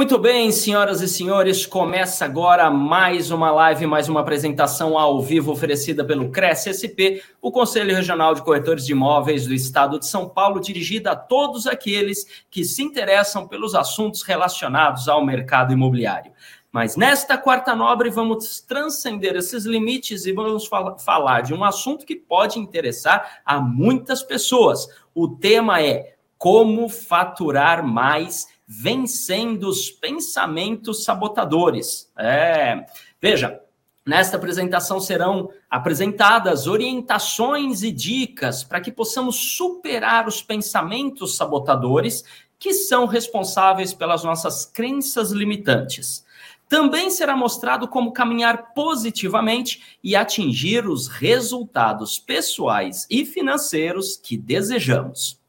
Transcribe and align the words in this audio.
Muito 0.00 0.16
bem, 0.16 0.50
senhoras 0.50 1.02
e 1.02 1.08
senhores, 1.08 1.66
começa 1.66 2.24
agora 2.24 2.70
mais 2.70 3.30
uma 3.30 3.50
live, 3.50 3.86
mais 3.86 4.08
uma 4.08 4.20
apresentação 4.20 4.96
ao 4.96 5.20
vivo 5.20 5.52
oferecida 5.52 6.02
pelo 6.02 6.30
Cresce 6.30 6.72
SP, 6.72 7.20
o 7.38 7.52
Conselho 7.52 7.94
Regional 7.94 8.34
de 8.34 8.40
Corretores 8.40 8.86
de 8.86 8.92
Imóveis 8.92 9.46
do 9.46 9.52
Estado 9.52 9.98
de 9.98 10.06
São 10.06 10.26
Paulo, 10.26 10.58
dirigida 10.58 11.10
a 11.10 11.16
todos 11.16 11.66
aqueles 11.66 12.24
que 12.50 12.64
se 12.64 12.82
interessam 12.82 13.46
pelos 13.46 13.74
assuntos 13.74 14.22
relacionados 14.22 15.06
ao 15.06 15.22
mercado 15.22 15.74
imobiliário. 15.74 16.32
Mas 16.72 16.96
nesta 16.96 17.36
quarta 17.36 17.76
nobre 17.76 18.08
vamos 18.08 18.58
transcender 18.62 19.36
esses 19.36 19.66
limites 19.66 20.24
e 20.24 20.32
vamos 20.32 20.66
fal 20.66 20.98
falar 20.98 21.42
de 21.42 21.52
um 21.52 21.62
assunto 21.62 22.06
que 22.06 22.16
pode 22.16 22.58
interessar 22.58 23.42
a 23.44 23.60
muitas 23.60 24.22
pessoas. 24.22 24.88
O 25.14 25.28
tema 25.28 25.82
é 25.82 26.14
como 26.38 26.88
faturar 26.88 27.86
mais 27.86 28.46
vencendo 28.72 29.64
os 29.64 29.90
pensamentos 29.90 31.02
sabotadores. 31.02 32.08
É, 32.16 32.86
veja, 33.20 33.60
nesta 34.06 34.36
apresentação 34.36 35.00
serão 35.00 35.50
apresentadas 35.68 36.68
orientações 36.68 37.82
e 37.82 37.90
dicas 37.90 38.62
para 38.62 38.80
que 38.80 38.92
possamos 38.92 39.56
superar 39.56 40.28
os 40.28 40.40
pensamentos 40.40 41.36
sabotadores 41.36 42.22
que 42.60 42.72
são 42.72 43.06
responsáveis 43.06 43.92
pelas 43.92 44.22
nossas 44.22 44.64
crenças 44.66 45.32
limitantes. 45.32 46.24
Também 46.68 47.10
será 47.10 47.34
mostrado 47.34 47.88
como 47.88 48.12
caminhar 48.12 48.72
positivamente 48.72 49.98
e 50.00 50.14
atingir 50.14 50.86
os 50.86 51.08
resultados 51.08 52.20
pessoais 52.20 53.04
e 53.10 53.26
financeiros 53.26 54.16
que 54.16 54.36
desejamos. 54.36 55.39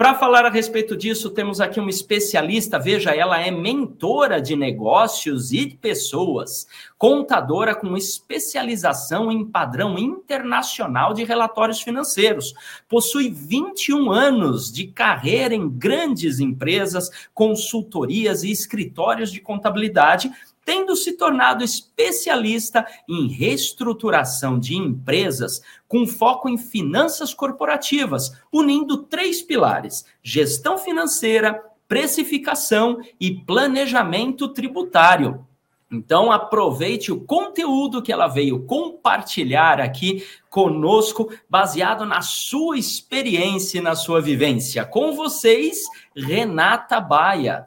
Para 0.00 0.14
falar 0.14 0.46
a 0.46 0.48
respeito 0.48 0.96
disso, 0.96 1.28
temos 1.28 1.60
aqui 1.60 1.78
uma 1.78 1.90
especialista, 1.90 2.78
veja, 2.78 3.10
ela 3.10 3.38
é 3.38 3.50
mentora 3.50 4.40
de 4.40 4.56
negócios 4.56 5.52
e 5.52 5.66
de 5.66 5.76
pessoas, 5.76 6.66
contadora 6.96 7.74
com 7.74 7.94
especialização 7.98 9.30
em 9.30 9.44
padrão 9.44 9.98
internacional 9.98 11.12
de 11.12 11.22
relatórios 11.22 11.82
financeiros. 11.82 12.54
Possui 12.88 13.28
21 13.28 14.10
anos 14.10 14.72
de 14.72 14.86
carreira 14.86 15.54
em 15.54 15.68
grandes 15.68 16.40
empresas, 16.40 17.10
consultorias 17.34 18.42
e 18.42 18.50
escritórios 18.50 19.30
de 19.30 19.38
contabilidade 19.38 20.32
tendo 20.64 20.94
se 20.94 21.12
tornado 21.12 21.64
especialista 21.64 22.86
em 23.08 23.28
reestruturação 23.28 24.58
de 24.58 24.76
empresas 24.76 25.62
com 25.88 26.06
foco 26.06 26.48
em 26.48 26.56
finanças 26.56 27.34
corporativas, 27.34 28.32
unindo 28.52 29.04
três 29.04 29.42
pilares: 29.42 30.04
gestão 30.22 30.78
financeira, 30.78 31.62
precificação 31.88 33.00
e 33.18 33.34
planejamento 33.34 34.48
tributário. 34.48 35.44
Então, 35.92 36.30
aproveite 36.30 37.10
o 37.10 37.20
conteúdo 37.20 38.00
que 38.00 38.12
ela 38.12 38.28
veio 38.28 38.64
compartilhar 38.64 39.80
aqui 39.80 40.24
conosco, 40.48 41.32
baseado 41.48 42.06
na 42.06 42.22
sua 42.22 42.78
experiência 42.78 43.78
e 43.78 43.82
na 43.82 43.96
sua 43.96 44.20
vivência. 44.20 44.84
Com 44.84 45.16
vocês, 45.16 45.80
Renata 46.14 47.00
Baia. 47.00 47.66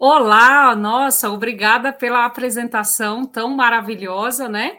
Olá, 0.00 0.76
nossa, 0.76 1.28
obrigada 1.28 1.92
pela 1.92 2.24
apresentação 2.24 3.26
tão 3.26 3.56
maravilhosa, 3.56 4.48
né? 4.48 4.78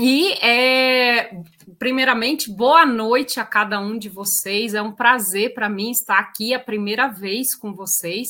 E, 0.00 0.32
é, 0.42 1.42
primeiramente, 1.78 2.50
boa 2.50 2.86
noite 2.86 3.38
a 3.38 3.44
cada 3.44 3.78
um 3.78 3.98
de 3.98 4.08
vocês. 4.08 4.72
É 4.72 4.80
um 4.80 4.92
prazer 4.92 5.52
para 5.52 5.68
mim 5.68 5.90
estar 5.90 6.18
aqui 6.18 6.54
a 6.54 6.58
primeira 6.58 7.08
vez 7.08 7.54
com 7.54 7.74
vocês. 7.74 8.28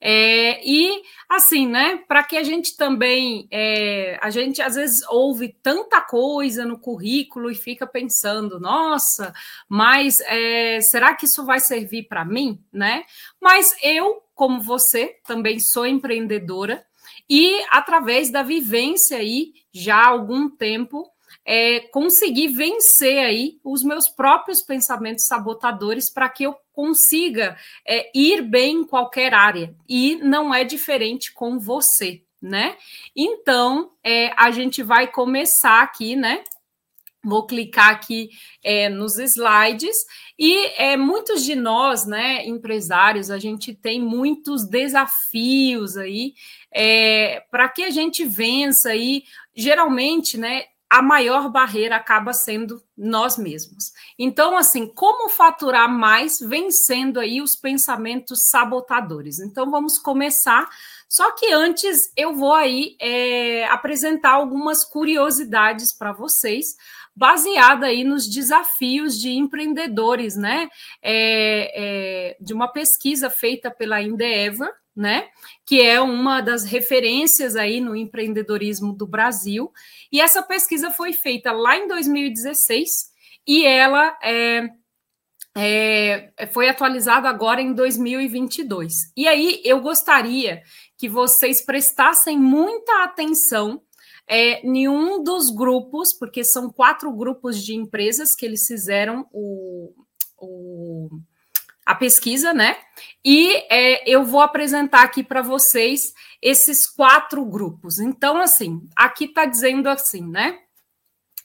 É, 0.00 0.60
e 0.68 1.02
assim, 1.28 1.66
né? 1.66 1.98
Para 2.08 2.24
que 2.24 2.36
a 2.36 2.42
gente 2.42 2.76
também, 2.76 3.46
é, 3.52 4.18
a 4.22 4.30
gente 4.30 4.60
às 4.60 4.74
vezes 4.74 5.00
ouve 5.08 5.54
tanta 5.62 6.00
coisa 6.00 6.64
no 6.64 6.78
currículo 6.78 7.50
e 7.50 7.54
fica 7.54 7.86
pensando, 7.86 8.58
nossa, 8.58 9.32
mas 9.68 10.18
é, 10.20 10.80
será 10.80 11.14
que 11.14 11.26
isso 11.26 11.44
vai 11.44 11.60
servir 11.60 12.04
para 12.08 12.24
mim, 12.24 12.58
né? 12.72 13.04
Mas 13.40 13.76
eu, 13.82 14.22
como 14.40 14.58
você, 14.58 15.18
também 15.26 15.58
sou 15.60 15.84
empreendedora 15.84 16.82
e 17.28 17.62
através 17.68 18.32
da 18.32 18.42
vivência 18.42 19.18
aí 19.18 19.52
já 19.70 19.96
há 19.96 20.08
algum 20.08 20.48
tempo 20.48 21.06
é, 21.44 21.80
conseguir 21.92 22.48
vencer 22.48 23.18
aí 23.18 23.60
os 23.62 23.84
meus 23.84 24.08
próprios 24.08 24.64
pensamentos 24.64 25.26
sabotadores 25.26 26.10
para 26.10 26.26
que 26.30 26.44
eu 26.44 26.56
consiga 26.72 27.54
é, 27.86 28.10
ir 28.18 28.40
bem 28.40 28.76
em 28.76 28.86
qualquer 28.86 29.34
área. 29.34 29.74
E 29.86 30.16
não 30.16 30.54
é 30.54 30.64
diferente 30.64 31.34
com 31.34 31.58
você, 31.58 32.22
né? 32.40 32.78
Então, 33.14 33.92
é, 34.02 34.32
a 34.38 34.50
gente 34.50 34.82
vai 34.82 35.06
começar 35.06 35.82
aqui, 35.82 36.16
né? 36.16 36.42
Vou 37.22 37.46
clicar 37.46 37.90
aqui 37.90 38.30
é, 38.62 38.88
nos 38.88 39.18
slides 39.18 39.96
e 40.38 40.56
é, 40.78 40.96
muitos 40.96 41.44
de 41.44 41.54
nós, 41.54 42.06
né, 42.06 42.46
empresários, 42.46 43.30
a 43.30 43.38
gente 43.38 43.74
tem 43.74 44.00
muitos 44.00 44.66
desafios 44.66 45.98
aí 45.98 46.32
é, 46.74 47.44
para 47.50 47.68
que 47.68 47.82
a 47.82 47.90
gente 47.90 48.24
vença 48.24 48.88
aí. 48.88 49.24
Geralmente, 49.54 50.38
né, 50.38 50.64
a 50.90 51.00
maior 51.00 51.48
barreira 51.48 51.94
acaba 51.94 52.32
sendo 52.32 52.82
nós 52.96 53.38
mesmos. 53.38 53.92
Então, 54.18 54.56
assim, 54.56 54.86
como 54.88 55.28
faturar 55.28 55.88
mais 55.88 56.40
vencendo 56.40 57.20
aí 57.20 57.40
os 57.40 57.54
pensamentos 57.54 58.48
sabotadores? 58.50 59.38
Então, 59.38 59.70
vamos 59.70 60.00
começar. 60.00 60.68
Só 61.08 61.30
que 61.32 61.52
antes 61.52 62.12
eu 62.16 62.34
vou 62.34 62.52
aí 62.52 62.96
é, 63.00 63.66
apresentar 63.66 64.32
algumas 64.32 64.84
curiosidades 64.84 65.96
para 65.96 66.12
vocês, 66.12 66.74
baseada 67.20 67.84
aí 67.84 68.02
nos 68.02 68.26
desafios 68.26 69.20
de 69.20 69.32
empreendedores, 69.32 70.36
né? 70.36 70.70
É, 71.02 72.30
é, 72.32 72.36
de 72.40 72.54
uma 72.54 72.66
pesquisa 72.66 73.28
feita 73.28 73.70
pela 73.70 74.00
Endeavor, 74.00 74.70
né? 74.96 75.28
Que 75.66 75.82
é 75.82 76.00
uma 76.00 76.40
das 76.40 76.64
referências 76.64 77.56
aí 77.56 77.78
no 77.78 77.94
empreendedorismo 77.94 78.94
do 78.94 79.06
Brasil. 79.06 79.70
E 80.10 80.18
essa 80.18 80.42
pesquisa 80.42 80.90
foi 80.90 81.12
feita 81.12 81.52
lá 81.52 81.76
em 81.76 81.86
2016 81.86 82.88
e 83.46 83.66
ela 83.66 84.18
é, 84.22 84.70
é, 85.58 86.48
foi 86.54 86.70
atualizada 86.70 87.28
agora 87.28 87.60
em 87.60 87.74
2022. 87.74 88.94
E 89.14 89.28
aí 89.28 89.60
eu 89.62 89.82
gostaria 89.82 90.62
que 90.96 91.06
vocês 91.06 91.62
prestassem 91.62 92.38
muita 92.38 93.04
atenção 93.04 93.82
é, 94.30 94.64
em 94.64 94.88
um 94.88 95.24
dos 95.24 95.50
grupos, 95.50 96.16
porque 96.16 96.44
são 96.44 96.70
quatro 96.70 97.12
grupos 97.12 97.60
de 97.60 97.74
empresas 97.74 98.36
que 98.36 98.46
eles 98.46 98.64
fizeram 98.64 99.26
o, 99.32 99.92
o 100.38 101.08
a 101.84 101.96
pesquisa, 101.96 102.54
né? 102.54 102.76
E 103.24 103.52
é, 103.68 104.08
eu 104.08 104.24
vou 104.24 104.40
apresentar 104.40 105.02
aqui 105.02 105.24
para 105.24 105.42
vocês 105.42 106.12
esses 106.40 106.86
quatro 106.86 107.44
grupos. 107.44 107.98
Então, 107.98 108.36
assim, 108.36 108.88
aqui 108.94 109.24
está 109.24 109.44
dizendo 109.44 109.88
assim, 109.88 110.24
né? 110.24 110.60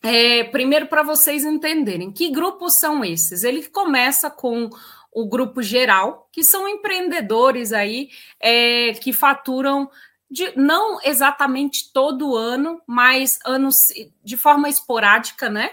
É, 0.04 0.44
primeiro, 0.44 0.86
para 0.86 1.02
vocês 1.02 1.44
entenderem, 1.44 2.12
que 2.12 2.30
grupos 2.30 2.78
são 2.78 3.04
esses? 3.04 3.44
Ele 3.44 3.64
começa 3.68 4.30
com 4.30 4.70
o 5.12 5.28
grupo 5.28 5.64
geral, 5.64 6.30
que 6.32 6.44
são 6.44 6.68
empreendedores 6.68 7.74
aí 7.74 8.10
é, 8.40 8.94
que 9.02 9.12
faturam 9.12 9.90
de, 10.30 10.52
não 10.58 11.00
exatamente 11.04 11.92
todo 11.94 12.36
ano, 12.36 12.82
mas 12.88 13.40
anos 13.46 13.76
de 14.24 14.38
forma 14.38 14.70
esporádica, 14.70 15.50
né? 15.50 15.72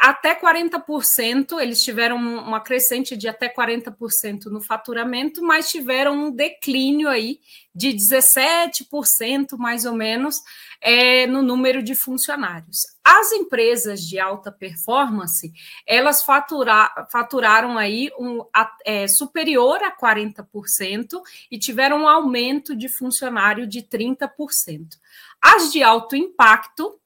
Até 0.00 0.34
40%, 0.34 1.60
eles 1.60 1.82
tiveram 1.82 2.16
uma 2.16 2.60
crescente 2.60 3.16
de 3.16 3.28
até 3.28 3.52
40% 3.52 4.46
no 4.46 4.60
faturamento, 4.60 5.42
mas 5.42 5.70
tiveram 5.70 6.14
um 6.14 6.30
declínio 6.30 7.08
aí 7.08 7.38
de 7.74 7.90
17%, 7.90 9.56
mais 9.56 9.84
ou 9.84 9.92
menos, 9.92 10.36
é, 10.80 11.26
no 11.26 11.42
número 11.42 11.82
de 11.82 11.94
funcionários. 11.94 12.78
As 13.04 13.32
empresas 13.32 14.00
de 14.00 14.18
alta 14.18 14.50
performance, 14.50 15.52
elas 15.86 16.24
fatura, 16.24 16.90
faturaram 17.10 17.78
aí 17.78 18.10
um, 18.18 18.44
é, 18.84 19.06
superior 19.06 19.82
a 19.82 19.96
40% 19.96 21.20
e 21.50 21.58
tiveram 21.58 22.02
um 22.02 22.08
aumento 22.08 22.74
de 22.76 22.88
funcionário 22.88 23.66
de 23.66 23.82
30%. 23.82 24.28
As 25.40 25.70
de 25.70 25.82
alto 25.82 26.16
impacto, 26.16 26.97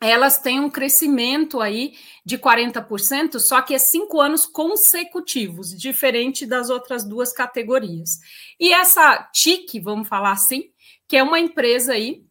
elas 0.00 0.38
têm 0.38 0.60
um 0.60 0.70
crescimento 0.70 1.60
aí 1.60 1.92
de 2.24 2.38
40%, 2.38 3.38
só 3.38 3.60
que 3.60 3.74
é 3.74 3.78
cinco 3.78 4.20
anos 4.20 4.46
consecutivos, 4.46 5.76
diferente 5.76 6.46
das 6.46 6.70
outras 6.70 7.04
duas 7.04 7.32
categorias. 7.32 8.18
E 8.58 8.72
essa 8.72 9.28
TIC, 9.32 9.78
vamos 9.80 10.08
falar 10.08 10.32
assim, 10.32 10.70
que 11.06 11.16
é 11.16 11.22
uma 11.22 11.38
empresa 11.38 11.92
aí 11.92 12.24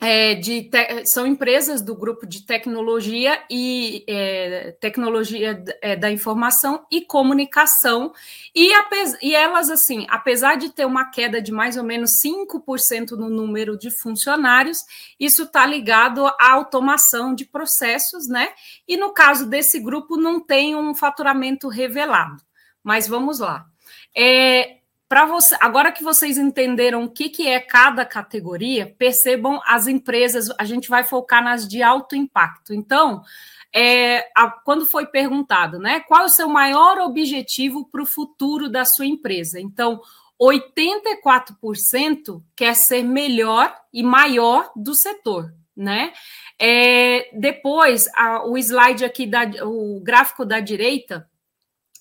é, 0.00 0.34
de 0.34 0.64
te, 0.64 1.06
são 1.06 1.26
empresas 1.26 1.80
do 1.80 1.94
grupo 1.94 2.26
de 2.26 2.44
tecnologia 2.44 3.42
e 3.50 4.04
é, 4.08 4.76
tecnologia 4.80 5.62
é, 5.80 5.96
da 5.96 6.10
informação 6.10 6.84
e 6.90 7.02
comunicação, 7.02 8.12
e, 8.54 8.70
e, 9.22 9.34
elas, 9.34 9.70
assim, 9.70 10.06
apesar 10.10 10.56
de 10.56 10.70
ter 10.70 10.84
uma 10.84 11.10
queda 11.10 11.40
de 11.40 11.52
mais 11.52 11.76
ou 11.76 11.84
menos 11.84 12.10
5% 12.22 13.12
no 13.12 13.30
número 13.30 13.78
de 13.78 13.90
funcionários, 13.90 14.78
isso 15.18 15.44
está 15.44 15.64
ligado 15.64 16.26
à 16.26 16.52
automação 16.52 17.34
de 17.34 17.46
processos, 17.46 18.28
né? 18.28 18.48
E 18.86 18.96
no 18.96 19.12
caso 19.12 19.48
desse 19.48 19.80
grupo, 19.80 20.16
não 20.16 20.40
tem 20.40 20.76
um 20.76 20.94
faturamento 20.94 21.68
revelado. 21.68 22.42
Mas 22.82 23.08
vamos 23.08 23.38
lá. 23.38 23.64
É, 24.14 24.76
para 25.14 25.26
você, 25.26 25.56
agora 25.60 25.92
que 25.92 26.02
vocês 26.02 26.36
entenderam 26.36 27.04
o 27.04 27.08
que, 27.08 27.28
que 27.28 27.46
é 27.46 27.60
cada 27.60 28.04
categoria, 28.04 28.92
percebam 28.98 29.60
as 29.64 29.86
empresas, 29.86 30.48
a 30.58 30.64
gente 30.64 30.88
vai 30.88 31.04
focar 31.04 31.40
nas 31.40 31.68
de 31.68 31.84
alto 31.84 32.16
impacto. 32.16 32.74
Então, 32.74 33.22
é, 33.72 34.28
a, 34.36 34.50
quando 34.50 34.84
foi 34.84 35.06
perguntado, 35.06 35.78
né, 35.78 36.00
qual 36.00 36.22
é 36.22 36.24
o 36.24 36.28
seu 36.28 36.48
maior 36.48 36.98
objetivo 36.98 37.88
para 37.92 38.02
o 38.02 38.06
futuro 38.06 38.68
da 38.68 38.84
sua 38.84 39.06
empresa? 39.06 39.60
Então, 39.60 40.00
84% 40.42 42.42
quer 42.56 42.74
ser 42.74 43.04
melhor 43.04 43.72
e 43.92 44.02
maior 44.02 44.72
do 44.74 44.96
setor, 44.96 45.54
né? 45.76 46.12
É, 46.58 47.30
depois, 47.38 48.08
a, 48.16 48.44
o 48.44 48.58
slide 48.58 49.04
aqui, 49.04 49.28
da, 49.28 49.44
o 49.64 50.00
gráfico 50.00 50.44
da 50.44 50.58
direita, 50.58 51.30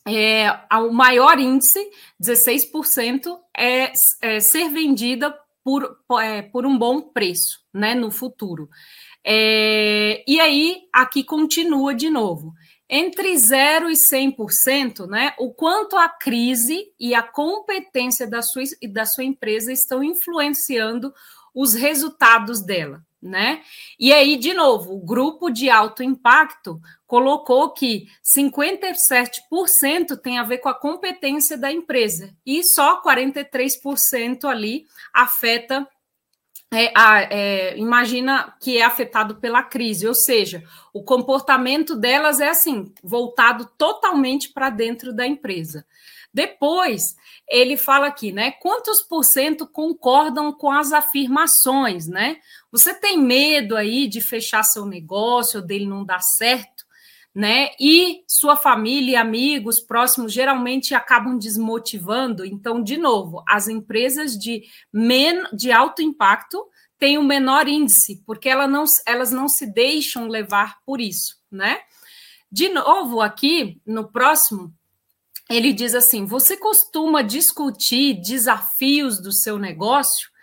é, 0.05 0.49
o 0.71 0.91
maior 0.91 1.39
índice, 1.39 1.79
16%, 2.21 3.37
é, 3.55 3.93
é 4.21 4.39
ser 4.39 4.69
vendida 4.69 5.33
por, 5.63 5.97
é, 6.21 6.41
por 6.41 6.65
um 6.65 6.77
bom 6.77 7.01
preço 7.01 7.59
né, 7.73 7.95
no 7.95 8.11
futuro. 8.11 8.69
É, 9.25 10.23
e 10.27 10.39
aí, 10.39 10.81
aqui 10.91 11.23
continua 11.23 11.93
de 11.93 12.09
novo. 12.09 12.53
Entre 12.89 13.35
0 13.35 13.89
e 13.89 13.93
100%, 13.93 15.07
né, 15.07 15.33
o 15.39 15.53
quanto 15.53 15.95
a 15.95 16.09
crise 16.09 16.91
e 16.99 17.15
a 17.15 17.23
competência 17.23 18.29
da 18.29 18.41
sua, 18.41 18.63
da 18.91 19.05
sua 19.05 19.23
empresa 19.23 19.71
estão 19.71 20.03
influenciando 20.03 21.13
os 21.55 21.73
resultados 21.73 22.61
dela 22.61 23.01
né? 23.23 23.61
E 23.97 24.11
aí, 24.11 24.37
de 24.37 24.53
novo, 24.53 24.93
o 24.93 24.99
grupo 24.99 25.49
de 25.49 25.69
alto 25.69 26.03
impacto 26.03 26.79
colocou 27.07 27.71
que 27.71 28.07
57% 28.23 30.17
tem 30.21 30.37
a 30.37 30.43
ver 30.43 30.57
com 30.57 30.69
a 30.69 30.73
competência 30.73 31.57
da 31.57 31.71
empresa 31.71 32.35
e 32.45 32.63
só 32.63 33.01
43% 33.01 34.45
ali 34.45 34.85
afeta. 35.13 35.87
É, 36.75 36.91
é, 37.29 37.77
imagina 37.77 38.55
que 38.59 38.79
é 38.79 38.83
afetado 38.83 39.35
pela 39.35 39.61
crise, 39.61 40.07
ou 40.07 40.15
seja, 40.15 40.63
o 40.91 41.03
comportamento 41.03 41.95
delas 41.95 42.39
é 42.39 42.49
assim, 42.49 42.91
voltado 43.03 43.69
totalmente 43.77 44.49
para 44.49 44.71
dentro 44.71 45.13
da 45.13 45.25
empresa. 45.25 45.85
Depois, 46.33 47.15
ele 47.47 47.77
fala 47.77 48.07
aqui, 48.07 48.31
né? 48.31 48.51
Quantos 48.51 49.01
por 49.01 49.23
cento 49.23 49.67
concordam 49.67 50.51
com 50.51 50.71
as 50.71 50.91
afirmações, 50.91 52.07
né? 52.07 52.37
Você 52.71 52.93
tem 52.93 53.19
medo 53.19 53.75
aí 53.75 54.07
de 54.07 54.19
fechar 54.19 54.63
seu 54.63 54.85
negócio, 54.85 55.61
dele 55.61 55.85
não 55.85 56.03
dar 56.03 56.21
certo, 56.21 56.83
né? 57.35 57.69
E 57.79 58.23
sua 58.27 58.55
família 58.55 59.11
e 59.11 59.15
amigos 59.15 59.79
próximos 59.79 60.33
geralmente 60.33 60.95
acabam 60.95 61.37
desmotivando. 61.37 62.43
Então, 62.45 62.81
de 62.81 62.97
novo, 62.97 63.43
as 63.47 63.67
empresas 63.67 64.37
de, 64.37 64.63
men 64.91 65.43
de 65.53 65.71
alto 65.71 66.01
impacto 66.01 66.65
têm 66.97 67.17
o 67.17 67.21
um 67.21 67.25
menor 67.25 67.67
índice, 67.67 68.23
porque 68.25 68.49
elas 68.49 68.69
não, 68.69 68.85
elas 69.05 69.31
não 69.31 69.47
se 69.47 69.65
deixam 69.65 70.27
levar 70.27 70.77
por 70.85 71.01
isso, 71.01 71.35
né? 71.51 71.79
De 72.51 72.69
novo, 72.69 73.19
aqui 73.19 73.81
no 73.85 74.11
próximo, 74.11 74.73
ele 75.49 75.73
diz 75.73 75.93
assim: 75.95 76.25
você 76.25 76.57
costuma 76.57 77.21
discutir 77.21 78.21
desafios 78.21 79.21
do 79.21 79.31
seu 79.31 79.57
negócio? 79.57 80.33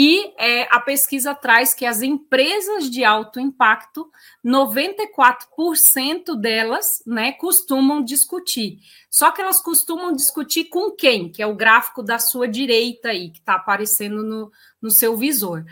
E 0.00 0.32
é, 0.38 0.62
a 0.70 0.78
pesquisa 0.78 1.34
traz 1.34 1.74
que 1.74 1.84
as 1.84 2.02
empresas 2.02 2.88
de 2.88 3.02
alto 3.02 3.40
impacto, 3.40 4.08
94% 4.46 6.36
delas 6.38 6.86
né, 7.04 7.32
costumam 7.32 8.04
discutir. 8.04 8.78
Só 9.10 9.32
que 9.32 9.40
elas 9.40 9.60
costumam 9.60 10.12
discutir 10.12 10.66
com 10.66 10.92
quem? 10.92 11.32
Que 11.32 11.42
é 11.42 11.46
o 11.46 11.56
gráfico 11.56 12.02
da 12.02 12.18
sua 12.18 12.46
direita 12.46 13.08
aí, 13.08 13.30
que 13.30 13.40
está 13.40 13.54
aparecendo 13.54 14.22
no, 14.22 14.52
no 14.80 14.90
seu 14.90 15.16
visor. 15.16 15.64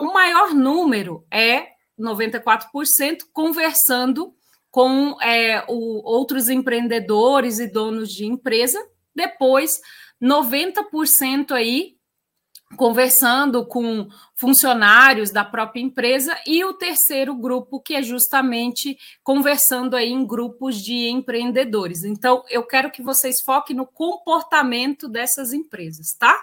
O 0.00 0.12
maior 0.12 0.54
número 0.54 1.26
é 1.28 1.68
94% 1.98 3.22
conversando 3.32 4.34
com 4.74 5.16
é, 5.22 5.64
o, 5.68 6.02
outros 6.04 6.48
empreendedores 6.48 7.60
e 7.60 7.68
donos 7.68 8.12
de 8.12 8.26
empresa. 8.26 8.84
Depois, 9.14 9.80
90% 10.20 11.52
aí 11.52 11.94
conversando 12.76 13.64
com 13.64 14.08
funcionários 14.34 15.30
da 15.30 15.44
própria 15.44 15.80
empresa 15.80 16.36
e 16.44 16.64
o 16.64 16.72
terceiro 16.74 17.36
grupo 17.36 17.80
que 17.80 17.94
é 17.94 18.02
justamente 18.02 18.98
conversando 19.22 19.94
aí 19.94 20.10
em 20.10 20.26
grupos 20.26 20.82
de 20.82 21.08
empreendedores. 21.08 22.02
Então, 22.02 22.42
eu 22.50 22.66
quero 22.66 22.90
que 22.90 23.00
vocês 23.00 23.40
foquem 23.42 23.76
no 23.76 23.86
comportamento 23.86 25.08
dessas 25.08 25.52
empresas, 25.52 26.16
tá? 26.18 26.36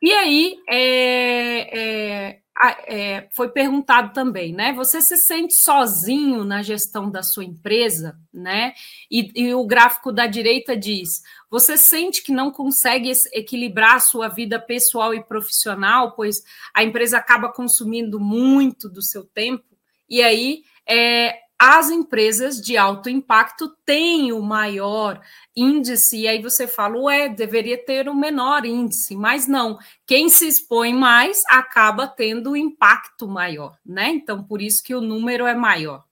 E 0.00 0.12
aí, 0.12 0.56
é, 0.70 1.78
é, 1.80 2.43
é, 2.86 3.28
foi 3.32 3.48
perguntado 3.48 4.12
também, 4.12 4.52
né? 4.52 4.72
Você 4.74 5.00
se 5.00 5.16
sente 5.16 5.54
sozinho 5.62 6.44
na 6.44 6.62
gestão 6.62 7.10
da 7.10 7.22
sua 7.22 7.44
empresa, 7.44 8.16
né? 8.32 8.72
E, 9.10 9.30
e, 9.34 9.54
o 9.54 9.66
gráfico 9.66 10.12
da 10.12 10.26
direita 10.26 10.76
diz: 10.76 11.22
você 11.50 11.76
sente 11.76 12.22
que 12.22 12.32
não 12.32 12.52
consegue 12.52 13.12
equilibrar 13.32 13.96
a 13.96 14.00
sua 14.00 14.28
vida 14.28 14.60
pessoal 14.60 15.12
e 15.12 15.24
profissional, 15.24 16.12
pois 16.12 16.36
a 16.72 16.84
empresa 16.84 17.18
acaba 17.18 17.52
consumindo 17.52 18.20
muito 18.20 18.88
do 18.88 19.02
seu 19.02 19.24
tempo, 19.24 19.64
e 20.08 20.22
aí 20.22 20.62
é, 20.88 21.43
as 21.66 21.88
empresas 21.88 22.60
de 22.60 22.76
alto 22.76 23.08
impacto 23.08 23.74
têm 23.86 24.32
o 24.32 24.42
maior 24.42 25.18
índice, 25.56 26.18
e 26.18 26.28
aí 26.28 26.42
você 26.42 26.68
fala, 26.68 26.98
ué, 26.98 27.26
deveria 27.30 27.82
ter 27.82 28.06
o 28.06 28.14
menor 28.14 28.66
índice, 28.66 29.16
mas 29.16 29.46
não. 29.46 29.78
Quem 30.06 30.28
se 30.28 30.46
expõe 30.46 30.92
mais 30.92 31.38
acaba 31.48 32.06
tendo 32.06 32.50
um 32.50 32.56
impacto 32.56 33.26
maior, 33.26 33.78
né? 33.84 34.10
Então, 34.10 34.44
por 34.44 34.60
isso 34.60 34.82
que 34.84 34.94
o 34.94 35.00
número 35.00 35.46
é 35.46 35.54
maior. 35.54 36.04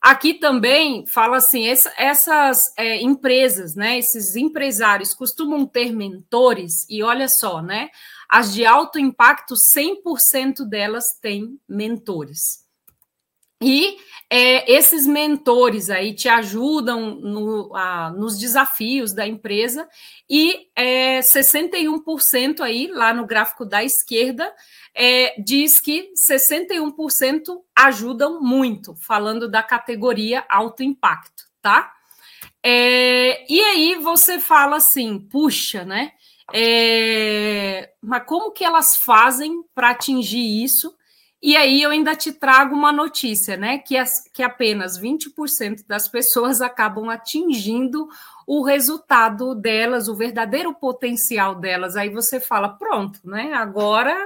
Aqui 0.00 0.32
também 0.32 1.06
fala 1.06 1.36
assim: 1.36 1.68
essa, 1.68 1.92
essas 1.98 2.58
é, 2.78 3.02
empresas, 3.02 3.74
né, 3.74 3.98
esses 3.98 4.36
empresários 4.36 5.12
costumam 5.12 5.66
ter 5.66 5.92
mentores, 5.92 6.86
e 6.88 7.02
olha 7.02 7.28
só, 7.28 7.60
né? 7.60 7.90
As 8.26 8.54
de 8.54 8.64
alto 8.64 8.98
impacto, 8.98 9.54
100% 9.54 10.66
delas 10.66 11.04
têm 11.20 11.60
mentores. 11.68 12.62
E 13.62 13.96
é, 14.34 14.72
esses 14.72 15.06
mentores 15.06 15.90
aí 15.90 16.14
te 16.14 16.26
ajudam 16.26 17.16
no, 17.16 17.76
a, 17.76 18.10
nos 18.10 18.38
desafios 18.38 19.12
da 19.12 19.26
empresa, 19.26 19.86
e 20.28 20.68
é, 20.74 21.20
61% 21.20 22.60
aí, 22.60 22.86
lá 22.86 23.12
no 23.12 23.26
gráfico 23.26 23.66
da 23.66 23.84
esquerda, 23.84 24.50
é, 24.94 25.34
diz 25.38 25.80
que 25.80 26.10
61% 26.16 27.60
ajudam 27.76 28.40
muito, 28.40 28.94
falando 28.96 29.50
da 29.50 29.62
categoria 29.62 30.44
alto 30.48 30.82
impacto, 30.82 31.44
tá? 31.60 31.92
É, 32.62 33.44
e 33.52 33.60
aí 33.60 33.96
você 33.96 34.40
fala 34.40 34.76
assim, 34.76 35.18
puxa, 35.18 35.84
né? 35.84 36.12
É, 36.54 37.90
mas 38.00 38.24
como 38.24 38.50
que 38.50 38.64
elas 38.64 38.96
fazem 38.96 39.62
para 39.74 39.90
atingir 39.90 40.64
isso? 40.64 40.94
E 41.42 41.56
aí 41.56 41.82
eu 41.82 41.90
ainda 41.90 42.14
te 42.14 42.32
trago 42.32 42.72
uma 42.72 42.92
notícia, 42.92 43.56
né? 43.56 43.78
Que, 43.78 43.96
as, 43.96 44.28
que 44.32 44.44
apenas 44.44 44.96
20% 44.96 45.84
das 45.88 46.06
pessoas 46.06 46.60
acabam 46.60 47.10
atingindo 47.10 48.08
o 48.46 48.62
resultado 48.62 49.52
delas, 49.52 50.06
o 50.06 50.14
verdadeiro 50.14 50.72
potencial 50.72 51.56
delas. 51.56 51.96
Aí 51.96 52.08
você 52.08 52.38
fala, 52.38 52.68
pronto, 52.68 53.18
né? 53.24 53.52
Agora, 53.54 54.16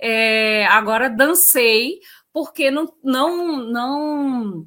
é, 0.00 0.66
agora 0.66 1.08
dancei, 1.08 2.00
porque 2.32 2.68
não, 2.68 2.92
não, 3.02 3.58
não. 3.58 4.66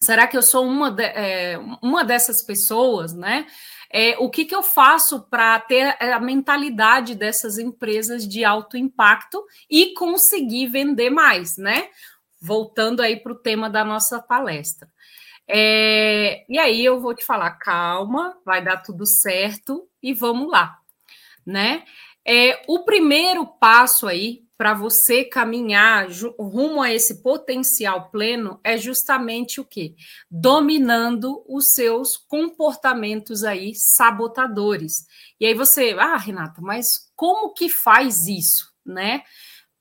Será 0.00 0.26
que 0.26 0.38
eu 0.38 0.42
sou 0.42 0.64
uma, 0.64 0.90
de, 0.90 1.04
é, 1.04 1.58
uma 1.82 2.02
dessas 2.02 2.42
pessoas, 2.46 3.12
né? 3.12 3.46
É, 3.90 4.16
o 4.18 4.28
que, 4.28 4.44
que 4.44 4.54
eu 4.54 4.62
faço 4.62 5.22
para 5.28 5.58
ter 5.60 5.96
a 6.00 6.20
mentalidade 6.20 7.14
dessas 7.14 7.58
empresas 7.58 8.26
de 8.26 8.44
alto 8.44 8.76
impacto 8.76 9.44
e 9.70 9.94
conseguir 9.94 10.66
vender 10.66 11.10
mais, 11.10 11.56
né? 11.56 11.88
Voltando 12.40 13.00
aí 13.00 13.16
para 13.16 13.32
o 13.32 13.38
tema 13.38 13.70
da 13.70 13.84
nossa 13.84 14.20
palestra. 14.20 14.88
É, 15.48 16.44
e 16.48 16.58
aí 16.58 16.84
eu 16.84 17.00
vou 17.00 17.14
te 17.14 17.24
falar, 17.24 17.52
calma, 17.52 18.36
vai 18.44 18.62
dar 18.62 18.78
tudo 18.78 19.06
certo 19.06 19.88
e 20.02 20.12
vamos 20.12 20.50
lá, 20.50 20.76
né? 21.44 21.84
É, 22.24 22.64
o 22.66 22.80
primeiro 22.80 23.46
passo 23.46 24.08
aí 24.08 24.45
para 24.56 24.72
você 24.72 25.24
caminhar 25.24 26.08
rumo 26.38 26.80
a 26.80 26.92
esse 26.92 27.22
potencial 27.22 28.10
pleno 28.10 28.58
é 28.64 28.76
justamente 28.76 29.60
o 29.60 29.64
quê? 29.64 29.94
Dominando 30.30 31.44
os 31.48 31.66
seus 31.72 32.16
comportamentos 32.16 33.44
aí 33.44 33.72
sabotadores. 33.74 35.06
E 35.38 35.46
aí 35.46 35.54
você, 35.54 35.94
ah, 35.98 36.16
Renata, 36.16 36.60
mas 36.60 36.86
como 37.14 37.52
que 37.52 37.68
faz 37.68 38.26
isso, 38.26 38.72
né? 38.84 39.22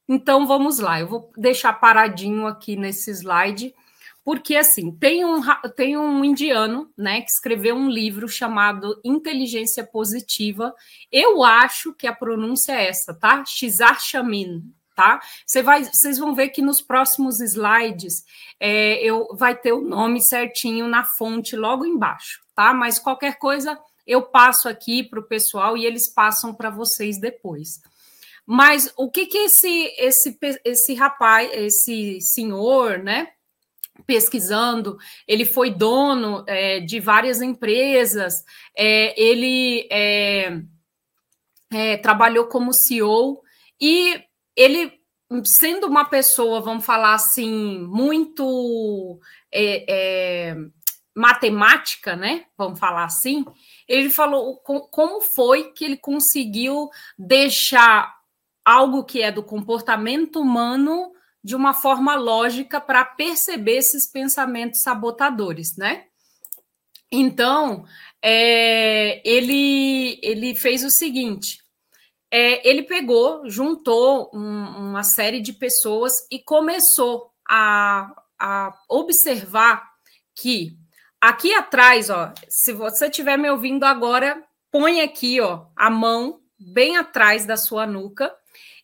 Então 0.08 0.46
vamos 0.46 0.78
lá, 0.80 1.00
eu 1.00 1.08
vou 1.08 1.32
deixar 1.36 1.74
paradinho 1.74 2.46
aqui 2.46 2.76
nesse 2.76 3.10
slide, 3.12 3.74
porque 4.26 4.56
assim, 4.56 4.92
tem 4.92 5.24
um, 5.24 5.40
tem 5.76 5.96
um 5.96 6.26
indiano, 6.26 6.92
né, 6.98 7.22
que 7.22 7.30
escreveu 7.30 7.76
um 7.76 7.88
livro 7.88 8.28
chamado 8.28 9.00
Inteligência 9.06 9.86
Positiva. 9.86 10.74
Eu 11.12 11.44
acho 11.44 11.94
que 11.94 12.08
a 12.08 12.16
pronúncia 12.16 12.74
é 12.74 12.88
essa, 12.88 13.14
tá? 13.14 13.46
Shizar 13.46 14.00
tá? 14.96 15.20
Você 15.46 15.62
vai, 15.62 15.84
vocês 15.84 16.18
vão 16.18 16.34
ver 16.34 16.50
que 16.50 16.62
nos 16.62 16.82
próximos 16.82 17.40
slides 17.40 18.24
é, 18.60 18.98
eu 19.04 19.28
vai 19.36 19.56
ter 19.56 19.74
o 19.74 19.82
nome 19.82 20.20
certinho 20.24 20.88
na 20.88 21.04
fonte 21.04 21.56
logo 21.56 21.86
embaixo, 21.86 22.42
tá? 22.56 22.74
Mas 22.74 22.98
qualquer 22.98 23.38
coisa 23.38 23.80
eu 24.08 24.24
passo 24.24 24.68
aqui 24.68 25.04
para 25.04 25.20
o 25.20 25.28
pessoal 25.28 25.78
e 25.78 25.86
eles 25.86 26.12
passam 26.12 26.52
para 26.52 26.72
vocês 26.72 27.20
depois. 27.20 27.80
Mas 28.44 28.92
o 28.98 29.12
que 29.12 29.28
que 29.28 29.38
esse 29.38 29.94
esse 30.00 30.36
esse 30.64 30.94
rapaz, 30.96 31.52
esse 31.54 32.20
senhor, 32.22 32.98
né? 33.00 33.35
Pesquisando, 34.06 34.98
ele 35.28 35.46
foi 35.46 35.72
dono 35.72 36.44
é, 36.48 36.80
de 36.80 37.00
várias 37.00 37.42
empresas, 37.42 38.34
é, 38.76 39.20
ele 39.22 39.88
é, 39.92 40.62
é 41.72 41.98
trabalhou 41.98 42.48
como 42.48 42.74
CEO 42.74 43.42
e 43.80 44.22
ele, 44.56 44.92
sendo 45.44 45.88
uma 45.88 46.06
pessoa, 46.06 46.62
vamos 46.62 46.86
falar 46.86 47.14
assim, 47.14 47.80
muito 47.88 49.20
é, 49.52 49.86
é, 49.88 50.56
matemática, 51.16 52.16
né? 52.16 52.46
Vamos 52.58 52.80
falar 52.80 53.06
assim, 53.06 53.46
ele 53.88 54.10
falou 54.10 54.58
como 54.58 55.22
foi 55.22 55.72
que 55.72 55.86
ele 55.86 55.98
conseguiu 55.98 56.90
deixar 57.18 58.14
algo 58.64 59.04
que 59.04 59.22
é 59.22 59.32
do 59.32 59.44
comportamento 59.44 60.42
humano 60.42 61.15
de 61.46 61.56
uma 61.56 61.76
forma 61.76 62.16
lógica 62.16 62.82
para 62.82 63.06
perceber 63.06 63.78
esses 63.78 64.12
pensamentos 64.12 64.82
sabotadores, 64.82 65.78
né? 65.78 66.06
Então, 67.12 67.86
é, 68.20 69.22
ele, 69.24 70.20
ele 70.24 70.56
fez 70.56 70.84
o 70.84 70.90
seguinte: 70.90 71.60
é, 72.32 72.68
ele 72.68 72.82
pegou, 72.82 73.48
juntou 73.48 74.32
um, 74.34 74.90
uma 74.90 75.04
série 75.04 75.40
de 75.40 75.54
pessoas 75.54 76.14
e 76.32 76.40
começou 76.40 77.30
a, 77.48 78.12
a 78.40 78.74
observar 78.90 79.88
que 80.34 80.76
aqui 81.22 81.54
atrás, 81.54 82.10
ó, 82.10 82.34
se 82.50 82.74
você 82.74 83.06
estiver 83.06 83.38
me 83.38 83.52
ouvindo 83.52 83.84
agora, 83.84 84.44
põe 84.72 85.00
aqui, 85.00 85.40
ó, 85.40 85.68
a 85.76 85.92
mão 85.92 86.40
bem 86.58 86.98
atrás 86.98 87.46
da 87.46 87.56
sua 87.56 87.86
nuca 87.86 88.36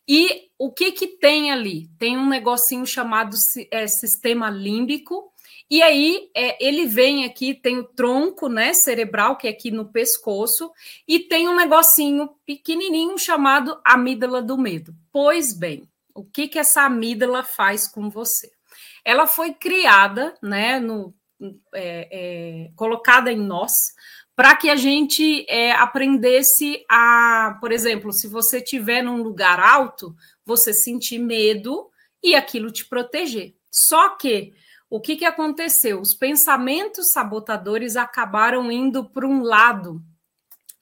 e 0.08 0.48
o 0.58 0.72
que 0.72 0.92
que 0.92 1.06
tem 1.06 1.50
ali? 1.50 1.88
Tem 1.98 2.16
um 2.16 2.28
negocinho 2.28 2.86
chamado 2.86 3.36
é, 3.70 3.86
sistema 3.86 4.50
límbico, 4.50 5.32
e 5.70 5.82
aí 5.82 6.30
é, 6.36 6.64
ele 6.64 6.86
vem 6.86 7.24
aqui, 7.24 7.54
tem 7.54 7.78
o 7.78 7.84
tronco 7.84 8.48
né, 8.48 8.74
cerebral, 8.74 9.36
que 9.36 9.46
é 9.46 9.50
aqui 9.50 9.70
no 9.70 9.90
pescoço, 9.90 10.70
e 11.08 11.20
tem 11.20 11.48
um 11.48 11.56
negocinho 11.56 12.30
pequenininho 12.44 13.16
chamado 13.18 13.80
amígdala 13.84 14.42
do 14.42 14.58
medo. 14.58 14.94
Pois 15.10 15.56
bem, 15.56 15.88
o 16.14 16.24
que 16.24 16.48
que 16.48 16.58
essa 16.58 16.82
amígdala 16.82 17.42
faz 17.42 17.88
com 17.88 18.10
você? 18.10 18.50
Ela 19.04 19.26
foi 19.26 19.54
criada, 19.54 20.34
né, 20.42 20.78
no, 20.78 21.14
é, 21.74 22.08
é, 22.12 22.70
colocada 22.76 23.32
em 23.32 23.38
nós 23.38 23.72
para 24.34 24.56
que 24.56 24.70
a 24.70 24.76
gente 24.76 25.44
é, 25.48 25.72
aprendesse 25.72 26.84
a, 26.88 27.56
por 27.60 27.70
exemplo, 27.70 28.12
se 28.12 28.26
você 28.26 28.58
estiver 28.58 29.02
num 29.02 29.22
lugar 29.22 29.60
alto, 29.60 30.14
você 30.44 30.72
sentir 30.72 31.18
medo 31.18 31.90
e 32.22 32.34
aquilo 32.34 32.70
te 32.70 32.84
proteger. 32.84 33.54
Só 33.70 34.10
que 34.16 34.54
o 34.88 35.00
que, 35.00 35.16
que 35.16 35.24
aconteceu? 35.24 36.00
Os 36.00 36.14
pensamentos 36.14 37.12
sabotadores 37.12 37.96
acabaram 37.96 38.70
indo 38.70 39.04
para 39.04 39.26
um 39.26 39.42
lado 39.42 40.02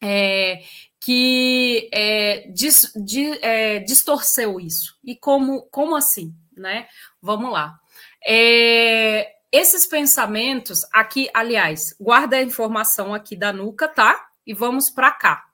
é, 0.03 0.63
que 0.99 1.89
é, 1.93 2.49
dis, 2.49 2.93
di, 2.97 3.39
é, 3.43 3.79
distorceu 3.81 4.59
isso. 4.61 4.99
E 5.05 5.15
como, 5.15 5.63
como 5.71 5.95
assim? 5.97 6.35
Né? 6.57 6.89
Vamos 7.23 7.53
lá. 7.53 7.79
É, 8.27 9.37
esses 9.53 9.85
pensamentos 9.85 10.87
aqui, 10.93 11.29
aliás, 11.35 11.95
guarda 12.01 12.37
a 12.37 12.43
informação 12.43 13.13
aqui 13.13 13.35
da 13.35 13.53
nuca, 13.53 13.89
tá? 13.89 14.29
E 14.47 14.55
vamos 14.55 14.91
para 14.91 15.11
cá. 15.11 15.45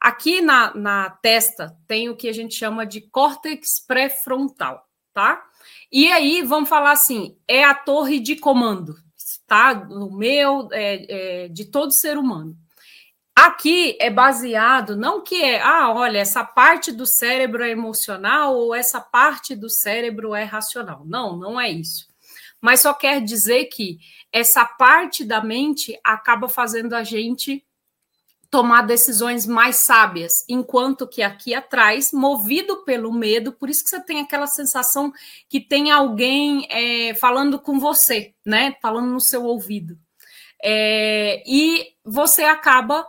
Aqui 0.00 0.40
na, 0.40 0.74
na 0.74 1.10
testa 1.10 1.76
tem 1.86 2.08
o 2.08 2.16
que 2.16 2.28
a 2.28 2.32
gente 2.32 2.54
chama 2.54 2.84
de 2.84 3.00
córtex 3.00 3.84
pré-frontal, 3.86 4.84
tá? 5.14 5.44
E 5.92 6.10
aí, 6.10 6.42
vamos 6.42 6.68
falar 6.68 6.90
assim, 6.90 7.38
é 7.46 7.62
a 7.62 7.74
torre 7.74 8.18
de 8.18 8.34
comando, 8.34 8.96
tá? 9.46 9.74
No 9.74 10.10
meu, 10.10 10.68
é, 10.72 11.44
é, 11.44 11.48
de 11.48 11.66
todo 11.66 11.92
ser 11.92 12.18
humano. 12.18 12.56
Aqui 13.34 13.96
é 14.00 14.10
baseado, 14.10 14.96
não 14.96 15.22
que 15.22 15.42
é, 15.42 15.60
ah, 15.60 15.92
olha, 15.92 16.18
essa 16.18 16.42
parte 16.42 16.90
do 16.90 17.06
cérebro 17.06 17.62
é 17.62 17.70
emocional 17.70 18.56
ou 18.56 18.74
essa 18.74 19.00
parte 19.00 19.54
do 19.54 19.70
cérebro 19.70 20.34
é 20.34 20.42
racional. 20.42 21.04
Não, 21.04 21.36
não 21.36 21.60
é 21.60 21.70
isso 21.70 22.08
mas 22.60 22.80
só 22.80 22.92
quer 22.94 23.20
dizer 23.20 23.66
que 23.66 23.98
essa 24.32 24.64
parte 24.64 25.24
da 25.24 25.42
mente 25.42 25.98
acaba 26.04 26.48
fazendo 26.48 26.94
a 26.94 27.02
gente 27.02 27.64
tomar 28.50 28.82
decisões 28.82 29.46
mais 29.46 29.76
sábias, 29.84 30.44
enquanto 30.48 31.06
que 31.06 31.22
aqui 31.22 31.52
atrás, 31.52 32.10
movido 32.12 32.84
pelo 32.84 33.12
medo, 33.12 33.52
por 33.52 33.68
isso 33.68 33.82
que 33.84 33.90
você 33.90 34.00
tem 34.00 34.20
aquela 34.20 34.46
sensação 34.46 35.12
que 35.48 35.60
tem 35.60 35.90
alguém 35.90 36.66
é, 36.70 37.14
falando 37.14 37.58
com 37.58 37.78
você, 37.78 38.34
né? 38.44 38.74
Falando 38.80 39.10
no 39.10 39.20
seu 39.20 39.44
ouvido. 39.44 39.98
É, 40.62 41.42
e 41.46 41.86
você 42.04 42.44
acaba 42.44 43.06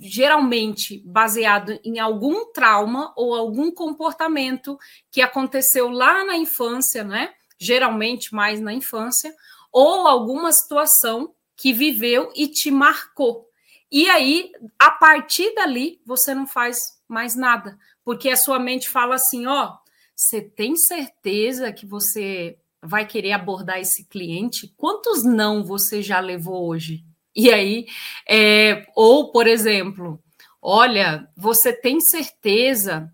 geralmente 0.00 1.02
baseado 1.04 1.78
em 1.84 1.98
algum 1.98 2.50
trauma 2.52 3.12
ou 3.16 3.34
algum 3.34 3.70
comportamento 3.70 4.78
que 5.10 5.20
aconteceu 5.20 5.90
lá 5.90 6.24
na 6.24 6.36
infância, 6.36 7.04
né? 7.04 7.30
Geralmente 7.60 8.34
mais 8.34 8.60
na 8.60 8.72
infância, 8.72 9.34
ou 9.70 10.08
alguma 10.08 10.50
situação 10.50 11.34
que 11.56 11.72
viveu 11.72 12.32
e 12.34 12.48
te 12.48 12.70
marcou. 12.70 13.46
E 13.92 14.08
aí, 14.08 14.50
a 14.78 14.90
partir 14.90 15.54
dali, 15.54 16.00
você 16.06 16.34
não 16.34 16.46
faz 16.46 16.98
mais 17.06 17.36
nada, 17.36 17.78
porque 18.04 18.30
a 18.30 18.36
sua 18.36 18.58
mente 18.58 18.88
fala 18.88 19.16
assim: 19.16 19.46
ó, 19.46 19.76
você 20.16 20.40
tem 20.40 20.74
certeza 20.76 21.72
que 21.72 21.84
você 21.84 22.56
vai 22.82 23.06
querer 23.06 23.32
abordar 23.32 23.78
esse 23.78 24.04
cliente? 24.08 24.72
Quantos 24.76 25.22
não 25.22 25.62
você 25.62 26.02
já 26.02 26.18
levou 26.18 26.66
hoje? 26.66 27.04
E 27.34 27.52
aí, 27.52 27.86
é, 28.28 28.86
ou, 28.96 29.30
por 29.30 29.46
exemplo, 29.46 30.22
olha, 30.62 31.28
você 31.36 31.72
tem 31.72 32.00
certeza 32.00 33.12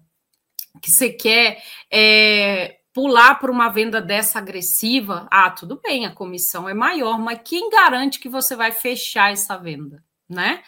que 0.81 0.91
você 0.91 1.11
quer 1.11 1.62
é, 1.91 2.79
pular 2.97 3.35
para 3.35 3.53
uma 3.53 3.69
venda 3.69 4.00
dessa 4.00 4.38
agressiva, 4.38 5.29
ah, 5.31 5.50
tudo 5.50 5.79
bem, 5.85 6.07
a 6.07 6.15
comissão 6.15 6.67
é 6.67 6.73
maior, 6.73 7.19
mas 7.19 7.43
quem 7.45 7.69
garante 7.69 8.19
que 8.19 8.26
você 8.26 8.57
vai 8.57 8.73
fechar 8.73 9.31
essa 9.31 9.59
venda, 9.59 10.03
né? 10.26 10.62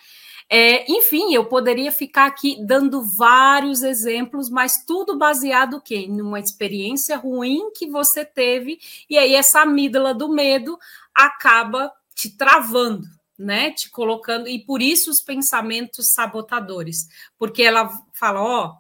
É, 0.47 0.85
enfim, 0.93 1.33
eu 1.33 1.47
poderia 1.47 1.91
ficar 1.91 2.27
aqui 2.27 2.63
dando 2.67 3.03
vários 3.17 3.83
exemplos, 3.83 4.51
mas 4.51 4.85
tudo 4.87 5.17
baseado 5.17 5.81
quê? 5.81 6.07
numa 6.07 6.39
experiência 6.39 7.17
ruim 7.17 7.71
que 7.75 7.87
você 7.87 8.27
teve, 8.27 8.79
e 9.09 9.17
aí 9.17 9.35
essa 9.35 9.63
amígdala 9.63 10.13
do 10.13 10.29
medo 10.29 10.79
acaba 11.15 11.91
te 12.15 12.37
travando, 12.37 13.07
né? 13.39 13.71
Te 13.71 13.89
colocando, 13.91 14.47
e 14.49 14.63
por 14.63 14.83
isso 14.83 15.11
os 15.11 15.23
pensamentos 15.23 16.13
sabotadores, 16.13 17.07
porque 17.39 17.63
ela 17.63 17.91
fala: 18.13 18.43
ó, 18.43 18.67
oh, 18.67 18.75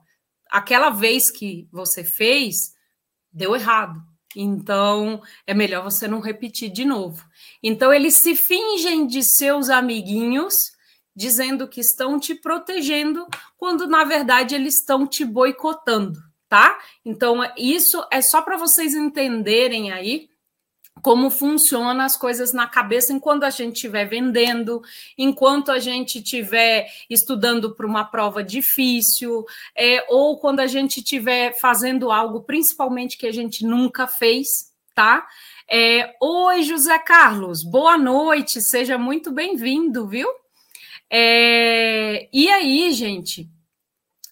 aquela 0.50 0.90
vez 0.90 1.30
que 1.30 1.66
você 1.72 2.04
fez, 2.04 2.76
deu 3.32 3.54
errado. 3.54 4.00
Então, 4.36 5.22
é 5.46 5.54
melhor 5.54 5.82
você 5.82 6.06
não 6.06 6.20
repetir 6.20 6.70
de 6.70 6.84
novo. 6.84 7.24
Então, 7.62 7.92
eles 7.92 8.16
se 8.16 8.36
fingem 8.36 9.06
de 9.06 9.22
seus 9.22 9.70
amiguinhos, 9.70 10.54
dizendo 11.16 11.66
que 11.66 11.80
estão 11.80 12.20
te 12.20 12.34
protegendo, 12.34 13.26
quando 13.56 13.88
na 13.88 14.04
verdade 14.04 14.54
eles 14.54 14.76
estão 14.76 15.06
te 15.06 15.24
boicotando, 15.24 16.18
tá? 16.48 16.78
Então, 17.04 17.38
isso 17.56 18.06
é 18.12 18.22
só 18.22 18.40
para 18.42 18.56
vocês 18.56 18.94
entenderem 18.94 19.90
aí 19.90 20.28
como 21.02 21.30
funcionam 21.30 22.04
as 22.04 22.16
coisas 22.16 22.52
na 22.52 22.66
cabeça 22.66 23.12
enquanto 23.12 23.44
a 23.44 23.50
gente 23.50 23.76
estiver 23.76 24.04
vendendo, 24.06 24.82
enquanto 25.16 25.70
a 25.70 25.78
gente 25.78 26.18
estiver 26.18 26.86
estudando 27.08 27.74
para 27.74 27.86
uma 27.86 28.04
prova 28.04 28.42
difícil, 28.42 29.44
é, 29.76 30.04
ou 30.08 30.38
quando 30.38 30.60
a 30.60 30.66
gente 30.66 30.98
estiver 30.98 31.58
fazendo 31.58 32.10
algo, 32.10 32.42
principalmente 32.42 33.16
que 33.16 33.26
a 33.26 33.32
gente 33.32 33.64
nunca 33.64 34.06
fez, 34.06 34.72
tá? 34.94 35.26
É, 35.70 36.14
Oi, 36.20 36.62
José 36.62 36.98
Carlos, 36.98 37.62
boa 37.62 37.98
noite, 37.98 38.60
seja 38.60 38.96
muito 38.96 39.30
bem-vindo, 39.30 40.08
viu? 40.08 40.28
É, 41.10 42.28
e 42.32 42.48
aí, 42.50 42.90
gente, 42.92 43.48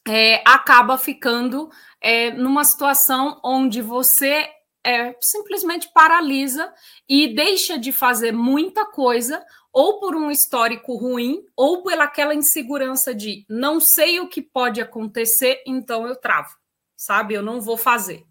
é, 0.06 0.42
acaba 0.46 0.96
ficando 0.98 1.70
é, 2.00 2.30
numa 2.30 2.64
situação 2.64 3.40
onde 3.44 3.82
você 3.82 4.48
é, 4.86 5.16
simplesmente 5.20 5.90
paralisa 5.92 6.72
e 7.08 7.34
deixa 7.34 7.76
de 7.76 7.90
fazer 7.90 8.32
muita 8.32 8.86
coisa, 8.86 9.44
ou 9.72 9.98
por 9.98 10.14
um 10.14 10.30
histórico 10.30 10.96
ruim, 10.96 11.44
ou 11.56 11.82
pelaquela 11.82 12.32
insegurança 12.32 13.12
de 13.12 13.44
não 13.48 13.80
sei 13.80 14.20
o 14.20 14.28
que 14.28 14.40
pode 14.40 14.80
acontecer, 14.80 15.60
então 15.66 16.06
eu 16.06 16.14
travo, 16.14 16.50
sabe? 16.96 17.34
Eu 17.34 17.42
não 17.42 17.60
vou 17.60 17.76
fazer. 17.76 18.24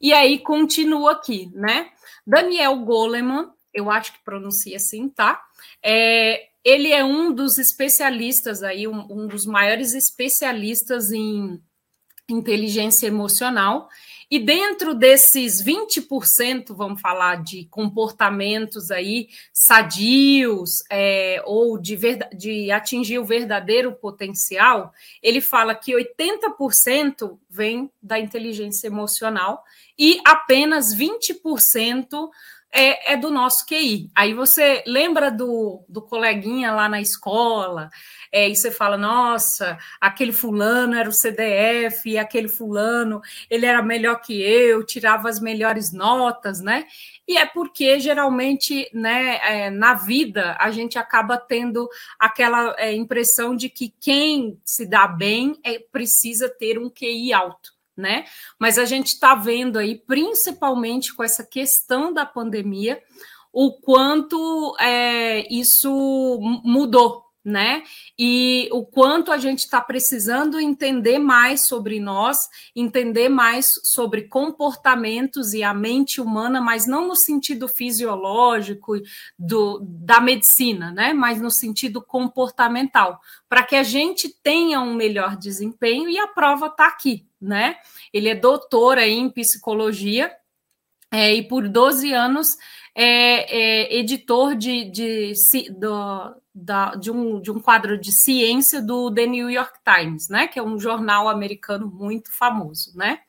E 0.00 0.12
aí 0.12 0.38
continua 0.38 1.12
aqui, 1.12 1.50
né? 1.52 1.90
Daniel 2.24 2.76
Goleman, 2.76 3.50
eu 3.74 3.90
acho 3.90 4.12
que 4.12 4.24
pronuncia 4.24 4.76
assim, 4.76 5.08
tá? 5.08 5.42
É, 5.82 6.48
ele 6.64 6.92
é 6.92 7.04
um 7.04 7.32
dos 7.32 7.58
especialistas 7.58 8.62
aí, 8.62 8.86
um, 8.86 9.00
um 9.10 9.26
dos 9.26 9.44
maiores 9.44 9.94
especialistas 9.94 11.10
em 11.10 11.60
inteligência 12.28 13.06
emocional. 13.06 13.88
E 14.30 14.38
dentro 14.38 14.94
desses 14.94 15.64
20%, 15.64 16.74
vamos 16.74 17.00
falar 17.00 17.42
de 17.42 17.64
comportamentos 17.70 18.90
aí 18.90 19.28
sadios 19.52 20.82
é, 20.90 21.42
ou 21.46 21.78
de, 21.78 21.96
de 22.36 22.70
atingir 22.70 23.18
o 23.18 23.24
verdadeiro 23.24 23.92
potencial, 23.92 24.92
ele 25.22 25.40
fala 25.40 25.74
que 25.74 25.92
80% 25.92 27.38
vem 27.48 27.90
da 28.02 28.18
inteligência 28.18 28.86
emocional 28.86 29.64
e 29.98 30.20
apenas 30.26 30.94
20% 30.94 32.28
é, 32.70 33.14
é, 33.14 33.16
do 33.16 33.30
nosso 33.30 33.64
QI. 33.66 34.10
Aí 34.14 34.34
você 34.34 34.82
lembra 34.86 35.30
do, 35.30 35.82
do 35.88 36.02
coleguinha 36.02 36.70
lá 36.72 36.88
na 36.88 37.00
escola, 37.00 37.88
é, 38.32 38.48
e 38.48 38.56
você 38.56 38.70
fala, 38.70 38.96
nossa, 38.96 39.78
aquele 40.00 40.32
fulano 40.32 40.94
era 40.94 41.08
o 41.08 41.12
CDF, 41.12 42.08
e 42.08 42.18
aquele 42.18 42.48
fulano, 42.48 43.20
ele 43.50 43.66
era 43.66 43.82
melhor 43.82 44.20
que 44.20 44.40
eu, 44.40 44.84
tirava 44.84 45.28
as 45.28 45.40
melhores 45.40 45.92
notas, 45.92 46.60
né? 46.60 46.86
E 47.26 47.36
é 47.36 47.46
porque 47.46 48.00
geralmente, 48.00 48.88
né, 48.92 49.38
é, 49.44 49.70
na 49.70 49.94
vida, 49.94 50.56
a 50.58 50.70
gente 50.70 50.98
acaba 50.98 51.36
tendo 51.36 51.88
aquela 52.18 52.74
é, 52.78 52.94
impressão 52.94 53.54
de 53.54 53.68
que 53.68 53.92
quem 54.00 54.58
se 54.64 54.86
dá 54.86 55.06
bem 55.06 55.58
é, 55.64 55.78
precisa 55.78 56.48
ter 56.48 56.78
um 56.78 56.90
QI 56.90 57.32
alto 57.32 57.78
né? 57.98 58.24
Mas 58.58 58.78
a 58.78 58.84
gente 58.84 59.08
está 59.08 59.34
vendo 59.34 59.76
aí, 59.76 59.98
principalmente 59.98 61.12
com 61.12 61.24
essa 61.24 61.44
questão 61.44 62.12
da 62.12 62.24
pandemia, 62.24 63.02
o 63.52 63.72
quanto 63.72 64.76
é, 64.78 65.52
isso 65.52 66.38
mudou, 66.62 67.24
né? 67.44 67.82
E 68.18 68.68
o 68.72 68.84
quanto 68.84 69.32
a 69.32 69.38
gente 69.38 69.60
está 69.60 69.80
precisando 69.80 70.60
entender 70.60 71.18
mais 71.18 71.66
sobre 71.66 71.98
nós, 72.00 72.36
entender 72.74 73.28
mais 73.28 73.66
sobre 73.84 74.22
comportamentos 74.22 75.54
e 75.54 75.62
a 75.62 75.72
mente 75.72 76.20
humana, 76.20 76.60
mas 76.60 76.86
não 76.86 77.08
no 77.08 77.16
sentido 77.16 77.68
fisiológico 77.68 78.94
do, 79.38 79.80
da 79.82 80.20
medicina, 80.20 80.92
né? 80.92 81.12
Mas 81.12 81.40
no 81.40 81.50
sentido 81.50 82.02
comportamental, 82.02 83.20
para 83.48 83.62
que 83.62 83.76
a 83.76 83.82
gente 83.82 84.28
tenha 84.28 84.80
um 84.80 84.94
melhor 84.94 85.36
desempenho 85.36 86.08
e 86.08 86.18
a 86.18 86.26
prova 86.26 86.66
está 86.66 86.86
aqui, 86.86 87.26
né? 87.40 87.76
Ele 88.12 88.28
é 88.28 88.34
doutor 88.34 88.98
aí 88.98 89.14
em 89.14 89.30
psicologia 89.30 90.30
é, 91.10 91.34
e 91.34 91.42
por 91.46 91.68
12 91.68 92.12
anos 92.12 92.56
é, 92.94 93.94
é 93.94 93.98
editor 93.98 94.54
de, 94.54 94.90
de, 94.90 95.32
do, 95.70 96.34
da, 96.54 96.94
de, 96.96 97.10
um, 97.10 97.40
de 97.40 97.50
um 97.50 97.60
quadro 97.60 97.98
de 97.98 98.12
ciência 98.12 98.82
do 98.82 99.12
The 99.12 99.26
New 99.26 99.48
York 99.48 99.78
Times, 99.84 100.28
né? 100.28 100.48
Que 100.48 100.58
é 100.58 100.62
um 100.62 100.78
jornal 100.78 101.28
americano 101.28 101.86
muito 101.86 102.32
famoso, 102.32 102.96
né? 102.96 103.20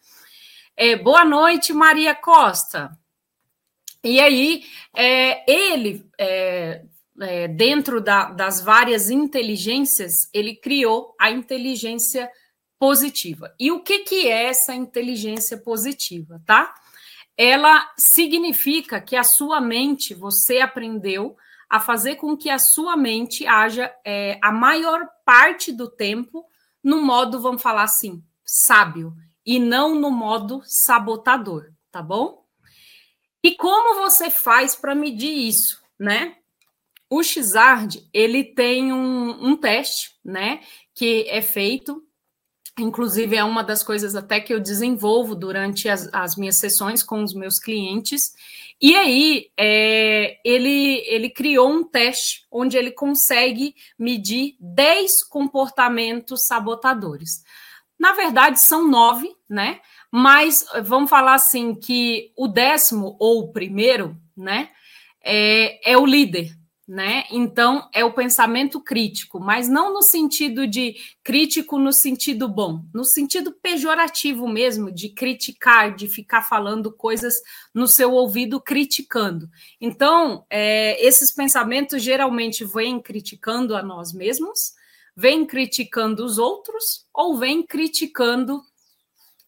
É, 0.75 0.95
boa 0.95 1.23
noite, 1.23 1.73
Maria 1.73 2.15
Costa. 2.15 2.97
E 4.03 4.19
aí, 4.19 4.63
é, 4.95 5.51
ele, 5.51 6.05
é, 6.17 6.83
é, 7.21 7.47
dentro 7.49 7.99
da, 8.01 8.31
das 8.31 8.61
várias 8.61 9.09
inteligências, 9.09 10.29
ele 10.33 10.55
criou 10.55 11.13
a 11.19 11.29
inteligência 11.29 12.31
positiva. 12.79 13.53
E 13.59 13.71
o 13.71 13.83
que, 13.83 13.99
que 13.99 14.27
é 14.27 14.45
essa 14.45 14.73
inteligência 14.73 15.57
positiva, 15.57 16.41
tá? 16.45 16.73
Ela 17.41 17.89
significa 17.97 18.99
que 18.99 19.15
a 19.15 19.23
sua 19.23 19.61
mente, 19.61 20.13
você 20.13 20.59
aprendeu 20.59 21.37
a 21.69 21.79
fazer 21.79 22.15
com 22.15 22.35
que 22.35 22.49
a 22.49 22.59
sua 22.59 22.97
mente 22.97 23.47
haja 23.47 23.89
é, 24.05 24.37
a 24.43 24.51
maior 24.51 25.07
parte 25.23 25.71
do 25.71 25.89
tempo 25.89 26.45
no 26.83 27.01
modo, 27.01 27.41
vamos 27.41 27.61
falar 27.61 27.83
assim, 27.83 28.21
sábio, 28.43 29.13
e 29.45 29.57
não 29.57 29.95
no 29.95 30.11
modo 30.11 30.61
sabotador, 30.65 31.71
tá 31.89 32.01
bom? 32.01 32.43
E 33.41 33.55
como 33.55 33.95
você 34.03 34.29
faz 34.29 34.75
para 34.75 34.93
medir 34.93 35.31
isso, 35.31 35.81
né? 35.97 36.35
O 37.09 37.23
Xard, 37.23 38.05
ele 38.13 38.43
tem 38.43 38.91
um, 38.91 39.51
um 39.51 39.55
teste, 39.55 40.13
né, 40.25 40.59
que 40.93 41.25
é 41.29 41.41
feito 41.41 42.05
Inclusive, 42.81 43.35
é 43.35 43.43
uma 43.43 43.63
das 43.63 43.83
coisas 43.83 44.15
até 44.15 44.39
que 44.39 44.53
eu 44.53 44.59
desenvolvo 44.59 45.35
durante 45.35 45.89
as, 45.89 46.09
as 46.13 46.35
minhas 46.35 46.59
sessões 46.59 47.03
com 47.03 47.23
os 47.23 47.33
meus 47.33 47.59
clientes. 47.59 48.33
E 48.81 48.95
aí, 48.95 49.47
é, 49.57 50.37
ele, 50.43 51.03
ele 51.07 51.29
criou 51.29 51.69
um 51.69 51.83
teste 51.83 52.45
onde 52.51 52.77
ele 52.77 52.91
consegue 52.91 53.75
medir 53.97 54.55
10 54.59 55.23
comportamentos 55.25 56.45
sabotadores. 56.45 57.43
Na 57.99 58.13
verdade, 58.13 58.61
são 58.61 58.87
nove, 58.87 59.29
né? 59.49 59.81
Mas 60.11 60.65
vamos 60.83 61.09
falar 61.09 61.35
assim 61.35 61.75
que 61.75 62.31
o 62.35 62.47
décimo 62.47 63.15
ou 63.19 63.41
o 63.41 63.51
primeiro, 63.51 64.17
né? 64.35 64.69
É, 65.21 65.91
é 65.91 65.97
o 65.97 66.05
líder, 66.05 66.57
né? 66.89 67.25
Então 67.29 67.87
é 67.93 68.03
o 68.03 68.11
pensamento 68.11 68.81
crítico, 68.81 69.39
mas 69.39 69.69
não 69.69 69.93
no 69.93 70.01
sentido 70.01 70.65
de 70.65 70.95
crítico 71.23 71.77
no 71.77 71.93
sentido 71.93 72.47
bom, 72.47 72.83
no 72.91 73.05
sentido 73.05 73.51
pejorativo 73.51 74.47
mesmo, 74.47 74.91
de 74.91 75.09
criticar, 75.09 75.95
de 75.95 76.07
ficar 76.07 76.41
falando 76.41 76.91
coisas 76.91 77.35
no 77.71 77.87
seu 77.87 78.11
ouvido 78.11 78.59
criticando. 78.59 79.47
Então, 79.79 80.43
é, 80.49 80.99
esses 81.05 81.31
pensamentos 81.31 82.01
geralmente 82.01 82.65
vêm 82.65 82.99
criticando 82.99 83.75
a 83.75 83.83
nós 83.83 84.11
mesmos, 84.11 84.73
vêm 85.15 85.45
criticando 85.45 86.25
os 86.25 86.39
outros 86.39 87.05
ou 87.13 87.37
vêm 87.37 87.61
criticando 87.61 88.63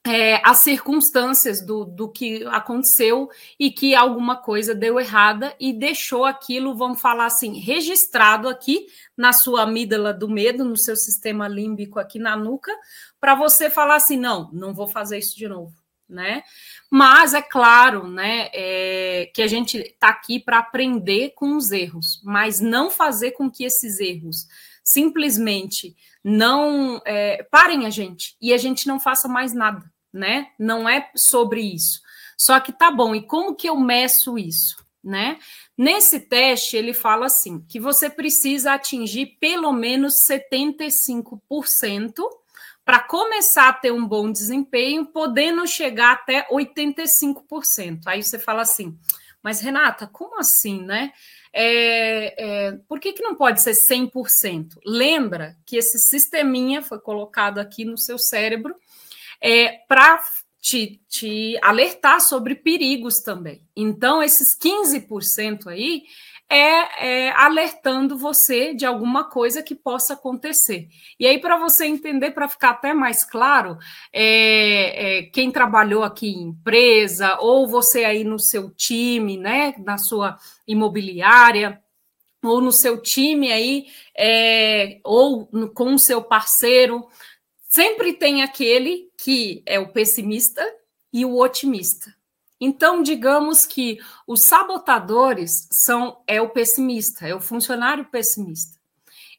é, 0.06 0.42
as 0.44 0.60
circunstâncias 0.60 1.64
do, 1.64 1.86
do 1.86 2.10
que 2.10 2.44
aconteceu 2.48 3.30
e 3.60 3.70
que 3.70 3.94
alguma 3.94 4.36
coisa 4.36 4.74
deu 4.74 5.00
errada 5.00 5.56
e 5.60 5.72
deixou 5.72 6.26
aquilo, 6.26 6.76
vamos 6.76 7.00
falar 7.00 7.28
assim, 7.28 7.60
registrado 7.60 8.50
aqui 8.50 8.88
na 9.16 9.32
sua 9.32 9.62
amígdala 9.64 10.12
do 10.12 10.28
medo, 10.28 10.66
no 10.66 10.78
seu 10.78 10.96
sistema 10.96 11.48
límbico 11.48 12.00
aqui 12.00 12.18
na 12.18 12.36
nuca, 12.36 12.72
para 13.20 13.36
você 13.36 13.70
falar 13.70 13.96
assim, 13.96 14.18
não, 14.18 14.50
não 14.52 14.74
vou 14.74 14.88
fazer 14.88 15.20
isso 15.20 15.38
de 15.38 15.48
novo, 15.48 15.76
né? 16.10 16.42
Mas 16.90 17.36
é 17.36 17.42
claro, 17.42 18.08
né, 18.08 18.50
é, 18.54 19.30
que 19.36 19.44
a 19.44 19.48
gente 19.48 19.78
está 19.78 20.10
aqui 20.10 20.40
para 20.40 20.58
aprender 20.58 21.34
com 21.36 21.56
os 21.56 21.70
erros, 21.70 22.20
mas 22.24 22.60
não 22.60 22.90
fazer 22.90 23.32
com 23.32 23.52
que 23.52 23.64
esses 23.64 24.00
erros 24.00 24.48
simplesmente 24.84 25.96
não 26.24 27.02
é, 27.06 27.44
parem 27.52 27.86
a 27.86 27.90
gente 27.90 28.36
e 28.42 28.54
a 28.54 28.58
gente 28.58 28.88
não 28.88 29.00
faça 29.00 29.28
mais 29.28 29.54
nada, 29.54 29.84
né? 30.14 30.48
Não 30.60 30.88
é 30.88 31.10
sobre 31.16 31.62
isso. 31.62 32.00
Só 32.38 32.60
que 32.60 32.72
tá 32.72 32.90
bom, 32.92 33.14
e 33.14 33.26
como 33.26 33.56
que 33.56 33.70
eu 33.70 33.78
meço 33.78 34.38
isso, 34.38 34.84
né? 35.04 35.38
Nesse 35.78 36.20
teste, 36.20 36.76
ele 36.76 36.94
fala 36.94 37.26
assim: 37.28 37.60
que 37.68 37.80
você 37.80 38.10
precisa 38.10 38.74
atingir 38.74 39.38
pelo 39.40 39.72
menos 39.72 40.16
75% 40.28 42.14
para 42.84 43.00
começar 43.00 43.70
a 43.70 43.74
ter 43.74 43.92
um 43.92 44.08
bom 44.08 44.32
desempenho, 44.32 45.06
podendo 45.06 45.66
chegar 45.68 46.14
até 46.14 46.48
85%. 46.50 48.02
Aí 48.08 48.24
você 48.24 48.40
fala 48.40 48.64
assim, 48.64 48.98
mas 49.42 49.62
Renata, 49.62 50.08
como 50.08 50.40
assim, 50.40 50.84
né? 50.84 51.12
É, 51.54 52.68
é, 52.68 52.72
por 52.88 53.00
que, 53.00 53.14
que 53.14 53.24
não 53.24 53.36
pode 53.36 53.62
ser 53.62 53.74
100%? 53.74 54.80
Lembra 54.86 55.58
que 55.66 55.78
esse 55.78 56.00
sisteminha 56.00 56.82
foi 56.82 57.00
colocado 57.00 57.60
aqui 57.60 57.84
no 57.84 57.98
seu 57.98 58.18
cérebro 58.18 58.76
é, 59.42 59.80
para 59.88 60.22
te, 60.62 61.02
te 61.10 61.58
alertar 61.62 62.22
sobre 62.22 62.56
perigos 62.56 63.20
também. 63.20 63.62
Então, 63.76 64.22
esses 64.22 64.58
15% 64.58 65.68
aí 65.68 66.04
é, 66.52 67.28
é, 67.28 67.32
alertando 67.32 68.18
você 68.18 68.74
de 68.74 68.86
alguma 68.86 69.24
coisa 69.24 69.64
que 69.64 69.74
possa 69.74 70.16
acontecer. 70.16 70.90
E 71.18 71.26
aí, 71.26 71.40
para 71.40 71.58
você 71.58 71.86
entender, 71.86 72.32
para 72.32 72.50
ficar 72.50 72.72
até 72.72 72.94
mais 72.94 73.24
claro, 73.24 73.78
é, 74.12 75.20
é, 75.20 75.24
quem 75.24 75.50
trabalhou 75.50 76.04
aqui 76.04 76.28
em 76.28 76.50
empresa, 76.50 77.38
ou 77.40 77.66
você 77.70 78.04
aí 78.04 78.26
no 78.26 78.38
seu 78.38 78.70
time, 78.70 79.38
né, 79.38 79.74
na 79.78 79.98
sua 79.98 80.38
imobiliária, 80.68 81.82
ou 82.44 82.60
no 82.60 82.74
seu 82.74 83.02
time 83.02 83.50
aí, 83.50 83.86
é, 84.18 85.00
ou 85.06 85.48
no, 85.54 85.74
com 85.74 85.94
o 85.94 86.00
seu 86.00 86.22
parceiro, 86.22 87.08
sempre 87.70 88.12
tem 88.12 88.44
aquele 88.44 89.10
que 89.24 89.64
é 89.66 89.80
o 89.80 89.94
pessimista 89.94 90.62
e 91.14 91.24
o 91.24 91.40
otimista. 91.40 92.14
Então, 92.62 93.02
digamos 93.02 93.66
que 93.66 93.98
os 94.28 94.44
sabotadores 94.44 95.68
são 95.72 96.22
é 96.28 96.40
o 96.40 96.50
pessimista, 96.50 97.28
é 97.28 97.34
o 97.34 97.42
funcionário 97.42 98.06
pessimista. 98.06 98.80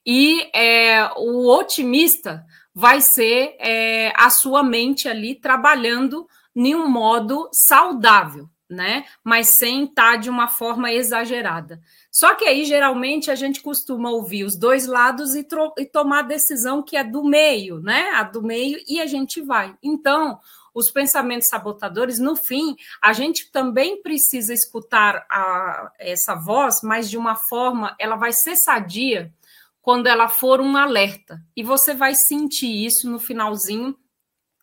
E 0.05 0.51
é, 0.53 1.09
o 1.17 1.49
otimista 1.49 2.45
vai 2.75 3.01
ser 3.01 3.55
é, 3.61 4.13
a 4.17 4.29
sua 4.29 4.65
mente 4.65 5.09
ali 5.09 5.37
trabalhando 5.37 6.27
em 6.57 6.75
um 6.75 6.89
modo 6.89 7.49
saudável, 7.53 8.49
né? 8.69 9.05
Mas 9.23 9.49
sem 9.49 9.85
estar 9.85 10.17
de 10.17 10.29
uma 10.29 10.49
forma 10.49 10.93
exagerada. 10.93 11.81
Só 12.11 12.35
que 12.35 12.45
aí, 12.45 12.65
geralmente, 12.65 13.31
a 13.31 13.37
gente 13.37 13.63
costuma 13.63 14.11
ouvir 14.11 14.45
os 14.45 14.57
dois 14.57 14.87
lados 14.87 15.37
e, 15.37 15.47
e 15.79 15.87
tomar 15.87 16.21
a 16.21 16.23
decisão 16.23 16.83
que 16.83 16.97
é 16.97 17.05
do 17.05 17.23
meio, 17.23 17.79
né? 17.81 18.11
A 18.15 18.25
do 18.25 18.43
meio, 18.43 18.83
e 18.89 19.01
a 19.01 19.07
gente 19.07 19.41
vai. 19.41 19.77
Então, 19.83 20.41
os 20.75 20.91
pensamentos 20.91 21.49
sabotadores, 21.49 22.19
no 22.19 22.35
fim, 22.35 22.77
a 23.01 23.13
gente 23.13 23.51
também 23.51 24.03
precisa 24.03 24.55
escutar 24.55 25.27
a, 25.31 25.93
essa 25.99 26.35
voz, 26.35 26.81
mas 26.83 27.11
de 27.11 27.19
uma 27.19 27.37
forma, 27.37 27.95
ela 27.99 28.17
vai 28.17 28.33
ser 28.33 28.57
sadia 28.57 29.33
quando 29.81 30.07
ela 30.07 30.29
for 30.29 30.61
um 30.61 30.77
alerta. 30.77 31.43
E 31.57 31.63
você 31.63 31.93
vai 31.93 32.15
sentir 32.15 32.85
isso 32.87 33.11
no 33.11 33.19
finalzinho, 33.19 33.97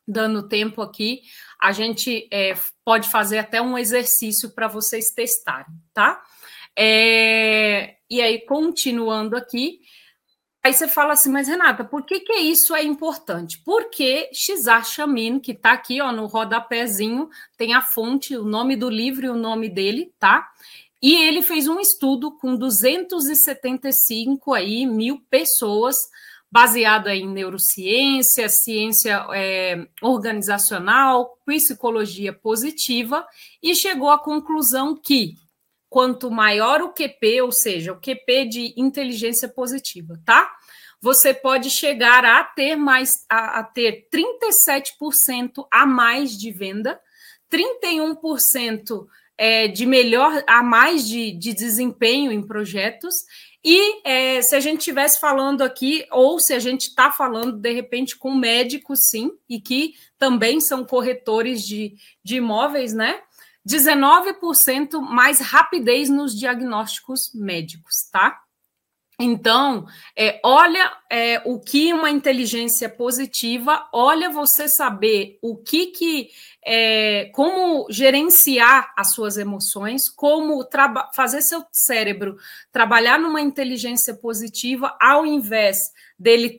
dando 0.08 0.48
tempo 0.48 0.82
aqui. 0.82 1.22
A 1.62 1.72
gente 1.72 2.28
é, 2.32 2.54
pode 2.84 3.10
fazer 3.10 3.38
até 3.38 3.62
um 3.62 3.78
exercício 3.78 4.50
para 4.50 4.68
vocês 4.68 5.12
testarem, 5.14 5.76
tá? 5.94 6.24
É, 6.76 7.98
e 8.10 8.22
aí, 8.22 8.40
continuando 8.46 9.36
aqui, 9.36 9.82
Aí 10.62 10.74
você 10.74 10.90
fala 10.90 11.14
assim, 11.14 11.32
mas 11.32 11.48
Renata, 11.48 11.86
por 11.86 12.04
que, 12.04 12.20
que 12.20 12.34
isso 12.34 12.76
é 12.76 12.84
importante? 12.84 13.62
Porque 13.64 14.30
Shamin, 14.84 15.40
que 15.40 15.54
está 15.54 15.72
aqui 15.72 16.02
ó, 16.02 16.12
no 16.12 16.26
rodapézinho, 16.26 17.30
tem 17.58 17.74
a 17.74 17.82
fonte, 17.82 18.36
o 18.36 18.44
nome 18.44 18.76
do 18.76 18.90
livro 18.90 19.26
e 19.26 19.30
o 19.30 19.38
nome 19.38 19.70
dele, 19.70 20.14
tá? 20.20 20.50
E 21.02 21.16
ele 21.16 21.42
fez 21.42 21.68
um 21.70 21.80
estudo 21.80 22.32
com 22.38 22.58
275 22.58 24.54
aí, 24.54 24.86
mil 24.86 25.22
pessoas, 25.30 25.96
baseado 26.52 27.08
em 27.08 27.26
neurociência, 27.26 28.50
ciência 28.50 29.26
é, 29.34 29.88
organizacional, 30.02 31.38
psicologia 31.46 32.34
positiva, 32.34 33.26
e 33.64 33.74
chegou 33.76 34.10
à 34.10 34.20
conclusão 34.20 34.94
que 34.94 35.36
quanto 35.90 36.30
maior 36.30 36.82
o 36.82 36.94
QP, 36.94 37.42
ou 37.42 37.52
seja, 37.52 37.92
o 37.94 38.00
QP 38.00 38.46
de 38.46 38.74
inteligência 38.78 39.50
positiva, 39.50 40.20
tá? 40.24 40.52
Você 41.02 41.34
pode 41.34 41.70
chegar 41.70 42.26
a 42.26 42.44
ter 42.44 42.76
mais 42.76 43.26
a, 43.30 43.60
a 43.60 43.64
ter 43.64 44.08
37% 44.14 45.66
a 45.72 45.86
mais 45.86 46.38
de 46.38 46.52
venda, 46.52 47.00
31% 47.52 49.08
é, 49.38 49.68
de 49.70 49.86
melhor 49.86 50.44
a 50.46 50.62
mais 50.62 51.08
de, 51.08 51.32
de 51.32 51.54
desempenho 51.54 52.32
em 52.32 52.46
projetos. 52.46 53.16
E 53.64 54.02
é, 54.08 54.42
se 54.42 54.56
a 54.56 54.60
gente 54.60 54.80
estivesse 54.80 55.20
falando 55.20 55.62
aqui, 55.62 56.06
ou 56.12 56.40
se 56.40 56.54
a 56.54 56.60
gente 56.60 56.88
está 56.88 57.12
falando 57.12 57.54
de 57.54 57.72
repente 57.72 58.18
com 58.18 58.36
médicos, 58.36 59.00
sim, 59.10 59.32
e 59.50 59.60
que 59.60 59.94
também 60.18 60.60
são 60.60 60.86
corretores 60.86 61.64
de, 61.64 61.96
de 62.24 62.38
imóveis, 62.38 62.94
né? 62.94 63.22
19% 63.68 65.00
mais 65.02 65.40
rapidez 65.40 66.10
nos 66.10 66.38
diagnósticos 66.38 67.32
médicos, 67.34 68.10
tá? 68.12 68.40
Então, 69.22 69.86
é, 70.18 70.40
olha 70.46 70.94
é, 71.12 71.42
o 71.44 71.60
que 71.60 71.94
uma 71.94 72.10
inteligência 72.10 72.88
positiva, 72.88 73.86
olha 73.92 74.30
você 74.30 74.70
saber 74.70 75.38
o 75.42 75.58
que 75.58 75.88
que 75.88 76.30
é, 76.66 77.26
como 77.34 77.86
gerenciar 77.90 78.94
as 78.98 79.12
suas 79.12 79.36
emoções, 79.36 80.08
como 80.08 80.66
fazer 81.14 81.42
seu 81.42 81.66
cérebro 81.70 82.38
trabalhar 82.72 83.20
numa 83.20 83.42
inteligência 83.42 84.14
positiva, 84.14 84.96
ao 85.02 85.26
invés 85.26 85.92
dele 86.18 86.58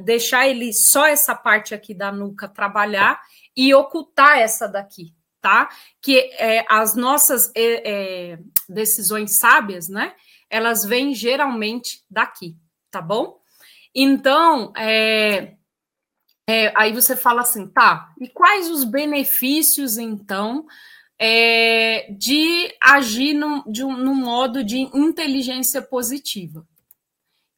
deixar 0.00 0.48
ele 0.48 0.72
só 0.72 1.06
essa 1.06 1.34
parte 1.34 1.74
aqui 1.74 1.92
da 1.92 2.10
nuca 2.10 2.48
trabalhar 2.48 3.20
e 3.54 3.74
ocultar 3.74 4.38
essa 4.38 4.66
daqui, 4.66 5.12
tá? 5.40 5.68
Que 6.00 6.18
é, 6.38 6.64
as 6.68 6.94
nossas 6.94 7.50
é, 7.54 8.32
é, 8.32 8.38
decisões 8.68 9.38
sábias, 9.38 9.88
né? 9.88 10.14
Elas 10.50 10.84
vêm 10.84 11.14
geralmente 11.14 12.02
daqui, 12.10 12.56
tá 12.90 13.00
bom? 13.00 13.38
Então, 13.94 14.72
é, 14.76 15.54
é, 16.48 16.72
aí 16.74 16.92
você 16.92 17.16
fala 17.16 17.42
assim, 17.42 17.66
tá? 17.66 18.12
E 18.20 18.28
quais 18.28 18.70
os 18.70 18.84
benefícios, 18.84 19.98
então, 19.98 20.66
é, 21.18 22.10
de 22.12 22.74
agir 22.82 23.34
num, 23.34 23.62
de 23.70 23.84
um, 23.84 23.96
num 23.96 24.14
modo 24.14 24.64
de 24.64 24.78
inteligência 24.78 25.82
positiva? 25.82 26.66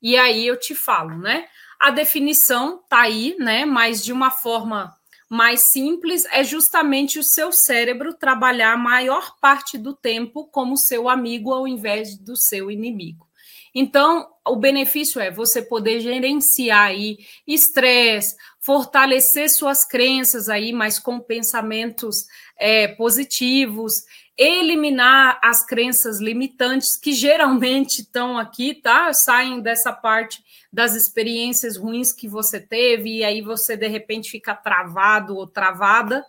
E 0.02 0.16
aí 0.16 0.46
eu 0.46 0.58
te 0.58 0.74
falo, 0.74 1.18
né? 1.18 1.46
A 1.78 1.90
definição 1.90 2.82
tá 2.88 3.02
aí, 3.02 3.36
né? 3.38 3.64
Mas 3.64 4.02
de 4.02 4.12
uma 4.12 4.30
forma 4.30 4.94
mais 5.30 5.70
simples 5.70 6.24
é 6.32 6.42
justamente 6.42 7.16
o 7.16 7.22
seu 7.22 7.52
cérebro 7.52 8.12
trabalhar 8.12 8.72
a 8.72 8.76
maior 8.76 9.36
parte 9.40 9.78
do 9.78 9.94
tempo 9.94 10.48
como 10.48 10.76
seu 10.76 11.08
amigo 11.08 11.52
ao 11.52 11.68
invés 11.68 12.18
do 12.18 12.36
seu 12.36 12.68
inimigo. 12.68 13.30
Então, 13.72 14.28
o 14.44 14.56
benefício 14.56 15.20
é 15.20 15.30
você 15.30 15.62
poder 15.62 16.00
gerenciar 16.00 16.86
aí 16.86 17.18
estresse, 17.46 18.34
fortalecer 18.58 19.48
suas 19.48 19.86
crenças 19.86 20.48
aí, 20.48 20.72
mas 20.72 20.98
com 20.98 21.20
pensamentos 21.20 22.26
é, 22.58 22.88
positivos, 22.88 24.02
eliminar 24.36 25.38
as 25.42 25.64
crenças 25.66 26.20
limitantes 26.20 26.98
que 26.98 27.12
geralmente 27.12 28.00
estão 28.00 28.38
aqui, 28.38 28.74
tá? 28.74 29.12
Saem 29.12 29.60
dessa 29.60 29.92
parte 29.92 30.42
das 30.72 30.94
experiências 30.94 31.76
ruins 31.76 32.12
que 32.12 32.28
você 32.28 32.60
teve, 32.60 33.18
e 33.18 33.24
aí 33.24 33.42
você 33.42 33.76
de 33.76 33.86
repente 33.86 34.30
fica 34.30 34.54
travado 34.54 35.36
ou 35.36 35.46
travada, 35.46 36.24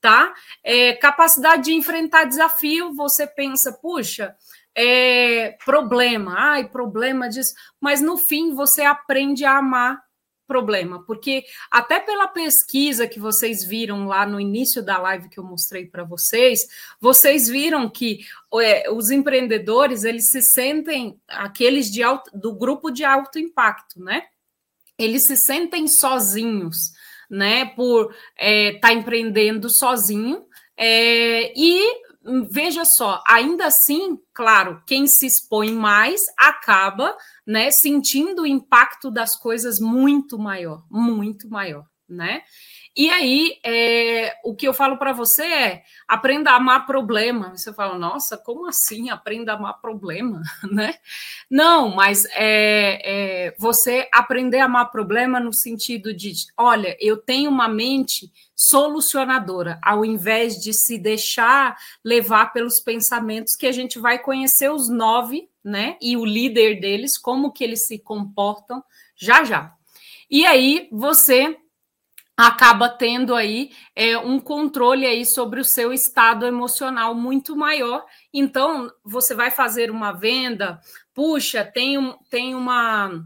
tá? 0.00 0.34
É, 0.62 0.92
capacidade 0.94 1.64
de 1.64 1.72
enfrentar 1.72 2.24
desafio, 2.24 2.92
você 2.92 3.26
pensa, 3.26 3.72
puxa, 3.72 4.36
é, 4.74 5.56
problema, 5.64 6.34
ai, 6.36 6.68
problema 6.68 7.28
disso, 7.28 7.54
mas 7.80 8.00
no 8.00 8.18
fim 8.18 8.54
você 8.54 8.82
aprende 8.82 9.44
a 9.44 9.58
amar 9.58 10.03
problema, 10.46 11.04
porque 11.04 11.44
até 11.70 12.00
pela 12.00 12.28
pesquisa 12.28 13.08
que 13.08 13.18
vocês 13.18 13.64
viram 13.64 14.06
lá 14.06 14.26
no 14.26 14.40
início 14.40 14.84
da 14.84 14.98
live 14.98 15.28
que 15.28 15.38
eu 15.38 15.44
mostrei 15.44 15.86
para 15.86 16.04
vocês, 16.04 16.66
vocês 17.00 17.48
viram 17.48 17.88
que 17.88 18.20
é, 18.60 18.90
os 18.90 19.10
empreendedores 19.10 20.04
eles 20.04 20.30
se 20.30 20.42
sentem 20.42 21.18
aqueles 21.28 21.90
de 21.90 22.02
alto, 22.02 22.30
do 22.36 22.54
grupo 22.54 22.90
de 22.90 23.04
alto 23.04 23.38
impacto, 23.38 24.00
né? 24.02 24.24
Eles 24.98 25.24
se 25.24 25.36
sentem 25.36 25.88
sozinhos, 25.88 26.92
né? 27.28 27.64
Por 27.64 28.10
estar 28.10 28.16
é, 28.36 28.78
tá 28.78 28.92
empreendendo 28.92 29.68
sozinho 29.68 30.46
é, 30.76 31.52
e 31.56 32.04
veja 32.50 32.84
só, 32.84 33.22
ainda 33.26 33.66
assim, 33.66 34.18
claro, 34.32 34.82
quem 34.86 35.06
se 35.06 35.26
expõe 35.26 35.72
mais 35.72 36.20
acaba 36.38 37.16
né, 37.46 37.70
sentindo 37.70 38.42
o 38.42 38.46
impacto 38.46 39.10
das 39.10 39.36
coisas 39.36 39.78
muito 39.78 40.38
maior, 40.38 40.84
muito 40.90 41.48
maior, 41.48 41.84
né? 42.08 42.42
E 42.96 43.10
aí, 43.10 43.58
é, 43.64 44.36
o 44.44 44.54
que 44.54 44.68
eu 44.68 44.72
falo 44.72 44.96
para 44.96 45.12
você 45.12 45.42
é 45.42 45.82
aprenda 46.06 46.52
a 46.52 46.56
amar 46.56 46.86
problema. 46.86 47.50
Você 47.56 47.72
fala, 47.72 47.98
nossa, 47.98 48.38
como 48.38 48.68
assim 48.68 49.10
aprenda 49.10 49.52
a 49.52 49.56
amar 49.56 49.80
problema, 49.80 50.40
né? 50.70 50.94
Não, 51.50 51.92
mas 51.92 52.24
é, 52.26 53.00
é, 53.48 53.54
você 53.58 54.08
aprender 54.12 54.60
a 54.60 54.66
amar 54.66 54.92
problema 54.92 55.40
no 55.40 55.52
sentido 55.52 56.14
de, 56.14 56.32
olha, 56.56 56.96
eu 57.00 57.16
tenho 57.16 57.50
uma 57.50 57.68
mente 57.68 58.30
solucionadora, 58.54 59.80
ao 59.82 60.04
invés 60.04 60.54
de 60.54 60.72
se 60.72 60.96
deixar 60.96 61.76
levar 62.04 62.52
pelos 62.52 62.80
pensamentos 62.80 63.56
que 63.56 63.66
a 63.66 63.72
gente 63.72 63.98
vai 63.98 64.20
conhecer 64.20 64.70
os 64.70 64.88
nove, 64.88 65.48
né? 65.64 65.96
E 66.00 66.16
o 66.16 66.24
líder 66.24 66.78
deles, 66.78 67.18
como 67.18 67.52
que 67.52 67.64
eles 67.64 67.86
se 67.88 67.98
comportam, 67.98 68.84
já 69.16 69.42
já. 69.42 69.74
E 70.30 70.46
aí 70.46 70.88
você 70.92 71.56
acaba 72.36 72.88
tendo 72.88 73.34
aí 73.34 73.70
é, 73.94 74.18
um 74.18 74.40
controle 74.40 75.06
aí 75.06 75.24
sobre 75.24 75.60
o 75.60 75.64
seu 75.64 75.92
estado 75.92 76.46
emocional 76.46 77.14
muito 77.14 77.56
maior. 77.56 78.04
Então, 78.32 78.90
você 79.04 79.34
vai 79.34 79.50
fazer 79.50 79.90
uma 79.90 80.12
venda, 80.12 80.80
puxa, 81.14 81.64
tem, 81.64 81.96
um, 81.96 82.16
tem 82.28 82.54
uma 82.54 83.24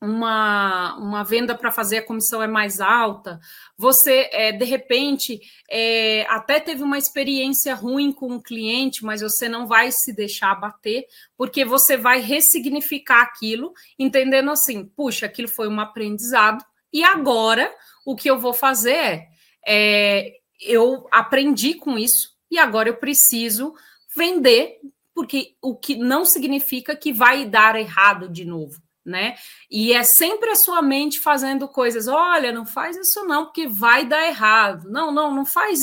uma, 0.00 0.96
uma 0.96 1.24
venda 1.24 1.56
para 1.56 1.72
fazer 1.72 1.98
a 1.98 2.06
comissão 2.06 2.42
é 2.42 2.46
mais 2.46 2.80
alta, 2.80 3.40
você 3.76 4.28
é, 4.32 4.52
de 4.52 4.64
repente 4.64 5.40
é, 5.68 6.24
até 6.28 6.60
teve 6.60 6.82
uma 6.82 6.96
experiência 6.96 7.74
ruim 7.74 8.12
com 8.12 8.36
o 8.36 8.42
cliente, 8.42 9.04
mas 9.04 9.22
você 9.22 9.48
não 9.48 9.66
vai 9.66 9.90
se 9.90 10.12
deixar 10.12 10.52
abater, 10.52 11.04
porque 11.36 11.64
você 11.64 11.96
vai 11.96 12.20
ressignificar 12.20 13.22
aquilo, 13.22 13.72
entendendo 13.98 14.50
assim, 14.50 14.84
puxa, 14.84 15.26
aquilo 15.26 15.48
foi 15.48 15.68
um 15.68 15.80
aprendizado, 15.80 16.64
e 16.92 17.02
agora 17.04 17.70
o 18.08 18.16
que 18.16 18.30
eu 18.30 18.38
vou 18.38 18.54
fazer 18.54 19.28
é, 19.66 20.32
eu 20.58 21.06
aprendi 21.12 21.74
com 21.74 21.98
isso, 21.98 22.30
e 22.50 22.58
agora 22.58 22.88
eu 22.88 22.96
preciso 22.96 23.74
vender, 24.16 24.78
porque 25.14 25.56
o 25.60 25.76
que 25.76 25.94
não 25.94 26.24
significa 26.24 26.96
que 26.96 27.12
vai 27.12 27.44
dar 27.44 27.78
errado 27.78 28.26
de 28.26 28.46
novo 28.46 28.80
né? 29.04 29.36
E 29.70 29.94
é 29.94 30.02
sempre 30.02 30.50
a 30.50 30.54
sua 30.54 30.82
mente 30.82 31.18
fazendo 31.18 31.66
coisas. 31.66 32.08
Olha, 32.08 32.52
não 32.52 32.66
faz 32.66 32.94
isso 32.94 33.24
não, 33.24 33.46
porque 33.46 33.66
vai 33.66 34.06
dar 34.06 34.26
errado. 34.26 34.90
Não, 34.90 35.10
não, 35.10 35.34
não 35.34 35.46
faz. 35.46 35.82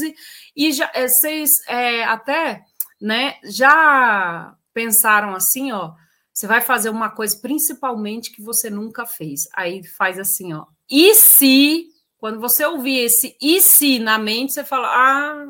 E 0.55 0.71
já 0.71 0.91
é, 0.93 1.07
vocês 1.07 1.49
é, 1.67 2.03
até, 2.03 2.61
né? 3.01 3.39
Já 3.43 4.55
pensaram 4.71 5.33
assim, 5.33 5.71
ó. 5.71 5.93
Você 6.31 6.45
vai 6.45 6.61
fazer 6.61 6.91
uma 6.91 7.09
coisa, 7.09 7.35
principalmente 7.41 8.31
que 8.31 8.43
você 8.43 8.69
nunca 8.69 9.07
fez. 9.07 9.47
Aí 9.55 9.83
faz 9.83 10.19
assim, 10.19 10.53
ó. 10.53 10.67
E 10.87 11.15
se 11.15 11.94
quando 12.17 12.39
você 12.39 12.65
ouvir 12.65 12.99
esse 12.99 13.35
e 13.41 13.61
se 13.61 13.99
na 13.99 14.17
mente, 14.17 14.53
você 14.53 14.63
fala: 14.63 14.87
ah, 14.87 15.45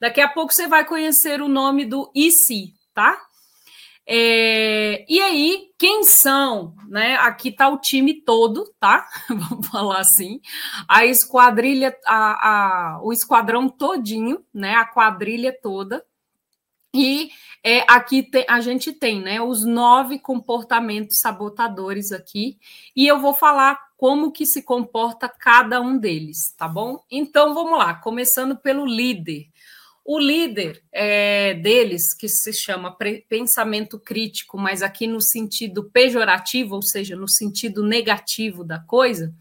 daqui 0.00 0.20
a 0.20 0.28
pouco 0.28 0.52
você 0.52 0.66
vai 0.66 0.84
conhecer 0.84 1.40
o 1.42 1.48
nome 1.48 1.84
do 1.84 2.10
e 2.14 2.30
se, 2.30 2.74
tá? 2.92 3.20
É, 4.06 5.04
e 5.08 5.20
aí, 5.20 5.70
quem 5.78 6.04
são? 6.04 6.74
Né? 6.88 7.16
Aqui 7.16 7.48
está 7.48 7.68
o 7.68 7.78
time 7.78 8.20
todo, 8.20 8.70
tá? 8.78 9.08
Vamos 9.28 9.66
falar 9.68 10.00
assim. 10.00 10.40
A 10.86 11.06
esquadrilha, 11.06 11.96
a, 12.06 12.96
a, 12.96 13.00
o 13.02 13.12
esquadrão 13.12 13.68
todinho, 13.68 14.44
né? 14.52 14.74
A 14.74 14.84
quadrilha 14.84 15.56
toda. 15.62 16.04
E 16.94 17.30
é, 17.64 17.84
aqui 17.88 18.22
te, 18.22 18.46
a 18.48 18.60
gente 18.60 18.92
tem 18.92 19.20
né, 19.20 19.40
os 19.40 19.64
nove 19.64 20.20
comportamentos 20.20 21.18
sabotadores 21.18 22.12
aqui, 22.12 22.56
e 22.94 23.04
eu 23.04 23.18
vou 23.18 23.34
falar 23.34 23.80
como 24.04 24.30
que 24.30 24.44
se 24.44 24.62
comporta 24.62 25.30
cada 25.30 25.80
um 25.80 25.96
deles, 25.96 26.54
tá 26.58 26.68
bom? 26.68 27.02
Então 27.10 27.54
vamos 27.54 27.78
lá, 27.78 27.94
começando 27.94 28.54
pelo 28.54 28.84
líder. 28.84 29.46
O 30.04 30.18
líder 30.18 30.84
é, 30.92 31.54
deles, 31.54 32.12
que 32.14 32.28
se 32.28 32.52
chama 32.52 32.94
pensamento 33.26 33.98
crítico, 33.98 34.58
mas 34.58 34.82
aqui 34.82 35.06
no 35.06 35.22
sentido 35.22 35.88
pejorativo, 35.90 36.74
ou 36.74 36.82
seja, 36.82 37.16
no 37.16 37.26
sentido 37.26 37.82
negativo 37.82 38.62
da 38.62 38.78
coisa, 38.78 39.34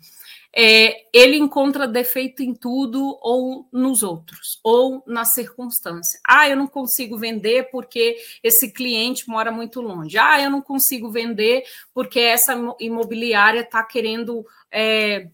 é, 0.55 1.07
ele 1.11 1.37
encontra 1.37 1.87
defeito 1.87 2.43
em 2.43 2.53
tudo 2.53 3.17
ou 3.21 3.67
nos 3.71 4.03
outros, 4.03 4.59
ou 4.63 5.03
na 5.07 5.25
circunstância. 5.25 6.19
Ah, 6.27 6.47
eu 6.47 6.55
não 6.55 6.67
consigo 6.67 7.17
vender 7.17 7.69
porque 7.71 8.17
esse 8.43 8.71
cliente 8.71 9.27
mora 9.27 9.51
muito 9.51 9.81
longe. 9.81 10.17
Ah, 10.17 10.39
eu 10.39 10.51
não 10.51 10.61
consigo 10.61 11.09
vender 11.09 11.63
porque 11.93 12.19
essa 12.19 12.55
imobiliária 12.79 13.61
está 13.61 13.83
querendo. 13.83 14.45
É, 14.71 15.27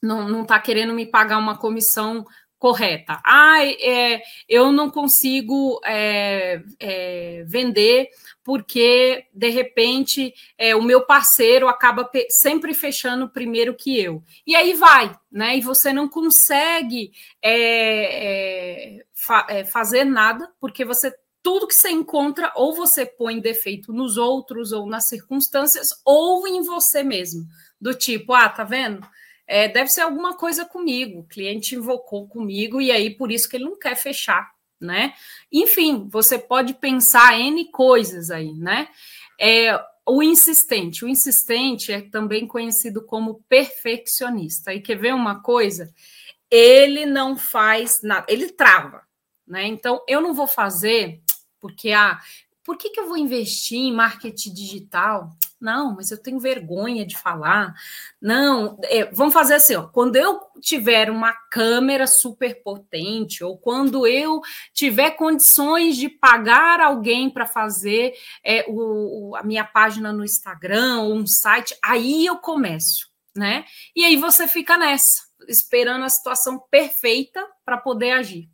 não 0.00 0.42
está 0.42 0.60
querendo 0.60 0.92
me 0.92 1.06
pagar 1.06 1.38
uma 1.38 1.56
comissão 1.56 2.26
correta. 2.64 3.20
Ah, 3.22 3.62
é, 3.62 4.22
eu 4.48 4.72
não 4.72 4.88
consigo 4.88 5.78
é, 5.84 6.62
é, 6.80 7.44
vender 7.46 8.08
porque, 8.42 9.26
de 9.34 9.50
repente, 9.50 10.32
é, 10.56 10.74
o 10.74 10.80
meu 10.80 11.04
parceiro 11.04 11.68
acaba 11.68 12.10
sempre 12.30 12.72
fechando 12.72 13.28
primeiro 13.28 13.74
que 13.74 14.00
eu. 14.00 14.22
E 14.46 14.56
aí 14.56 14.72
vai, 14.72 15.14
né? 15.30 15.58
E 15.58 15.60
você 15.60 15.92
não 15.92 16.08
consegue 16.08 17.12
é, 17.42 18.96
é, 18.96 19.04
fa 19.12 19.46
fazer 19.70 20.04
nada 20.04 20.50
porque 20.58 20.86
você 20.86 21.14
tudo 21.42 21.66
que 21.66 21.74
você 21.74 21.90
encontra, 21.90 22.50
ou 22.56 22.74
você 22.74 23.04
põe 23.04 23.38
defeito 23.38 23.92
nos 23.92 24.16
outros, 24.16 24.72
ou 24.72 24.86
nas 24.86 25.08
circunstâncias, 25.08 25.88
ou 26.02 26.48
em 26.48 26.62
você 26.62 27.02
mesmo. 27.02 27.44
Do 27.78 27.92
tipo, 27.92 28.32
ah, 28.32 28.48
tá 28.48 28.64
vendo? 28.64 29.06
É, 29.46 29.68
deve 29.68 29.90
ser 29.90 30.02
alguma 30.02 30.36
coisa 30.36 30.64
comigo. 30.64 31.20
O 31.20 31.26
cliente 31.26 31.74
invocou 31.74 32.26
comigo 32.28 32.80
e 32.80 32.90
aí 32.90 33.10
por 33.10 33.30
isso 33.30 33.48
que 33.48 33.56
ele 33.56 33.64
não 33.64 33.78
quer 33.78 33.96
fechar, 33.96 34.50
né? 34.80 35.14
Enfim, 35.52 36.08
você 36.10 36.38
pode 36.38 36.74
pensar 36.74 37.38
N 37.38 37.70
coisas 37.70 38.30
aí, 38.30 38.52
né? 38.54 38.88
É, 39.40 39.78
o 40.06 40.22
insistente. 40.22 41.04
O 41.04 41.08
insistente 41.08 41.92
é 41.92 42.00
também 42.00 42.46
conhecido 42.46 43.04
como 43.04 43.42
perfeccionista. 43.48 44.72
E 44.72 44.80
quer 44.80 44.96
ver 44.96 45.14
uma 45.14 45.42
coisa? 45.42 45.92
Ele 46.50 47.06
não 47.06 47.36
faz 47.36 48.00
nada, 48.02 48.26
ele 48.28 48.50
trava, 48.50 49.02
né? 49.46 49.66
Então, 49.66 50.02
eu 50.06 50.20
não 50.20 50.34
vou 50.34 50.46
fazer 50.46 51.20
porque, 51.60 51.92
ah, 51.92 52.20
por 52.64 52.78
que, 52.78 52.88
que 52.88 52.98
eu 52.98 53.06
vou 53.06 53.16
investir 53.16 53.78
em 53.78 53.92
marketing 53.92 54.54
digital? 54.54 55.30
Não, 55.60 55.94
mas 55.94 56.10
eu 56.10 56.20
tenho 56.20 56.40
vergonha 56.40 57.06
de 57.06 57.16
falar. 57.16 57.74
Não, 58.20 58.78
é, 58.84 59.04
vamos 59.12 59.34
fazer 59.34 59.54
assim: 59.54 59.74
ó, 59.74 59.86
quando 59.86 60.16
eu 60.16 60.40
tiver 60.60 61.10
uma 61.10 61.32
câmera 61.50 62.06
super 62.06 62.62
potente, 62.62 63.44
ou 63.44 63.58
quando 63.58 64.06
eu 64.06 64.40
tiver 64.72 65.10
condições 65.12 65.96
de 65.96 66.08
pagar 66.08 66.80
alguém 66.80 67.28
para 67.28 67.46
fazer 67.46 68.14
é, 68.42 68.64
o, 68.66 69.30
o, 69.30 69.36
a 69.36 69.42
minha 69.42 69.64
página 69.64 70.12
no 70.12 70.24
Instagram 70.24 71.00
ou 71.00 71.14
um 71.14 71.26
site, 71.26 71.76
aí 71.82 72.24
eu 72.24 72.36
começo, 72.36 73.08
né? 73.36 73.66
E 73.94 74.04
aí 74.04 74.16
você 74.16 74.48
fica 74.48 74.78
nessa, 74.78 75.22
esperando 75.48 76.04
a 76.04 76.08
situação 76.08 76.58
perfeita 76.70 77.46
para 77.64 77.76
poder 77.76 78.12
agir. 78.12 78.48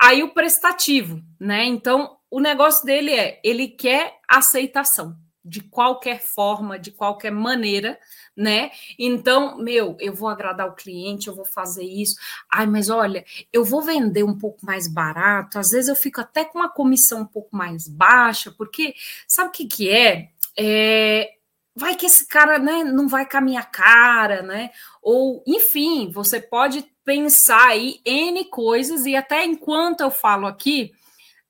Aí 0.00 0.22
o 0.22 0.34
prestativo, 0.34 1.22
né? 1.38 1.64
Então, 1.64 2.18
o 2.32 2.40
negócio 2.40 2.86
dele 2.86 3.12
é, 3.12 3.38
ele 3.44 3.68
quer 3.68 4.18
aceitação 4.26 5.14
de 5.44 5.60
qualquer 5.60 6.18
forma, 6.18 6.78
de 6.78 6.90
qualquer 6.90 7.30
maneira, 7.30 7.98
né? 8.34 8.70
Então, 8.98 9.58
meu, 9.58 9.98
eu 10.00 10.14
vou 10.14 10.30
agradar 10.30 10.66
o 10.66 10.74
cliente, 10.74 11.28
eu 11.28 11.34
vou 11.34 11.44
fazer 11.44 11.84
isso. 11.84 12.14
Ai, 12.50 12.64
mas 12.64 12.88
olha, 12.88 13.22
eu 13.52 13.64
vou 13.66 13.82
vender 13.82 14.22
um 14.22 14.38
pouco 14.38 14.64
mais 14.64 14.88
barato. 14.88 15.58
Às 15.58 15.72
vezes 15.72 15.88
eu 15.88 15.96
fico 15.96 16.22
até 16.22 16.42
com 16.42 16.58
uma 16.58 16.70
comissão 16.70 17.20
um 17.20 17.26
pouco 17.26 17.54
mais 17.54 17.86
baixa, 17.86 18.50
porque 18.50 18.94
sabe 19.28 19.50
o 19.50 19.52
que 19.52 19.66
que 19.66 19.90
é? 19.90 20.30
É 20.56 21.34
vai 21.74 21.96
que 21.96 22.06
esse 22.06 22.26
cara 22.26 22.58
né, 22.58 22.84
não 22.84 23.08
vai 23.08 23.28
com 23.28 23.36
a 23.36 23.40
minha 23.40 23.62
cara, 23.62 24.42
né? 24.42 24.70
Ou, 25.02 25.42
enfim, 25.46 26.10
você 26.10 26.40
pode 26.40 26.84
pensar 27.04 27.68
aí 27.68 28.00
N 28.06 28.44
coisas, 28.46 29.04
e 29.04 29.16
até 29.16 29.44
enquanto 29.44 30.00
eu 30.00 30.10
falo 30.10 30.46
aqui, 30.46 30.92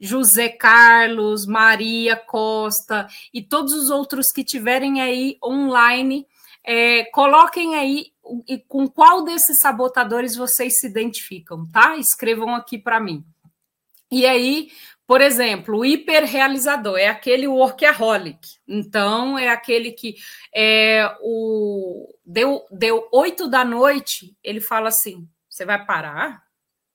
José 0.05 0.49
Carlos, 0.49 1.47
Maria 1.47 2.17
Costa 2.17 3.07
e 3.33 3.41
todos 3.41 3.73
os 3.73 3.89
outros 3.89 4.33
que 4.33 4.43
tiverem 4.43 5.01
aí 5.01 5.39
online, 5.43 6.27
é, 6.65 7.05
coloquem 7.05 7.77
aí 7.77 8.13
com 8.67 8.89
qual 8.89 9.23
desses 9.23 9.61
sabotadores 9.61 10.35
vocês 10.35 10.81
se 10.81 10.89
identificam, 10.89 11.65
tá? 11.71 11.97
Escrevam 11.97 12.53
aqui 12.53 12.79
para 12.79 12.99
mim. 12.99 13.25
E 14.11 14.27
aí, 14.27 14.71
por 15.07 15.21
exemplo, 15.21 15.79
o 15.79 15.85
hiperrealizador 15.85 16.99
é 16.99 17.07
aquele 17.07 17.47
workaholic. 17.47 18.41
Então, 18.67 19.39
é 19.39 19.49
aquele 19.49 19.93
que 19.93 20.17
é, 20.53 21.09
o, 21.21 22.13
deu, 22.27 22.67
deu 22.71 23.09
da 23.49 23.65
noite, 23.65 24.37
ele 24.43 24.61
fala 24.61 24.89
assim: 24.89 25.29
você 25.49 25.65
vai 25.65 25.85
parar? 25.85 26.43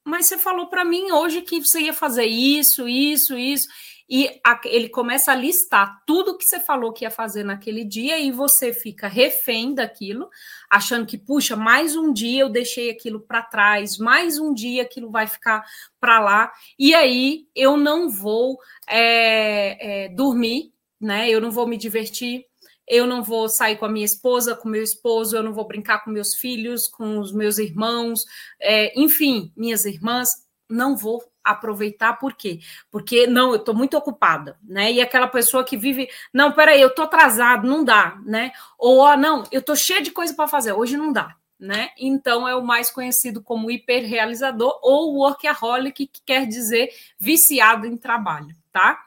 Mas 0.08 0.28
você 0.28 0.38
falou 0.38 0.68
para 0.68 0.86
mim 0.86 1.12
hoje 1.12 1.42
que 1.42 1.60
você 1.60 1.82
ia 1.82 1.94
fazer 1.94 2.26
isso, 2.26 2.88
isso, 2.88 3.38
isso. 3.38 3.68
E 4.10 4.40
a, 4.42 4.58
ele 4.64 4.88
começa 4.88 5.34
a 5.34 5.36
listar 5.36 6.02
tudo 6.08 6.38
que 6.38 6.46
você 6.46 6.62
falou 6.62 6.94
que 6.94 7.04
ia 7.04 7.12
fazer 7.12 7.44
naquele 7.44 7.84
dia 7.84 8.18
e 8.18 8.32
você 8.32 8.74
fica 8.74 9.06
refém 9.06 9.74
daquilo, 9.74 10.30
achando 10.70 11.06
que, 11.06 11.18
puxa, 11.18 11.58
mais 11.58 11.98
um 11.98 12.14
dia 12.14 12.44
eu 12.44 12.50
deixei 12.50 12.90
aquilo 12.90 13.20
para 13.20 13.44
trás, 13.44 13.98
mais 13.98 14.40
um 14.40 14.54
dia 14.54 14.84
aquilo 14.84 15.12
vai 15.12 15.28
ficar 15.28 15.66
para 16.00 16.22
lá, 16.22 16.54
e 16.80 16.96
aí 16.96 17.46
eu 17.54 17.76
não 17.76 18.10
vou 18.10 18.58
é, 18.88 20.06
é, 20.06 20.10
dormir, 20.10 20.72
né? 21.02 21.30
Eu 21.30 21.42
não 21.42 21.52
vou 21.52 21.68
me 21.68 21.76
divertir, 21.76 22.46
eu 22.88 23.06
não 23.06 23.22
vou 23.24 23.50
sair 23.50 23.78
com 23.78 23.86
a 23.86 23.90
minha 23.90 24.06
esposa, 24.06 24.56
com 24.56 24.70
meu 24.70 24.82
esposo, 24.84 25.36
eu 25.36 25.44
não 25.44 25.54
vou 25.54 25.68
brincar 25.68 26.04
com 26.04 26.10
meus 26.12 26.36
filhos, 26.36 26.88
com 26.88 27.20
os 27.20 27.32
meus 27.34 27.58
irmãos, 27.58 28.24
é, 28.60 28.98
enfim, 29.00 29.52
minhas 29.56 29.86
irmãs, 29.86 30.30
não 30.70 30.96
vou 30.96 31.24
aproveitar, 31.44 32.14
por 32.20 32.34
quê? 32.34 32.60
Porque 32.92 33.26
não, 33.26 33.52
eu 33.52 33.56
estou 33.58 33.74
muito 33.74 33.98
ocupada, 33.98 34.58
né? 34.64 34.92
E 34.92 35.00
aquela 35.02 35.28
pessoa 35.28 35.64
que 35.64 35.78
vive, 35.78 36.10
não, 36.34 36.52
peraí, 36.52 36.82
eu 36.82 36.90
estou 36.90 37.06
atrasado, 37.06 37.66
não 37.68 37.84
dá, 37.86 38.18
né? 38.26 38.52
Ou, 38.78 39.00
ó, 39.00 39.16
não, 39.16 39.44
eu 39.52 39.60
estou 39.62 39.76
cheia 39.76 40.02
de 40.02 40.12
coisa 40.12 40.34
para 40.34 40.48
fazer, 40.48 40.74
hoje 40.74 40.98
não 40.98 41.12
dá. 41.14 41.36
né? 41.60 41.90
Então 41.98 42.48
é 42.48 42.56
o 42.56 42.64
mais 42.64 42.92
conhecido 42.92 43.42
como 43.42 43.72
hiperrealizador 43.72 44.78
ou 44.84 45.16
workaholic, 45.16 46.06
que 46.08 46.22
quer 46.26 46.46
dizer 46.46 46.90
viciado 47.20 47.88
em 47.88 47.98
trabalho, 47.98 48.56
tá? 48.72 49.02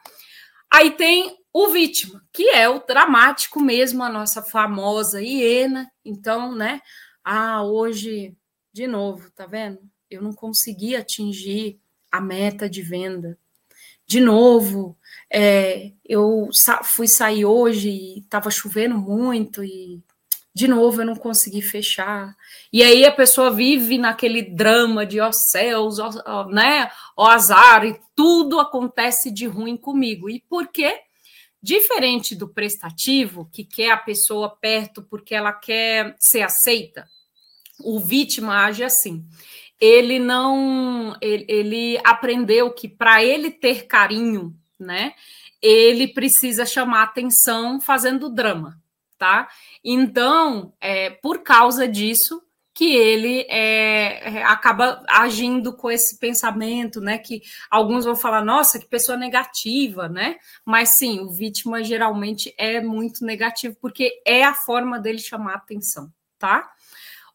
Aí 0.69 0.91
tem 0.91 1.37
o 1.53 1.67
vítima, 1.69 2.23
que 2.31 2.49
é 2.49 2.69
o 2.69 2.79
dramático 2.79 3.59
mesmo, 3.59 4.03
a 4.03 4.09
nossa 4.09 4.41
famosa 4.41 5.21
hiena. 5.21 5.91
Então, 6.03 6.55
né? 6.55 6.81
Ah, 7.23 7.63
hoje, 7.63 8.35
de 8.71 8.87
novo, 8.87 9.29
tá 9.31 9.45
vendo? 9.45 9.79
Eu 10.09 10.21
não 10.21 10.33
consegui 10.33 10.95
atingir 10.95 11.79
a 12.11 12.21
meta 12.21 12.69
de 12.69 12.81
venda. 12.81 13.37
De 14.05 14.19
novo, 14.19 14.97
é, 15.29 15.91
eu 16.05 16.49
sa 16.51 16.83
fui 16.83 17.07
sair 17.07 17.45
hoje 17.45 17.89
e 17.89 18.19
estava 18.19 18.51
chovendo 18.51 18.97
muito 18.97 19.63
e 19.63 20.01
de 20.53 20.67
novo 20.67 21.01
eu 21.01 21.05
não 21.05 21.15
consegui 21.15 21.61
fechar. 21.61 22.35
E 22.73 22.83
aí 22.83 23.05
a 23.05 23.11
pessoa 23.11 23.51
vive 23.51 23.97
naquele 23.97 24.41
drama 24.41 25.05
de 25.05 25.21
ó 25.21 25.29
oh, 25.29 25.33
céus, 25.33 25.99
ó, 25.99 26.09
ó, 26.25 26.45
né, 26.47 26.91
ó 27.15 27.27
azar, 27.27 27.85
e 27.85 27.97
tudo 28.13 28.59
acontece 28.59 29.31
de 29.31 29.47
ruim 29.47 29.77
comigo. 29.77 30.29
E 30.29 30.41
por 30.49 30.67
quê? 30.67 30.99
Diferente 31.61 32.35
do 32.35 32.47
prestativo, 32.47 33.49
que 33.51 33.63
quer 33.63 33.91
a 33.91 33.97
pessoa 33.97 34.49
perto 34.49 35.03
porque 35.03 35.35
ela 35.35 35.53
quer 35.53 36.15
ser 36.19 36.41
aceita, 36.41 37.07
o 37.83 37.99
vítima 37.99 38.65
age 38.65 38.83
assim. 38.83 39.25
Ele 39.79 40.19
não, 40.19 41.15
ele, 41.21 41.45
ele 41.47 42.01
aprendeu 42.03 42.71
que 42.71 42.87
para 42.87 43.23
ele 43.23 43.51
ter 43.51 43.87
carinho, 43.87 44.55
né, 44.79 45.13
ele 45.61 46.07
precisa 46.07 46.65
chamar 46.65 47.03
atenção 47.03 47.79
fazendo 47.79 48.29
drama 48.29 48.81
tá? 49.21 49.47
Então, 49.85 50.73
é, 50.81 51.11
por 51.11 51.43
causa 51.43 51.87
disso, 51.87 52.41
que 52.73 52.95
ele 52.95 53.41
é, 53.49 54.39
é, 54.39 54.43
acaba 54.43 55.03
agindo 55.09 55.75
com 55.75 55.91
esse 55.91 56.17
pensamento, 56.17 57.01
né? 57.01 57.17
Que 57.17 57.41
alguns 57.69 58.05
vão 58.05 58.15
falar, 58.15 58.43
nossa, 58.43 58.79
que 58.79 58.87
pessoa 58.87 59.17
negativa, 59.17 60.07
né? 60.07 60.37
Mas 60.65 60.97
sim, 60.97 61.19
o 61.19 61.29
vítima 61.29 61.83
geralmente 61.83 62.53
é 62.57 62.79
muito 62.79 63.25
negativo, 63.25 63.75
porque 63.81 64.21
é 64.25 64.43
a 64.43 64.53
forma 64.53 64.99
dele 64.99 65.19
chamar 65.19 65.55
atenção, 65.55 66.11
tá? 66.39 66.71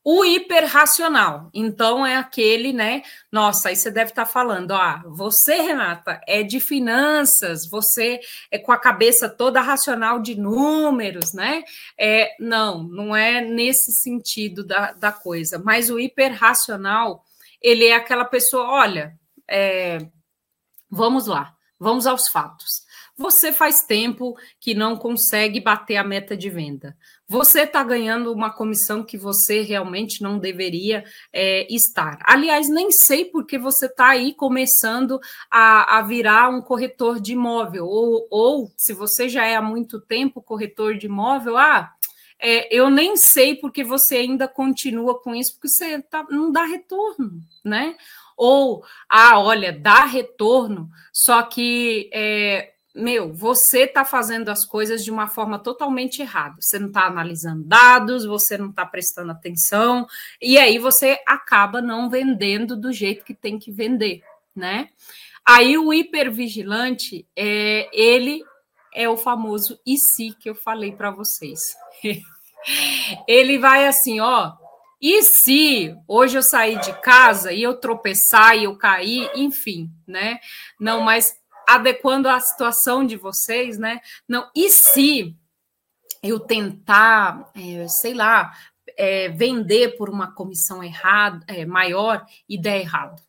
O 0.09 0.25
hiperracional, 0.25 1.51
então, 1.53 2.07
é 2.07 2.15
aquele, 2.15 2.73
né? 2.73 3.03
Nossa, 3.33 3.71
aí 3.71 3.75
você 3.75 3.91
deve 3.91 4.13
estar 4.13 4.25
falando, 4.25 4.71
ah, 4.71 5.03
você, 5.05 5.61
Renata, 5.61 6.21
é 6.29 6.45
de 6.45 6.61
finanças, 6.61 7.69
você 7.69 8.21
é 8.49 8.57
com 8.57 8.71
a 8.71 8.79
cabeça 8.79 9.29
toda 9.29 9.61
racional 9.61 10.21
de 10.21 10.37
números, 10.37 11.33
né? 11.33 11.65
É, 11.99 12.37
não, 12.39 12.85
não 12.85 13.17
é 13.17 13.41
nesse 13.41 13.91
sentido 13.91 14.65
da, 14.65 14.93
da 14.93 15.11
coisa, 15.11 15.59
mas 15.59 15.91
o 15.91 15.99
hiperracional, 15.99 17.25
ele 17.61 17.87
é 17.87 17.97
aquela 17.97 18.25
pessoa, 18.25 18.63
olha, 18.63 19.19
é, 19.51 19.99
vamos 20.89 21.27
lá, 21.27 21.53
vamos 21.81 22.07
aos 22.07 22.29
fatos. 22.29 22.86
Você 23.19 23.51
faz 23.51 23.81
tempo 23.83 24.37
que 24.61 24.75
não 24.75 24.95
consegue 24.95 25.59
bater 25.59 25.97
a 25.97 26.05
meta 26.05 26.37
de 26.37 26.51
venda. 26.51 26.95
Você 27.27 27.63
está 27.63 27.83
ganhando 27.83 28.31
uma 28.31 28.51
comissão 28.51 29.03
que 29.03 29.17
você 29.17 29.63
realmente 29.63 30.23
não 30.23 30.39
deveria 30.39 31.03
é, 31.33 31.67
estar. 31.75 32.19
Aliás, 32.25 32.69
nem 32.69 32.93
sei 32.93 33.25
porque 33.25 33.59
você 33.59 33.87
está 33.87 34.09
aí 34.09 34.35
começando 34.35 35.19
a, 35.51 35.99
a, 35.99 36.03
virar 36.03 36.51
um 36.51 36.61
corretor 36.61 37.19
de 37.19 37.33
imóvel, 37.33 37.87
ou, 37.87 38.29
ou 38.31 38.71
se 38.77 38.93
você 38.93 39.31
já 39.31 39.47
é 39.47 39.57
há 39.57 39.63
muito 39.63 39.99
tempo 39.99 40.43
corretor 40.43 40.97
de 40.99 41.07
imóvel, 41.07 41.57
ah, 41.57 41.91
é, 42.39 42.75
eu 42.75 42.91
nem 42.91 43.17
sei 43.17 43.55
porque 43.55 43.83
você 43.83 44.17
ainda 44.17 44.47
continua 44.47 45.19
com 45.19 45.35
isso, 45.35 45.55
porque 45.55 45.69
você 45.69 46.03
tá, 46.03 46.25
não 46.31 46.53
dá 46.53 46.65
retorno, 46.65 47.41
né? 47.65 47.97
Ou, 48.37 48.85
ah, 49.09 49.41
olha, 49.41 49.73
dá 49.73 50.05
retorno, 50.05 50.91
só 51.11 51.43
que 51.43 52.11
é, 52.13 52.75
meu, 52.97 53.33
você 53.33 53.81
está 53.81 54.05
fazendo 54.05 54.49
as 54.49 54.65
coisas 54.65 55.05
de 55.05 55.11
uma 55.11 55.29
forma 55.29 55.59
totalmente 55.59 56.23
errada. 56.23 56.57
Você 56.61 56.79
não 56.79 56.89
está 56.89 57.07
analisando 57.07 57.63
dados, 57.63 58.25
você 58.25 58.57
não 58.57 58.71
está 58.71 58.87
prestando 58.87 59.33
atenção, 59.33 60.07
e 60.41 60.57
aí 60.57 60.79
você 60.79 61.19
acaba 61.27 61.83
não 61.83 62.09
vendendo 62.09 62.77
do 62.77 62.93
jeito 62.93 63.25
que 63.25 63.35
tem 63.35 63.59
que 63.59 63.71
vender, 63.71 64.23
né? 64.55 64.89
Aí 65.47 65.77
o 65.77 65.93
hipervigilante, 65.93 67.27
é, 67.37 67.89
ele 67.93 68.43
é 68.95 69.09
o 69.09 69.17
famoso 69.17 69.79
e 69.87 69.97
se 69.99 70.33
que 70.33 70.49
eu 70.49 70.55
falei 70.55 70.93
para 70.93 71.11
vocês. 71.11 71.61
ele 73.29 73.59
vai 73.59 73.87
assim, 73.87 74.21
ó, 74.21 74.55
e 75.01 75.23
se 75.23 75.95
hoje 76.09 76.39
eu 76.39 76.43
sair 76.43 76.81
de 76.81 76.93
casa 77.01 77.53
e 77.53 77.63
eu 77.63 77.79
tropeçar 77.79 78.57
e 78.57 78.65
eu 78.65 78.77
cair, 78.77 79.31
enfim, 79.35 79.91
né? 80.07 80.39
Não, 80.81 81.03
mas 81.03 81.37
adequando 81.67 82.29
à 82.29 82.39
situação 82.41 83.05
de 83.05 83.17
vocês, 83.17 83.79
né? 83.79 84.01
Não, 84.29 84.49
e 84.55 84.71
se 84.71 85.37
eu 86.23 86.39
tentar, 86.39 87.51
é, 87.55 87.89
sei 87.89 88.15
lá, 88.15 88.53
é, 88.97 89.29
vender 89.29 89.97
por 89.97 90.09
uma 90.09 90.33
comissão 90.33 90.83
errada, 90.83 91.45
é, 91.49 91.65
maior 91.67 92.25
e 92.49 92.57
der 92.57 92.81
errado? 92.81 93.21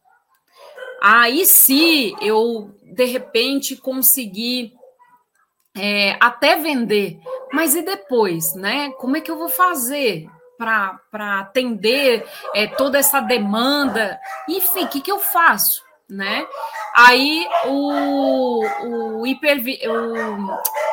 Aí 1.02 1.42
ah, 1.42 1.46
se 1.46 2.16
eu 2.22 2.76
de 2.82 3.06
repente 3.06 3.76
conseguir 3.76 4.74
é, 5.76 6.18
até 6.20 6.56
vender, 6.56 7.20
mas 7.54 7.76
e 7.76 7.84
depois, 7.84 8.56
né? 8.56 8.92
Como 8.94 9.16
é 9.16 9.22
que 9.22 9.30
eu 9.30 9.38
vou 9.38 9.50
fazer 9.50 10.28
para 10.58 11.40
atender 11.40 12.28
é, 12.56 12.66
toda 12.66 12.98
essa 12.98 13.20
demanda? 13.20 14.20
Enfim, 14.50 14.86
o 14.86 14.88
que, 14.88 15.02
que 15.02 15.12
eu 15.12 15.20
faço? 15.20 15.86
né? 16.10 16.48
Aí 16.98 17.48
o, 17.66 19.20
o, 19.20 19.28
hiper, 19.28 19.62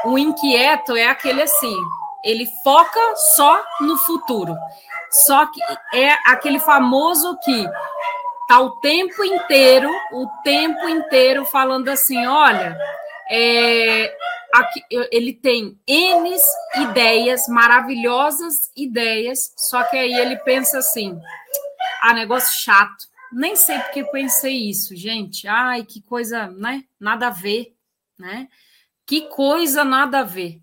o, 0.05 0.11
o 0.11 0.19
inquieto 0.19 0.95
é 0.95 1.07
aquele 1.07 1.41
assim, 1.41 1.75
ele 2.23 2.47
foca 2.63 3.01
só 3.35 3.65
no 3.81 3.97
futuro. 3.97 4.55
Só 5.11 5.47
que 5.47 5.61
é 5.95 6.13
aquele 6.27 6.59
famoso 6.59 7.39
que 7.43 7.67
tá 8.47 8.61
o 8.61 8.73
tempo 8.81 9.25
inteiro, 9.25 9.91
o 10.13 10.29
tempo 10.43 10.87
inteiro 10.91 11.47
falando 11.47 11.89
assim, 11.89 12.27
olha, 12.27 12.77
é, 13.31 14.15
aqui, 14.53 14.85
ele 15.11 15.33
tem 15.33 15.79
N 15.87 16.37
ideias, 16.83 17.49
maravilhosas 17.49 18.71
ideias, 18.77 19.39
só 19.57 19.83
que 19.85 19.97
aí 19.97 20.13
ele 20.13 20.37
pensa 20.41 20.77
assim, 20.79 21.19
ah, 22.03 22.13
negócio 22.13 22.61
chato 22.61 23.14
nem 23.35 23.57
sei 23.57 23.79
porque 23.81 24.05
pensei 24.05 24.71
isso, 24.71 24.95
gente. 24.95 25.47
Ai, 25.47 25.85
que 25.85 26.01
coisa, 26.01 26.49
né? 26.49 26.85
Nada 26.99 27.27
a 27.27 27.31
ver, 27.31 27.75
né? 28.19 28.49
Que 29.07 29.23
coisa 29.29 29.85
nada 29.85 30.21
a 30.21 30.25
ver. 30.25 30.61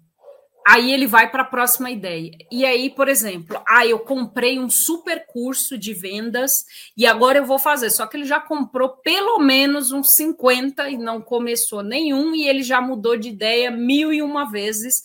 Aí 0.67 0.91
ele 0.93 1.07
vai 1.07 1.29
para 1.29 1.41
a 1.41 1.45
próxima 1.45 1.89
ideia. 1.89 2.31
E 2.51 2.65
aí, 2.65 2.89
por 2.89 3.07
exemplo, 3.07 3.61
ah, 3.67 3.85
eu 3.85 3.99
comprei 3.99 4.59
um 4.59 4.69
super 4.69 5.25
curso 5.25 5.75
de 5.77 5.93
vendas 5.93 6.51
e 6.95 7.05
agora 7.07 7.39
eu 7.39 7.45
vou 7.45 7.57
fazer. 7.57 7.89
Só 7.89 8.05
que 8.05 8.15
ele 8.15 8.25
já 8.25 8.39
comprou 8.39 8.89
pelo 8.89 9.39
menos 9.39 9.91
uns 9.91 10.13
50 10.13 10.89
e 10.89 10.97
não 10.97 11.19
começou 11.19 11.81
nenhum, 11.81 12.35
e 12.35 12.47
ele 12.47 12.61
já 12.61 12.79
mudou 12.79 13.17
de 13.17 13.29
ideia 13.29 13.71
mil 13.71 14.13
e 14.13 14.21
uma 14.21 14.51
vezes, 14.51 15.01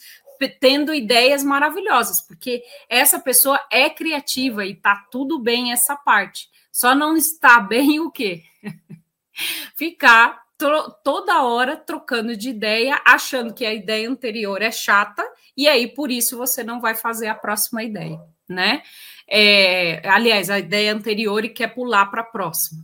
tendo 0.60 0.92
ideias 0.92 1.42
maravilhosas, 1.42 2.20
porque 2.26 2.62
essa 2.88 3.18
pessoa 3.18 3.58
é 3.72 3.88
criativa 3.88 4.66
e 4.66 4.74
tá 4.74 5.06
tudo 5.10 5.38
bem 5.38 5.72
essa 5.72 5.96
parte. 5.96 6.48
Só 6.76 6.94
não 6.94 7.16
está 7.16 7.58
bem 7.60 8.00
o 8.00 8.10
quê? 8.10 8.42
Ficar 9.74 10.44
toda 11.02 11.42
hora 11.42 11.74
trocando 11.74 12.36
de 12.36 12.50
ideia, 12.50 13.00
achando 13.04 13.54
que 13.54 13.64
a 13.64 13.72
ideia 13.72 14.08
anterior 14.08 14.60
é 14.60 14.70
chata, 14.70 15.22
e 15.56 15.66
aí 15.68 15.86
por 15.86 16.10
isso 16.10 16.36
você 16.36 16.62
não 16.62 16.80
vai 16.80 16.94
fazer 16.94 17.28
a 17.28 17.34
próxima 17.34 17.82
ideia, 17.82 18.18
né? 18.46 18.82
É, 19.28 20.06
aliás, 20.08 20.50
a 20.50 20.58
ideia 20.58 20.94
anterior 20.94 21.44
e 21.44 21.48
quer 21.48 21.74
pular 21.74 22.06
para 22.06 22.20
a 22.20 22.24
próxima. 22.24 22.82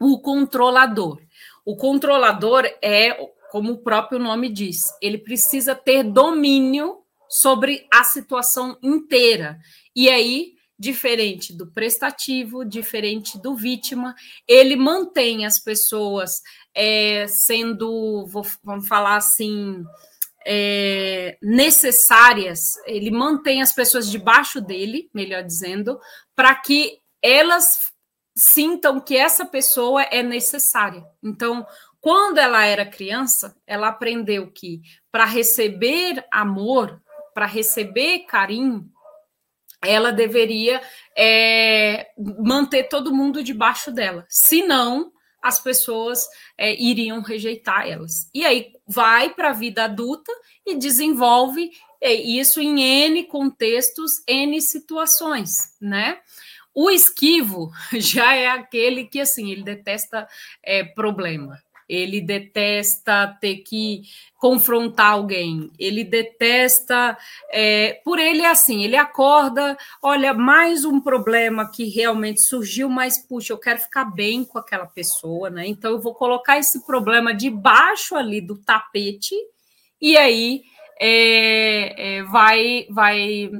O 0.00 0.20
controlador. 0.20 1.20
O 1.64 1.76
controlador 1.76 2.64
é, 2.82 3.14
como 3.50 3.72
o 3.72 3.78
próprio 3.78 4.18
nome 4.18 4.50
diz, 4.50 4.76
ele 5.00 5.18
precisa 5.18 5.74
ter 5.74 6.02
domínio 6.02 7.02
sobre 7.28 7.86
a 7.92 8.04
situação 8.04 8.76
inteira. 8.82 9.58
E 9.94 10.08
aí 10.08 10.54
diferente 10.82 11.56
do 11.56 11.68
prestativo, 11.68 12.64
diferente 12.64 13.40
do 13.40 13.54
vítima, 13.54 14.16
ele 14.48 14.74
mantém 14.74 15.46
as 15.46 15.60
pessoas 15.62 16.42
é, 16.74 17.24
sendo, 17.28 18.26
vou, 18.26 18.44
vamos 18.64 18.88
falar 18.88 19.14
assim, 19.14 19.84
é, 20.44 21.38
necessárias, 21.40 22.58
ele 22.84 23.12
mantém 23.12 23.62
as 23.62 23.72
pessoas 23.72 24.10
debaixo 24.10 24.60
dele, 24.60 25.08
melhor 25.14 25.44
dizendo, 25.44 26.00
para 26.34 26.52
que 26.56 26.98
elas 27.22 27.64
sintam 28.36 28.98
que 28.98 29.16
essa 29.16 29.46
pessoa 29.46 30.02
é 30.02 30.20
necessária. 30.20 31.04
Então, 31.22 31.64
quando 32.00 32.38
ela 32.38 32.64
era 32.64 32.84
criança, 32.84 33.54
ela 33.64 33.86
aprendeu 33.86 34.50
que 34.50 34.80
para 35.12 35.26
receber 35.26 36.26
amor, 36.32 37.00
para 37.32 37.46
receber 37.46 38.26
carinho, 38.26 38.90
ela 39.84 40.12
deveria 40.12 40.80
é, 41.16 42.08
manter 42.38 42.84
todo 42.84 43.14
mundo 43.14 43.42
debaixo 43.42 43.90
dela. 43.90 44.24
Senão, 44.28 45.12
as 45.42 45.60
pessoas 45.60 46.20
é, 46.56 46.80
iriam 46.80 47.20
rejeitar 47.20 47.88
elas. 47.88 48.30
E 48.32 48.44
aí 48.44 48.72
vai 48.86 49.30
para 49.30 49.50
a 49.50 49.52
vida 49.54 49.84
adulta 49.84 50.32
e 50.64 50.76
desenvolve 50.76 51.70
é, 52.00 52.12
isso 52.14 52.60
em 52.60 52.80
N 52.80 53.24
contextos, 53.24 54.22
N 54.26 54.60
situações, 54.60 55.76
né? 55.80 56.18
O 56.74 56.90
esquivo 56.90 57.70
já 57.94 58.34
é 58.34 58.48
aquele 58.48 59.04
que, 59.04 59.20
assim, 59.20 59.50
ele 59.50 59.62
detesta 59.62 60.28
é, 60.62 60.84
problema, 60.84 61.60
ele 61.88 62.20
detesta 62.20 63.36
ter 63.40 63.56
que 63.58 64.02
confrontar 64.38 65.12
alguém, 65.12 65.70
ele 65.78 66.04
detesta. 66.04 67.16
É, 67.50 68.00
por 68.04 68.18
ele 68.18 68.42
é 68.42 68.50
assim: 68.50 68.82
ele 68.82 68.96
acorda, 68.96 69.76
olha, 70.02 70.34
mais 70.34 70.84
um 70.84 71.00
problema 71.00 71.70
que 71.70 71.88
realmente 71.88 72.46
surgiu, 72.46 72.88
mas 72.88 73.18
puxa, 73.26 73.52
eu 73.52 73.58
quero 73.58 73.78
ficar 73.78 74.04
bem 74.04 74.44
com 74.44 74.58
aquela 74.58 74.86
pessoa, 74.86 75.50
né? 75.50 75.66
Então 75.66 75.92
eu 75.92 76.00
vou 76.00 76.14
colocar 76.14 76.58
esse 76.58 76.84
problema 76.86 77.34
debaixo 77.34 78.16
ali 78.16 78.40
do 78.40 78.56
tapete, 78.58 79.34
e 80.00 80.16
aí 80.16 80.62
é, 81.00 82.18
é, 82.18 82.22
vai, 82.24 82.86
vai 82.90 83.50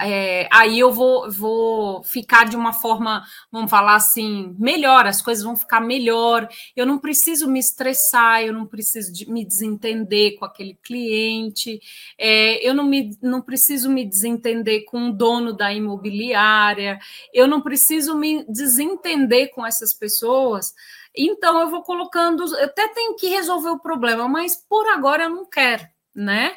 é, 0.00 0.48
aí 0.52 0.78
eu 0.78 0.92
vou, 0.92 1.30
vou 1.30 2.02
ficar 2.02 2.44
de 2.44 2.56
uma 2.56 2.72
forma, 2.72 3.24
vamos 3.50 3.70
falar 3.70 3.94
assim, 3.94 4.54
melhor, 4.58 5.06
as 5.06 5.22
coisas 5.22 5.44
vão 5.44 5.56
ficar 5.56 5.80
melhor. 5.80 6.48
Eu 6.76 6.86
não 6.86 6.98
preciso 6.98 7.48
me 7.48 7.58
estressar, 7.58 8.42
eu 8.42 8.52
não 8.52 8.66
preciso 8.66 9.12
de 9.12 9.30
me 9.30 9.44
desentender 9.44 10.38
com 10.38 10.44
aquele 10.44 10.74
cliente, 10.82 11.80
é, 12.18 12.66
eu 12.66 12.74
não, 12.74 12.84
me, 12.84 13.16
não 13.22 13.40
preciso 13.40 13.90
me 13.90 14.04
desentender 14.04 14.84
com 14.84 15.08
o 15.08 15.12
dono 15.12 15.52
da 15.52 15.72
imobiliária, 15.72 16.98
eu 17.32 17.46
não 17.46 17.60
preciso 17.60 18.16
me 18.16 18.44
desentender 18.48 19.50
com 19.54 19.64
essas 19.64 19.94
pessoas. 19.94 20.72
Então 21.16 21.60
eu 21.60 21.70
vou 21.70 21.82
colocando, 21.82 22.44
eu 22.56 22.64
até 22.64 22.88
tenho 22.88 23.16
que 23.16 23.28
resolver 23.28 23.70
o 23.70 23.80
problema, 23.80 24.28
mas 24.28 24.56
por 24.68 24.86
agora 24.88 25.24
eu 25.24 25.30
não 25.30 25.44
quero 25.44 25.86
né? 26.18 26.56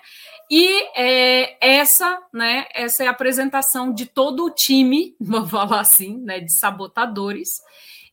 E 0.53 0.83
é, 0.97 1.55
essa, 1.65 2.21
né, 2.33 2.67
essa 2.73 3.05
é 3.05 3.07
a 3.07 3.11
apresentação 3.11 3.93
de 3.93 4.05
todo 4.05 4.43
o 4.43 4.51
time, 4.51 5.15
vamos 5.21 5.49
falar 5.49 5.79
assim, 5.79 6.17
né, 6.17 6.41
de 6.41 6.51
sabotadores. 6.51 7.61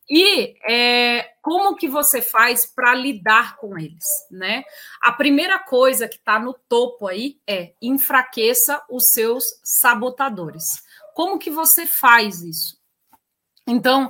E 0.09 0.55
é, 0.67 1.33
como 1.41 1.75
que 1.75 1.89
você 1.89 2.21
faz 2.21 2.65
para 2.65 2.95
lidar 2.95 3.57
com 3.57 3.77
eles, 3.77 4.05
né? 4.31 4.63
A 5.03 5.11
primeira 5.11 5.59
coisa 5.59 6.07
que 6.07 6.15
está 6.15 6.39
no 6.39 6.55
topo 6.67 7.07
aí 7.07 7.37
é 7.45 7.73
enfraqueça 7.79 8.81
os 8.89 9.09
seus 9.11 9.43
sabotadores. 9.63 10.63
Como 11.13 11.37
que 11.37 11.51
você 11.51 11.85
faz 11.85 12.41
isso? 12.41 12.79
Então, 13.67 14.09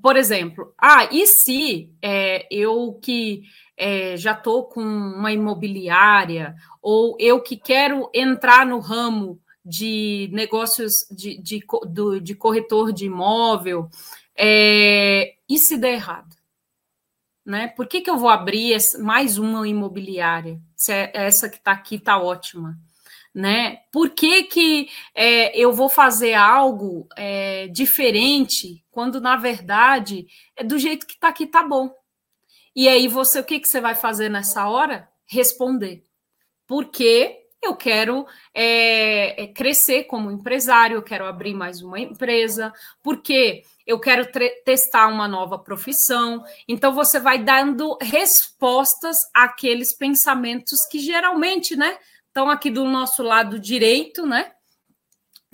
por 0.00 0.16
exemplo, 0.16 0.72
ah, 0.80 1.08
e 1.10 1.26
se 1.26 1.92
é, 2.00 2.46
eu 2.48 2.98
que 3.02 3.42
é, 3.76 4.16
já 4.16 4.32
estou 4.32 4.64
com 4.64 4.80
uma 4.80 5.32
imobiliária, 5.32 6.54
ou 6.80 7.16
eu 7.18 7.40
que 7.40 7.56
quero 7.56 8.10
entrar 8.14 8.64
no 8.64 8.78
ramo 8.78 9.40
de 9.64 10.28
negócios 10.32 11.06
de, 11.10 11.38
de, 11.40 11.64
de, 11.88 12.20
de 12.20 12.34
corretor 12.34 12.92
de 12.92 13.06
imóvel, 13.06 13.88
é, 14.36 15.34
e 15.48 15.58
se 15.58 15.76
der 15.76 15.94
errado? 15.94 16.36
Né? 17.44 17.68
Por 17.68 17.86
que, 17.86 18.00
que 18.00 18.10
eu 18.10 18.16
vou 18.16 18.28
abrir 18.28 18.76
mais 19.00 19.38
uma 19.38 19.66
imobiliária? 19.66 20.60
Se 20.76 20.92
é, 20.92 21.10
essa 21.14 21.48
que 21.48 21.56
está 21.56 21.72
aqui 21.72 21.96
está 21.96 22.18
ótima. 22.18 22.78
Né? 23.34 23.78
Por 23.90 24.10
que, 24.10 24.44
que 24.44 24.88
é, 25.14 25.58
eu 25.58 25.72
vou 25.72 25.88
fazer 25.88 26.34
algo 26.34 27.08
diferente 27.72 28.84
quando, 28.92 29.20
na 29.20 29.36
verdade, 29.36 30.26
é 30.56 30.62
do 30.62 30.78
jeito 30.78 31.04
que 31.04 31.14
está 31.14 31.28
aqui, 31.28 31.46
tá 31.46 31.62
bom? 31.66 31.92
E 32.74 32.88
aí 32.88 33.06
você, 33.08 33.40
o 33.40 33.44
que, 33.44 33.60
que 33.60 33.68
você 33.68 33.80
vai 33.80 33.94
fazer 33.94 34.28
nessa 34.28 34.68
hora? 34.68 35.08
Responder. 35.26 36.04
Porque 36.66 37.44
eu 37.62 37.74
quero 37.74 38.26
é, 38.52 39.44
é 39.44 39.46
crescer 39.46 40.04
como 40.04 40.30
empresário, 40.30 40.96
eu 40.96 41.02
quero 41.02 41.24
abrir 41.24 41.54
mais 41.54 41.80
uma 41.82 41.98
empresa, 41.98 42.72
porque 43.02 43.62
eu 43.86 43.98
quero 43.98 44.28
testar 44.64 45.08
uma 45.08 45.26
nova 45.26 45.58
profissão. 45.58 46.44
Então 46.68 46.92
você 46.92 47.18
vai 47.18 47.42
dando 47.42 47.96
respostas 48.00 49.16
àqueles 49.32 49.96
pensamentos 49.96 50.84
que 50.90 50.98
geralmente, 50.98 51.74
né, 51.74 51.98
estão 52.26 52.50
aqui 52.50 52.70
do 52.70 52.84
nosso 52.84 53.22
lado 53.22 53.58
direito, 53.58 54.26
né, 54.26 54.52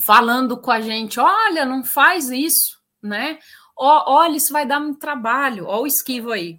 falando 0.03 0.61
com 0.61 0.71
a 0.71 0.81
gente, 0.81 1.21
olha, 1.21 1.65
não 1.65 1.85
faz 1.85 2.31
isso, 2.31 2.81
né? 3.03 3.39
Olha, 3.77 4.37
isso 4.37 4.53
vai 4.53 4.67
dar 4.67 4.79
muito 4.79 4.99
trabalho. 4.99 5.67
Olha 5.67 5.83
o 5.83 5.87
esquivo 5.87 6.33
aí. 6.33 6.59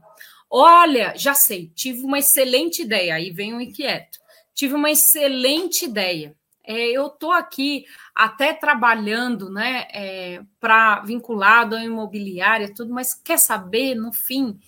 Olha, 0.54 1.14
já 1.16 1.34
sei, 1.34 1.72
tive 1.74 2.04
uma 2.04 2.20
excelente 2.20 2.82
ideia. 2.82 3.16
Aí 3.16 3.32
vem 3.32 3.54
o 3.54 3.62
inquieto. 3.62 4.20
Tive 4.54 4.74
uma 4.74 4.92
excelente 4.92 5.86
ideia. 5.86 6.36
É, 6.64 6.90
eu 6.92 7.08
estou 7.08 7.32
aqui 7.32 7.86
até 8.14 8.54
trabalhando, 8.54 9.50
né, 9.50 9.88
é, 9.94 10.42
para 10.60 11.00
vinculado 11.00 11.76
à 11.76 11.84
imobiliária, 11.84 12.72
tudo, 12.74 12.94
mas 12.94 13.14
quer 13.14 13.40
saber 13.40 13.96
no 13.96 14.14
fim? 14.14 14.60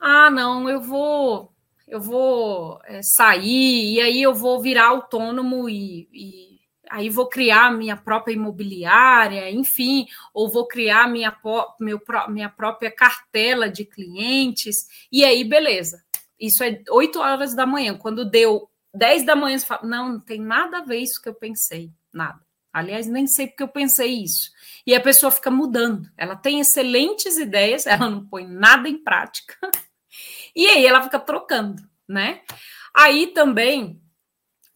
Ah, 0.00 0.30
não, 0.30 0.68
eu 0.70 0.80
vou, 0.80 1.52
eu 1.86 2.00
vou 2.00 2.80
é, 2.84 3.02
sair 3.02 3.94
e 3.94 4.00
aí 4.00 4.22
eu 4.22 4.34
vou 4.34 4.62
virar 4.62 4.86
autônomo 4.86 5.68
e, 5.68 6.08
e 6.12 6.47
aí 6.90 7.08
vou 7.10 7.28
criar 7.28 7.72
minha 7.72 7.96
própria 7.96 8.32
imobiliária, 8.32 9.50
enfim, 9.50 10.06
ou 10.32 10.50
vou 10.50 10.66
criar 10.66 11.08
minha, 11.08 11.36
meu, 11.80 12.00
minha 12.28 12.48
própria 12.48 12.90
cartela 12.90 13.68
de 13.68 13.84
clientes, 13.84 14.86
e 15.10 15.24
aí, 15.24 15.44
beleza. 15.44 16.02
Isso 16.38 16.62
é 16.62 16.82
8 16.88 17.18
horas 17.18 17.54
da 17.54 17.66
manhã. 17.66 17.96
Quando 17.96 18.24
deu 18.24 18.70
10 18.94 19.24
da 19.24 19.34
manhã, 19.34 19.58
você 19.58 19.66
fala, 19.66 19.86
não, 19.86 20.12
não 20.12 20.20
tem 20.20 20.40
nada 20.40 20.78
a 20.78 20.84
ver 20.84 20.98
isso 20.98 21.20
que 21.20 21.28
eu 21.28 21.34
pensei, 21.34 21.90
nada. 22.12 22.40
Aliás, 22.72 23.06
nem 23.06 23.26
sei 23.26 23.48
porque 23.48 23.62
eu 23.62 23.68
pensei 23.68 24.22
isso. 24.22 24.50
E 24.86 24.94
a 24.94 25.00
pessoa 25.00 25.32
fica 25.32 25.50
mudando. 25.50 26.08
Ela 26.16 26.36
tem 26.36 26.60
excelentes 26.60 27.36
ideias, 27.36 27.86
ela 27.86 28.08
não 28.08 28.26
põe 28.26 28.46
nada 28.46 28.88
em 28.88 29.02
prática. 29.02 29.54
E 30.56 30.66
aí 30.66 30.84
ela 30.84 31.02
fica 31.02 31.20
trocando, 31.20 31.80
né? 32.08 32.40
Aí 32.96 33.28
também 33.28 34.02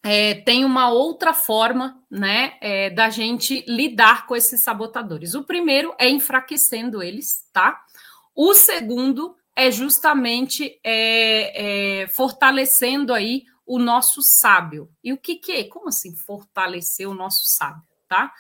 é, 0.04 0.34
tem 0.34 0.64
uma 0.64 0.90
outra 0.90 1.32
forma 1.32 2.02
né, 2.10 2.54
é, 2.60 2.90
da 2.90 3.08
gente 3.08 3.64
lidar 3.68 4.26
com 4.26 4.34
esses 4.34 4.62
sabotadores. 4.62 5.34
O 5.34 5.44
primeiro 5.44 5.94
é 5.98 6.08
enfraquecendo 6.08 7.02
eles, 7.02 7.46
tá? 7.52 7.80
O 8.34 8.54
segundo 8.54 9.36
é 9.54 9.70
justamente 9.70 10.80
é, 10.82 12.02
é, 12.02 12.06
fortalecendo 12.08 13.14
aí 13.14 13.44
o 13.64 13.78
nosso 13.78 14.20
sábio. 14.22 14.90
E 15.04 15.12
o 15.12 15.18
que, 15.18 15.36
que 15.36 15.52
é? 15.52 15.64
Como 15.64 15.88
assim 15.88 16.16
fortalecer 16.16 17.08
o 17.08 17.14
nosso 17.14 17.42
sábio, 17.44 17.82
tá? 18.08 18.32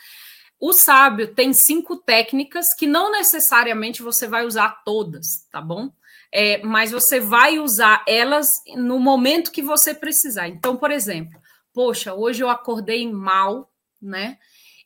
O 0.58 0.72
sábio 0.72 1.34
tem 1.34 1.52
cinco 1.52 1.96
técnicas 1.96 2.66
que 2.76 2.86
não 2.86 3.10
necessariamente 3.10 4.02
você 4.02 4.26
vai 4.26 4.46
usar 4.46 4.82
todas, 4.84 5.46
tá 5.50 5.60
bom? 5.60 5.90
É, 6.32 6.62
mas 6.62 6.92
você 6.92 7.20
vai 7.20 7.58
usar 7.58 8.02
elas 8.06 8.46
no 8.76 8.98
momento 8.98 9.52
que 9.52 9.60
você 9.60 9.92
precisar. 9.92 10.48
Então, 10.48 10.76
por 10.76 10.90
exemplo, 10.90 11.38
poxa, 11.72 12.14
hoje 12.14 12.42
eu 12.42 12.48
acordei 12.48 13.10
mal, 13.10 13.72
né? 14.00 14.38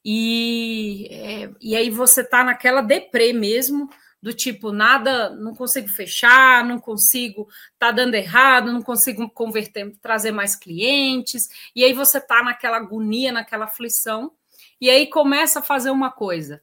E, 0.04 1.08
é, 1.10 1.50
e 1.60 1.74
aí 1.74 1.90
você 1.90 2.22
tá 2.22 2.44
naquela 2.44 2.80
deprê 2.80 3.32
mesmo, 3.32 3.90
do 4.22 4.32
tipo, 4.32 4.72
nada, 4.72 5.30
não 5.30 5.54
consigo 5.54 5.88
fechar, 5.88 6.64
não 6.64 6.78
consigo, 6.78 7.48
tá 7.78 7.90
dando 7.90 8.14
errado, 8.14 8.72
não 8.72 8.82
consigo 8.82 9.28
converter, 9.30 9.96
trazer 10.00 10.32
mais 10.32 10.56
clientes, 10.56 11.48
e 11.74 11.84
aí 11.84 11.92
você 11.92 12.20
tá 12.20 12.42
naquela 12.42 12.76
agonia, 12.76 13.32
naquela 13.32 13.66
aflição, 13.66 14.32
e 14.80 14.90
aí 14.90 15.06
começa 15.08 15.60
a 15.60 15.62
fazer 15.62 15.90
uma 15.90 16.10
coisa. 16.10 16.62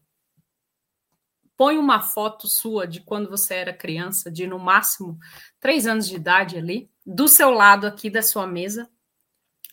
Põe 1.56 1.78
uma 1.78 2.02
foto 2.02 2.48
sua 2.48 2.88
de 2.88 3.02
quando 3.02 3.30
você 3.30 3.56
era 3.56 3.74
criança, 3.74 4.32
de 4.32 4.48
no 4.48 4.60
máximo 4.60 5.18
três 5.60 5.86
anos 5.86 6.08
de 6.08 6.16
idade 6.16 6.58
ali, 6.58 6.90
do 7.06 7.28
seu 7.28 7.50
lado 7.52 7.86
aqui 7.86 8.10
da 8.10 8.22
sua 8.22 8.48
mesa, 8.48 8.90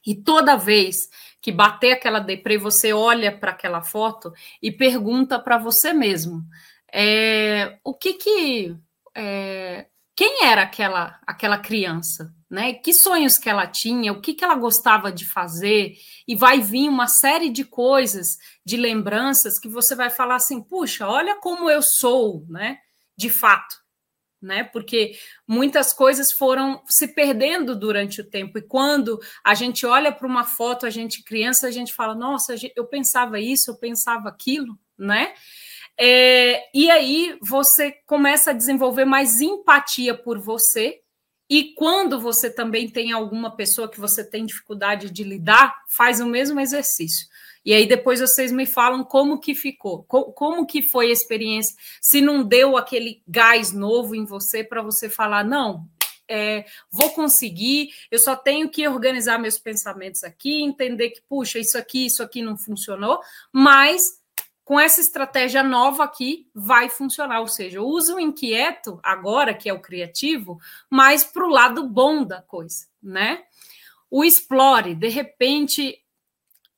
e 0.07 0.15
toda 0.15 0.57
vez 0.57 1.09
que 1.41 1.51
bater 1.51 1.93
aquela 1.93 2.21
deprê, 2.21 2.59
você 2.59 2.93
olha 2.93 3.37
para 3.37 3.53
aquela 3.53 3.83
foto 3.83 4.33
e 4.63 4.71
pergunta 4.71 5.39
para 5.39 5.59
você 5.59 5.93
mesmo: 5.93 6.45
é, 6.93 7.79
o 7.85 7.95
que 7.95 8.15
que. 8.15 8.77
É, 9.15 9.87
quem 10.15 10.45
era 10.45 10.63
aquela, 10.63 11.19
aquela 11.27 11.57
criança? 11.59 12.35
Né? 12.51 12.75
Que 12.75 12.93
sonhos 12.93 13.39
que 13.39 13.49
ela 13.49 13.67
tinha, 13.67 14.13
o 14.13 14.21
que, 14.21 14.35
que 14.35 14.45
ela 14.45 14.57
gostava 14.57 15.13
de 15.13 15.25
fazer, 15.25 15.95
e 16.27 16.35
vai 16.35 16.61
vir 16.61 16.89
uma 16.89 17.07
série 17.07 17.49
de 17.49 17.65
coisas, 17.65 18.37
de 18.65 18.77
lembranças, 18.77 19.59
que 19.59 19.69
você 19.69 19.95
vai 19.95 20.11
falar 20.11 20.37
assim: 20.37 20.61
puxa, 20.61 21.09
olha 21.09 21.37
como 21.37 21.71
eu 21.71 21.81
sou, 21.83 22.45
né? 22.49 22.79
De 23.17 23.31
fato. 23.31 23.80
Né? 24.41 24.65
Porque 24.65 25.13
muitas 25.47 25.93
coisas 25.93 26.33
foram 26.33 26.83
se 26.87 27.09
perdendo 27.09 27.77
durante 27.77 28.21
o 28.21 28.29
tempo. 28.29 28.59
E 28.59 28.63
quando 28.63 29.21
a 29.45 29.55
gente 29.55 29.85
olha 29.85 30.11
para 30.11 30.27
uma 30.27 30.45
foto, 30.45 30.87
a 30.87 30.91
gente 30.91 31.23
criança, 31.23 31.67
a 31.67 31.71
gente 31.71 31.93
fala: 31.93 32.15
Nossa, 32.15 32.55
eu 32.75 32.87
pensava 32.87 33.39
isso, 33.39 33.71
eu 33.71 33.77
pensava 33.77 34.29
aquilo, 34.29 34.79
né? 34.99 35.35
É, 35.99 36.71
e 36.75 36.91
aí 36.91 37.39
você 37.43 37.93
começa 38.07 38.51
a 38.51 38.55
desenvolver 38.55 39.05
mais 39.05 39.41
empatia 39.41 40.15
por 40.15 40.39
você. 40.39 41.01
E 41.49 41.75
quando 41.75 42.21
você 42.21 42.49
também 42.49 42.89
tem 42.89 43.13
alguma 43.13 43.55
pessoa 43.57 43.91
que 43.91 43.99
você 43.99 44.25
tem 44.25 44.47
dificuldade 44.47 45.11
de 45.11 45.25
lidar, 45.25 45.75
faz 45.89 46.21
o 46.21 46.27
mesmo 46.27 46.61
exercício. 46.61 47.27
E 47.65 47.75
aí 47.75 47.87
depois 47.87 48.21
vocês 48.21 48.51
me 48.51 48.67
falam 48.67 49.05
como 49.05 49.39
que 49.39 49.55
ficou, 49.55 50.03
como 50.05 50.67
que 50.67 50.83
foi 50.83 51.11
a 51.11 51.13
experiência, 51.13 51.77
se 52.01 52.21
não 52.21 52.43
deu 52.43 52.77
aquele 52.77 53.23
gás 53.29 53.73
novo 53.73 54.15
em 54.15 54.25
você 54.25 54.65
para 54.65 54.83
você 54.83 55.09
falar, 55.11 55.45
não, 55.45 55.87
é, 56.31 56.65
vou 56.91 57.11
conseguir, 57.11 57.91
eu 58.11 58.19
só 58.19 58.37
tenho 58.37 58.71
que 58.71 58.87
organizar 58.87 59.39
meus 59.39 59.59
pensamentos 59.59 60.23
aqui, 60.23 60.63
entender 60.63 61.11
que, 61.11 61.21
puxa, 61.29 61.59
isso 61.59 61.77
aqui, 61.77 62.07
isso 62.07 62.23
aqui 62.23 62.41
não 62.41 62.57
funcionou, 62.57 63.21
mas 63.53 64.21
com 64.65 64.79
essa 64.79 65.01
estratégia 65.01 65.65
nova 65.65 66.05
aqui 66.05 66.49
vai 66.55 66.89
funcionar, 66.89 67.41
ou 67.41 67.49
seja, 67.49 67.83
uso 67.83 68.15
o 68.15 68.21
inquieto 68.21 69.01
agora, 69.03 69.53
que 69.53 69.69
é 69.69 69.73
o 69.73 69.81
criativo, 69.81 70.61
mais 70.89 71.25
para 71.25 71.45
o 71.45 71.51
lado 71.51 71.89
bom 71.89 72.25
da 72.25 72.41
coisa, 72.41 72.87
né? 73.03 73.43
O 74.09 74.25
explore, 74.25 74.95
de 74.95 75.09
repente, 75.09 76.00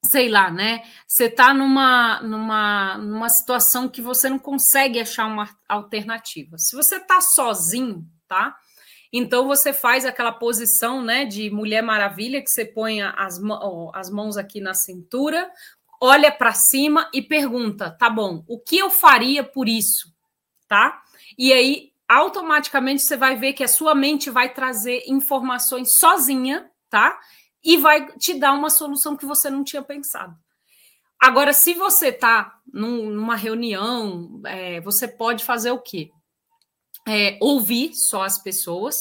sei 0.05 0.29
lá, 0.29 0.51
né? 0.51 0.83
Você 1.07 1.25
está 1.25 1.55
numa, 1.55 2.21
numa, 2.23 2.99
numa 2.99 3.29
situação 3.29 3.89
que 3.89 4.03
você 4.03 4.29
não 4.29 4.39
consegue 4.39 5.01
achar 5.01 5.27
uma 5.27 5.49
alternativa. 5.69 6.59
Se 6.59 6.75
você 6.75 6.97
está 6.97 7.21
sozinho, 7.21 8.05
tá? 8.27 8.57
Então 9.13 9.47
você 9.47 9.73
faz 9.73 10.05
aquela 10.05 10.33
posição, 10.33 11.03
né, 11.03 11.25
de 11.25 11.51
Mulher 11.51 11.83
Maravilha, 11.83 12.41
que 12.41 12.51
você 12.51 12.65
põe 12.65 13.03
as, 13.03 13.39
as 13.95 14.11
mãos 14.11 14.37
aqui 14.37 14.61
na 14.61 14.73
cintura, 14.73 15.51
olha 16.01 16.33
para 16.33 16.53
cima 16.53 17.09
e 17.13 17.21
pergunta, 17.21 17.91
tá 17.91 18.09
bom? 18.09 18.43
O 18.49 18.59
que 18.59 18.79
eu 18.79 18.91
faria 18.91 19.45
por 19.45 19.69
isso, 19.69 20.13
tá? 20.67 21.03
E 21.39 21.53
aí 21.53 21.93
automaticamente 22.09 23.03
você 23.03 23.17
vai 23.17 23.37
ver 23.37 23.53
que 23.53 23.65
a 23.65 23.69
sua 23.69 23.95
mente 23.95 24.31
vai 24.31 24.53
trazer 24.53 25.05
informações 25.07 25.95
sozinha, 25.99 26.71
tá? 26.91 27.19
E 27.65 27.77
vai 27.77 28.13
te 28.17 28.35
dar 28.35 28.53
uma 28.53 28.71
solução 28.71 29.17
que 29.17 29.27
você 29.27 29.49
não 29.49 29.63
tinha 29.63 29.83
pensado. 29.83 30.37
Agora, 31.21 31.53
se 31.53 31.75
você 31.75 32.09
está 32.09 32.59
num, 32.73 33.09
numa 33.11 33.37
reunião, 33.37 34.41
é, 34.45 34.81
você 34.81 35.07
pode 35.07 35.45
fazer 35.45 35.71
o 35.71 35.79
quê? 35.79 36.11
É, 37.07 37.39
ouvir 37.41 37.95
só 37.95 38.23
as 38.23 38.43
pessoas 38.43 38.97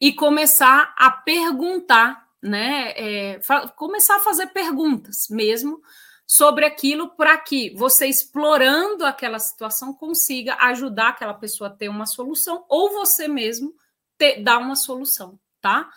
e 0.00 0.12
começar 0.14 0.94
a 0.96 1.10
perguntar, 1.10 2.26
né? 2.42 2.92
É, 2.96 3.40
começar 3.76 4.16
a 4.16 4.20
fazer 4.20 4.46
perguntas 4.48 5.26
mesmo 5.30 5.82
sobre 6.26 6.64
aquilo 6.64 7.10
para 7.10 7.36
que 7.36 7.74
você 7.76 8.06
explorando 8.06 9.04
aquela 9.04 9.38
situação 9.38 9.92
consiga 9.92 10.56
ajudar 10.60 11.08
aquela 11.10 11.34
pessoa 11.34 11.68
a 11.68 11.72
ter 11.72 11.90
uma 11.90 12.06
solução 12.06 12.64
ou 12.70 12.90
você 12.90 13.28
mesmo 13.28 13.74
ter, 14.16 14.42
dar 14.42 14.56
uma 14.56 14.74
solução, 14.74 15.38
tá? 15.60 15.90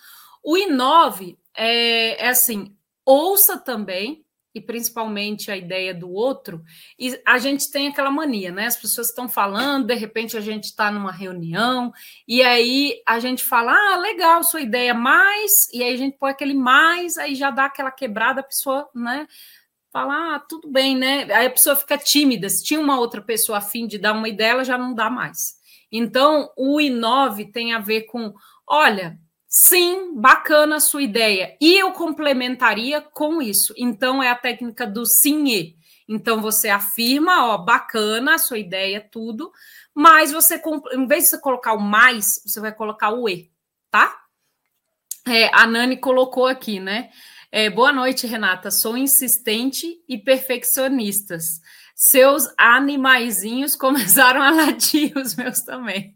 O 0.43 0.58
inove 0.58 1.39
é, 1.58 2.26
é 2.26 2.30
assim, 2.30 2.76
ouça 3.06 3.58
também, 3.58 4.26
e 4.56 4.62
principalmente 4.62 5.51
a 5.51 5.58
ideia 5.58 5.93
do 5.93 6.10
outro, 6.10 6.64
e 6.97 7.20
a 7.28 7.38
gente 7.38 7.70
tem 7.70 7.89
aquela 7.89 8.10
mania, 8.10 8.53
né? 8.53 8.68
As 8.68 8.78
pessoas 8.78 9.10
estão 9.10 9.28
falando, 9.28 9.88
de 9.88 9.95
repente 9.95 10.38
a 10.38 10.39
gente 10.39 10.64
está 10.64 10.89
numa 10.89 11.12
reunião, 11.12 11.91
e 12.26 12.41
aí 12.41 13.01
a 13.06 13.20
gente 13.20 13.43
fala, 13.43 13.74
ah, 13.74 13.97
legal, 13.97 14.41
sua 14.45 14.62
ideia, 14.62 14.93
mais, 14.93 15.51
e 15.74 15.84
aí 15.84 15.93
a 15.93 15.97
gente 15.97 16.18
põe 16.18 16.32
aquele 16.32 16.53
mais, 16.53 17.18
aí 17.18 17.36
já 17.36 17.51
dá 17.51 17.66
aquela 17.66 17.91
quebrada, 17.91 18.39
a 18.39 18.43
pessoa, 18.43 18.89
né? 18.95 19.28
Fala, 19.91 20.36
ah, 20.36 20.39
tudo 20.39 20.72
bem, 20.72 20.95
né? 20.95 21.24
Aí 21.34 21.47
a 21.47 21.51
pessoa 21.51 21.76
fica 21.76 21.97
tímida. 21.97 22.49
Se 22.49 22.64
tinha 22.64 22.80
uma 22.80 22.99
outra 22.99 23.22
pessoa 23.22 23.58
afim 23.60 23.88
de 23.88 23.97
dar 23.97 24.14
uma 24.14 24.28
ideia, 24.28 24.51
ela 24.51 24.64
já 24.64 24.78
não 24.78 24.93
dá 24.93 25.10
mais. 25.10 25.56
Então, 25.91 26.49
o 26.58 26.82
inove 26.82 27.51
tem 27.51 27.74
a 27.74 27.80
ver 27.80 28.01
com, 28.03 28.34
olha, 28.68 29.18
Sim, 29.58 30.14
bacana 30.20 30.76
a 30.76 30.80
sua 30.82 31.01
ideia. 31.01 31.56
E 31.62 31.76
eu 31.80 31.93
complementaria 31.93 32.99
com 32.99 33.41
isso. 33.41 33.74
Então, 33.78 34.22
é 34.22 34.30
a 34.30 34.36
técnica 34.36 34.86
do 34.86 35.06
sim 35.06 35.47
e. 35.47 35.78
Então, 36.10 36.41
você 36.41 36.68
afirma, 36.68 37.45
ó, 37.45 37.58
bacana 37.58 38.36
a 38.36 38.38
sua 38.38 38.60
ideia, 38.60 38.99
tudo, 39.10 39.53
mas 39.93 40.34
você, 40.34 40.62
em 40.91 41.08
vez 41.08 41.24
de 41.24 41.30
você 41.30 41.39
colocar 41.39 41.72
o 41.72 41.80
mais, 41.80 42.26
você 42.45 42.60
vai 42.60 42.74
colocar 42.74 43.12
o 43.12 43.30
e, 43.30 43.49
tá? 43.89 44.14
É, 45.26 45.49
a 45.56 45.66
Nani 45.66 45.95
colocou 45.95 46.47
aqui, 46.47 46.82
né? 46.82 47.10
É, 47.49 47.70
boa 47.70 47.93
noite, 47.93 48.28
Renata. 48.28 48.70
Sou 48.70 48.97
insistente 48.97 50.03
e 50.10 50.18
perfeccionistas 50.18 51.62
seus 51.96 52.54
animaizinhos 52.58 53.74
começaram 53.78 54.41
a 54.41 54.52
latir, 54.52 55.18
os 55.18 55.34
meus 55.36 55.62
também. 55.62 56.14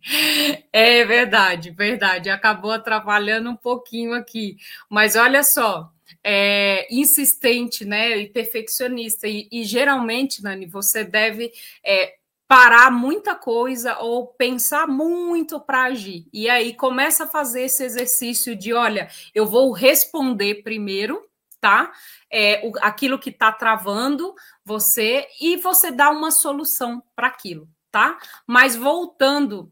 É 0.74 1.06
verdade, 1.06 1.72
verdade. 1.72 2.30
Acabou 2.30 2.72
atrapalhando 2.72 3.50
um 3.50 3.56
pouquinho 3.56 4.14
aqui. 4.14 4.58
Mas 4.90 5.16
olha 5.16 5.42
só, 5.42 5.90
é, 6.22 6.86
insistente, 6.94 7.86
né? 7.86 8.18
E 8.18 8.30
perfeccionista. 8.30 9.28
E, 9.28 9.48
e 9.50 9.64
geralmente, 9.64 10.44
Nani, 10.44 10.66
você 10.66 11.06
deve 11.06 11.52
é, 11.84 12.16
parar 12.46 12.92
muita 12.92 13.36
coisa 13.36 14.00
ou 14.00 14.28
pensar 14.28 14.88
muito 14.88 15.60
para 15.60 15.84
agir. 15.84 16.26
E 16.34 16.50
aí 16.50 16.74
começa 16.74 17.24
a 17.24 17.28
fazer 17.28 17.64
esse 17.64 17.84
exercício 17.84 18.56
de: 18.56 18.74
olha, 18.74 19.08
eu 19.34 19.46
vou 19.46 19.72
responder 19.72 20.64
primeiro, 20.64 21.29
tá? 21.60 21.92
É, 22.32 22.62
o, 22.66 22.72
aquilo 22.82 23.20
que 23.20 23.30
está 23.30 23.52
travando, 23.52 24.34
você 24.64 25.28
e 25.42 25.58
você 25.58 25.92
dá 25.92 26.10
uma 26.10 26.32
solução 26.32 27.04
para 27.16 27.28
aquilo, 27.28 27.70
tá? 27.92 28.18
Mas 28.48 28.76
voltando 28.76 29.72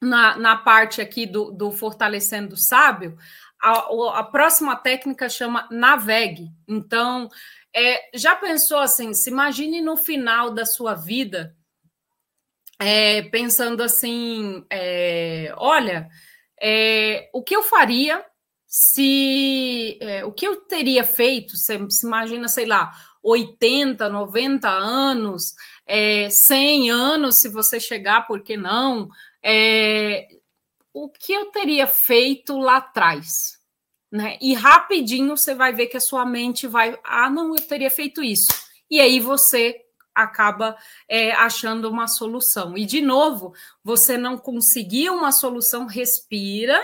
na, 0.00 0.36
na 0.36 0.56
parte 0.56 1.00
aqui 1.00 1.26
do, 1.26 1.50
do 1.50 1.70
fortalecendo 1.70 2.54
o 2.54 2.58
sábio, 2.58 3.16
a, 3.60 4.18
a 4.18 4.24
próxima 4.24 4.76
técnica 4.76 5.28
chama 5.28 5.66
navegue. 5.70 6.50
Então, 6.68 7.28
é, 7.74 8.10
já 8.14 8.34
pensou 8.34 8.78
assim? 8.78 9.12
Se 9.14 9.30
imagine 9.30 9.80
no 9.80 9.96
final 9.96 10.50
da 10.50 10.64
sua 10.64 10.94
vida, 10.94 11.56
é, 12.78 13.22
pensando 13.22 13.82
assim: 13.82 14.64
é, 14.70 15.52
olha, 15.56 16.08
é, 16.60 17.28
o 17.32 17.42
que 17.42 17.54
eu 17.54 17.62
faria 17.62 18.24
se 18.78 19.96
é, 20.02 20.22
o 20.26 20.30
que 20.30 20.46
eu 20.46 20.56
teria 20.56 21.02
feito? 21.02 21.56
Você 21.56 21.78
se 21.88 22.06
imagina, 22.06 22.46
sei 22.46 22.66
lá, 22.66 22.92
80, 23.22 24.06
90 24.10 24.68
anos, 24.68 25.54
é, 25.86 26.28
100 26.28 26.90
anos, 26.90 27.36
se 27.38 27.48
você 27.48 27.80
chegar, 27.80 28.26
por 28.26 28.42
que 28.42 28.54
não? 28.54 29.08
É, 29.42 30.28
o 30.92 31.08
que 31.08 31.32
eu 31.32 31.46
teria 31.46 31.86
feito 31.86 32.58
lá 32.58 32.76
atrás? 32.76 33.58
Né? 34.12 34.36
E 34.42 34.52
rapidinho 34.52 35.34
você 35.34 35.54
vai 35.54 35.72
ver 35.72 35.86
que 35.86 35.96
a 35.96 36.00
sua 36.00 36.26
mente 36.26 36.66
vai, 36.66 36.98
ah, 37.02 37.30
não, 37.30 37.56
eu 37.56 37.62
teria 37.62 37.90
feito 37.90 38.22
isso. 38.22 38.52
E 38.90 39.00
aí 39.00 39.18
você 39.18 39.74
acaba 40.14 40.76
é, 41.08 41.32
achando 41.32 41.88
uma 41.88 42.08
solução. 42.08 42.76
E 42.76 42.84
de 42.84 43.00
novo, 43.00 43.54
você 43.82 44.18
não 44.18 44.36
conseguiu 44.36 45.14
uma 45.14 45.32
solução, 45.32 45.86
respira 45.86 46.78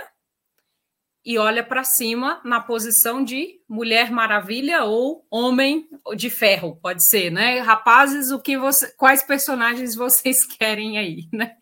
e 1.25 1.39
olha 1.39 1.63
para 1.63 1.85
cima 1.85 2.41
na 2.45 2.61
posição 2.61 3.23
de 3.23 3.61
Mulher 3.69 4.11
Maravilha 4.11 4.85
ou 4.85 5.25
Homem 5.31 5.89
de 6.17 6.29
Ferro, 6.29 6.77
pode 6.83 7.07
ser, 7.09 7.31
né? 7.31 7.61
Rapazes, 7.61 8.33
o 8.33 8.41
que 8.41 8.59
você, 8.59 8.93
quais 8.97 9.23
personagens 9.23 9.95
vocês 9.97 10.45
querem 10.45 10.99
aí, 10.99 11.29
né? 11.33 11.57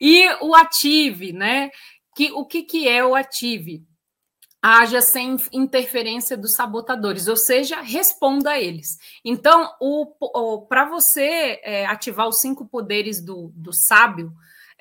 E 0.00 0.26
o 0.40 0.54
ative, 0.54 1.32
né? 1.32 1.70
Que 2.16 2.32
o 2.32 2.44
que, 2.44 2.62
que 2.62 2.88
é 2.88 3.04
o 3.04 3.14
ative? 3.14 3.86
Haja 4.60 5.00
sem 5.00 5.36
interferência 5.52 6.36
dos 6.36 6.54
sabotadores, 6.54 7.26
ou 7.26 7.36
seja, 7.36 7.80
responda 7.80 8.50
a 8.50 8.60
eles. 8.60 8.96
Então, 9.24 9.68
para 10.68 10.88
você 10.88 11.60
é, 11.64 11.86
ativar 11.86 12.28
os 12.28 12.38
cinco 12.40 12.68
poderes 12.68 13.20
do, 13.20 13.52
do 13.56 13.72
sábio, 13.72 14.32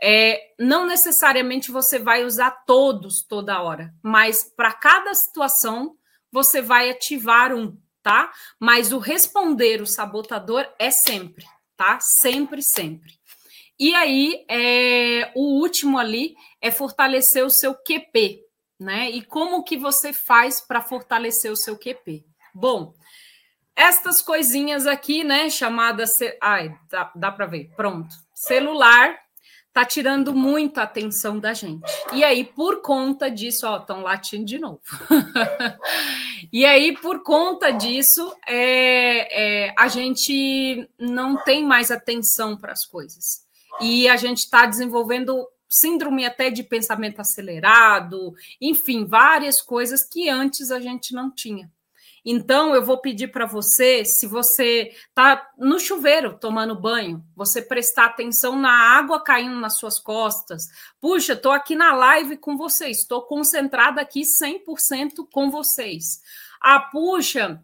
é, 0.01 0.53
não 0.59 0.85
necessariamente 0.85 1.69
você 1.69 1.99
vai 1.99 2.25
usar 2.25 2.51
todos 2.65 3.21
toda 3.21 3.61
hora, 3.61 3.93
mas 4.01 4.43
para 4.55 4.73
cada 4.73 5.13
situação 5.13 5.95
você 6.31 6.61
vai 6.61 6.89
ativar 6.89 7.53
um, 7.53 7.77
tá? 8.01 8.31
Mas 8.59 8.91
o 8.91 8.97
responder 8.97 9.81
o 9.81 9.85
sabotador 9.85 10.67
é 10.79 10.89
sempre, 10.89 11.45
tá? 11.77 11.99
Sempre, 11.99 12.63
sempre. 12.63 13.19
E 13.79 13.93
aí, 13.93 14.45
é, 14.49 15.31
o 15.35 15.59
último 15.59 15.97
ali 15.97 16.35
é 16.61 16.71
fortalecer 16.71 17.45
o 17.45 17.49
seu 17.49 17.75
QP, 17.75 18.39
né? 18.79 19.09
E 19.09 19.23
como 19.23 19.63
que 19.63 19.77
você 19.77 20.13
faz 20.13 20.61
para 20.61 20.81
fortalecer 20.81 21.51
o 21.51 21.57
seu 21.57 21.77
QP? 21.77 22.23
Bom, 22.53 22.93
estas 23.75 24.21
coisinhas 24.21 24.85
aqui, 24.85 25.23
né, 25.23 25.49
chamadas... 25.49 26.11
Ai, 26.41 26.75
dá, 26.89 27.11
dá 27.15 27.31
para 27.31 27.47
ver, 27.47 27.71
pronto. 27.75 28.13
Celular, 28.35 29.17
tá 29.73 29.85
tirando 29.85 30.33
muita 30.33 30.83
atenção 30.83 31.39
da 31.39 31.53
gente. 31.53 31.89
E 32.13 32.23
aí, 32.23 32.43
por 32.43 32.81
conta 32.81 33.29
disso, 33.29 33.65
ó, 33.65 33.77
estão 33.77 34.01
latindo 34.01 34.45
de 34.45 34.59
novo. 34.59 34.81
e 36.51 36.65
aí, 36.65 36.93
por 36.97 37.23
conta 37.23 37.71
disso, 37.71 38.33
é, 38.47 39.67
é, 39.67 39.73
a 39.77 39.87
gente 39.87 40.89
não 40.99 41.37
tem 41.43 41.65
mais 41.65 41.89
atenção 41.89 42.57
para 42.57 42.73
as 42.73 42.85
coisas. 42.85 43.45
E 43.79 44.07
a 44.09 44.17
gente 44.17 44.39
está 44.39 44.65
desenvolvendo 44.65 45.47
síndrome 45.69 46.25
até 46.25 46.49
de 46.49 46.63
pensamento 46.63 47.21
acelerado, 47.21 48.33
enfim, 48.59 49.05
várias 49.05 49.61
coisas 49.61 50.01
que 50.05 50.27
antes 50.27 50.69
a 50.69 50.81
gente 50.81 51.13
não 51.13 51.33
tinha. 51.33 51.71
Então, 52.23 52.75
eu 52.75 52.85
vou 52.85 52.99
pedir 52.99 53.29
para 53.29 53.45
você, 53.45 54.05
se 54.05 54.27
você 54.27 54.91
está 55.09 55.49
no 55.57 55.79
chuveiro 55.79 56.37
tomando 56.37 56.79
banho, 56.79 57.25
você 57.35 57.61
prestar 57.61 58.05
atenção 58.05 58.55
na 58.55 58.71
água 58.71 59.23
caindo 59.23 59.59
nas 59.59 59.77
suas 59.77 59.99
costas. 59.99 60.63
Puxa, 60.99 61.33
estou 61.33 61.51
aqui 61.51 61.75
na 61.75 61.93
live 61.95 62.37
com 62.37 62.55
vocês, 62.55 62.99
estou 62.99 63.23
concentrada 63.23 64.01
aqui 64.01 64.21
100% 64.21 65.27
com 65.31 65.49
vocês. 65.49 66.21
Ah, 66.61 66.79
puxa, 66.79 67.63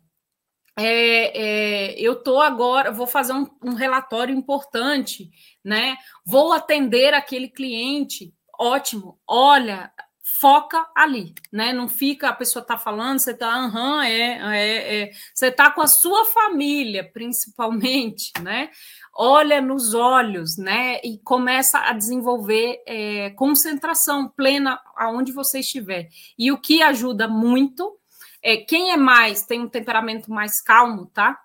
é, 0.80 1.94
é, 1.94 2.00
eu 2.00 2.14
estou 2.14 2.40
agora, 2.40 2.92
vou 2.92 3.08
fazer 3.08 3.34
um, 3.34 3.48
um 3.64 3.74
relatório 3.74 4.36
importante, 4.36 5.30
né? 5.64 5.98
Vou 6.26 6.54
atender 6.54 7.14
aquele 7.14 7.48
cliente. 7.48 8.34
Ótimo. 8.60 9.20
Olha, 9.28 9.92
foca 10.40 10.88
ali, 10.96 11.34
né? 11.52 11.74
Não 11.74 11.88
fica 11.88 12.30
a 12.30 12.34
pessoa 12.34 12.64
tá 12.64 12.78
falando, 12.78 13.20
você 13.20 13.34
tá, 13.34 13.48
aham, 13.48 14.04
é, 14.04 14.58
é, 14.58 15.02
é, 15.02 15.12
você 15.34 15.52
tá 15.52 15.72
com 15.72 15.82
a 15.82 15.88
sua 15.88 16.26
família, 16.26 17.10
principalmente, 17.12 18.32
né? 18.42 18.70
Olha 19.14 19.62
nos 19.62 19.94
olhos, 19.94 20.58
né? 20.58 21.00
E 21.04 21.18
começa 21.24 21.80
a 21.80 21.94
desenvolver 21.94 22.82
é, 22.86 23.32
concentração 23.32 24.30
plena 24.30 24.80
aonde 24.96 25.32
você 25.32 25.60
estiver. 25.60 26.08
E 26.38 26.52
o 26.52 26.58
que 26.58 26.82
ajuda 26.84 27.28
muito 27.28 27.98
é 28.44 28.58
quem 28.58 28.92
é 28.92 28.98
mais, 28.98 29.44
tem 29.44 29.62
um 29.62 29.70
temperamento 29.70 30.32
mais 30.32 30.62
calmo, 30.62 31.08
tá? 31.08 31.38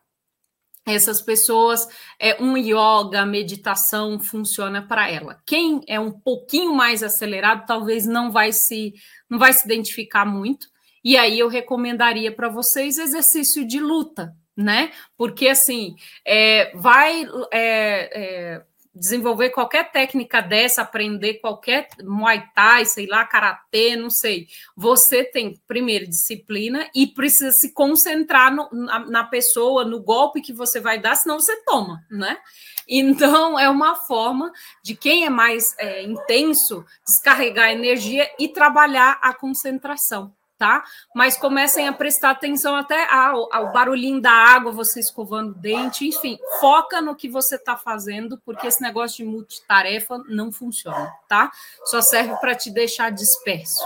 Essas 0.85 1.23
pessoas, 1.23 1.87
é, 2.19 2.43
um 2.43 2.57
yoga, 2.57 3.25
meditação 3.25 4.19
funciona 4.19 4.83
para 4.83 5.09
ela. 5.09 5.41
Quem 5.47 5.81
é 5.87 6.01
um 6.01 6.11
pouquinho 6.11 6.75
mais 6.75 7.03
acelerado, 7.03 7.67
talvez 7.67 8.07
não 8.07 8.31
vai 8.31 8.53
se 8.53 8.93
não 9.29 9.39
vai 9.39 9.53
se 9.53 9.65
identificar 9.65 10.25
muito. 10.25 10.67
E 11.05 11.17
aí 11.17 11.39
eu 11.39 11.49
recomendaria 11.49 12.33
para 12.33 12.49
vocês 12.49 12.99
exercício 12.99 13.67
de 13.67 13.81
luta, 13.81 14.35
né? 14.57 14.93
Porque 15.17 15.49
assim 15.49 15.95
é, 16.27 16.73
vai 16.77 17.25
é, 17.53 18.11
é 18.13 18.63
desenvolver 18.95 19.51
qualquer 19.51 19.91
técnica 19.91 20.41
dessa, 20.43 20.83
aprender 20.83 21.35
qualquer 21.35 21.89
Muay 22.03 22.45
Thai, 22.55 22.85
sei 22.85 23.07
lá, 23.07 23.25
karatê, 23.25 23.97
não 23.97 24.11
sei. 24.11 24.49
Você 24.77 25.25
tem, 25.25 25.61
primeiro, 25.67 26.07
disciplina 26.07 26.89
e 26.95 27.07
precisa 27.07 27.53
se 27.53 27.73
concentrar 27.73 28.55
no, 28.55 28.69
na, 28.71 28.99
na, 29.01 29.25
pessoa, 29.25 29.85
no 29.85 30.01
golpe 30.03 30.43
que 30.43 30.53
você 30.53 30.79
vai 30.79 30.99
dar, 30.99 31.15
senão 31.15 31.41
você 31.41 31.57
toma, 31.65 32.05
né? 32.11 32.37
Então, 32.87 33.59
é 33.59 33.69
uma 33.69 33.97
forma 33.97 34.53
de 34.83 34.95
quem 34.95 35.25
é 35.25 35.31
mais 35.31 35.75
é, 35.79 36.03
intenso 36.03 36.85
descarregar 37.07 37.71
energia 37.71 38.31
e 38.39 38.49
trabalhar 38.49 39.19
a 39.23 39.33
concentração 39.33 40.35
tá? 40.63 40.85
Mas 41.13 41.37
comecem 41.37 41.89
a 41.89 41.93
prestar 41.93 42.31
atenção 42.31 42.77
até 42.77 43.13
ao, 43.13 43.53
ao 43.53 43.73
barulhinho 43.73 44.21
da 44.21 44.31
água, 44.31 44.71
você 44.71 45.01
escovando 45.01 45.51
o 45.51 45.55
dente, 45.55 46.07
enfim, 46.07 46.39
foca 46.61 47.01
no 47.01 47.17
que 47.17 47.29
você 47.29 47.57
está 47.57 47.77
fazendo, 47.77 48.41
porque 48.45 48.69
esse 48.69 48.81
negócio 48.81 49.17
de 49.17 49.25
multitarefa 49.25 50.23
não 50.29 50.53
funciona, 50.53 51.13
tá? 51.29 51.51
Só 51.87 52.01
serve 52.01 52.37
para 52.37 52.55
te 52.55 52.71
deixar 52.71 53.11
disperso. 53.11 53.83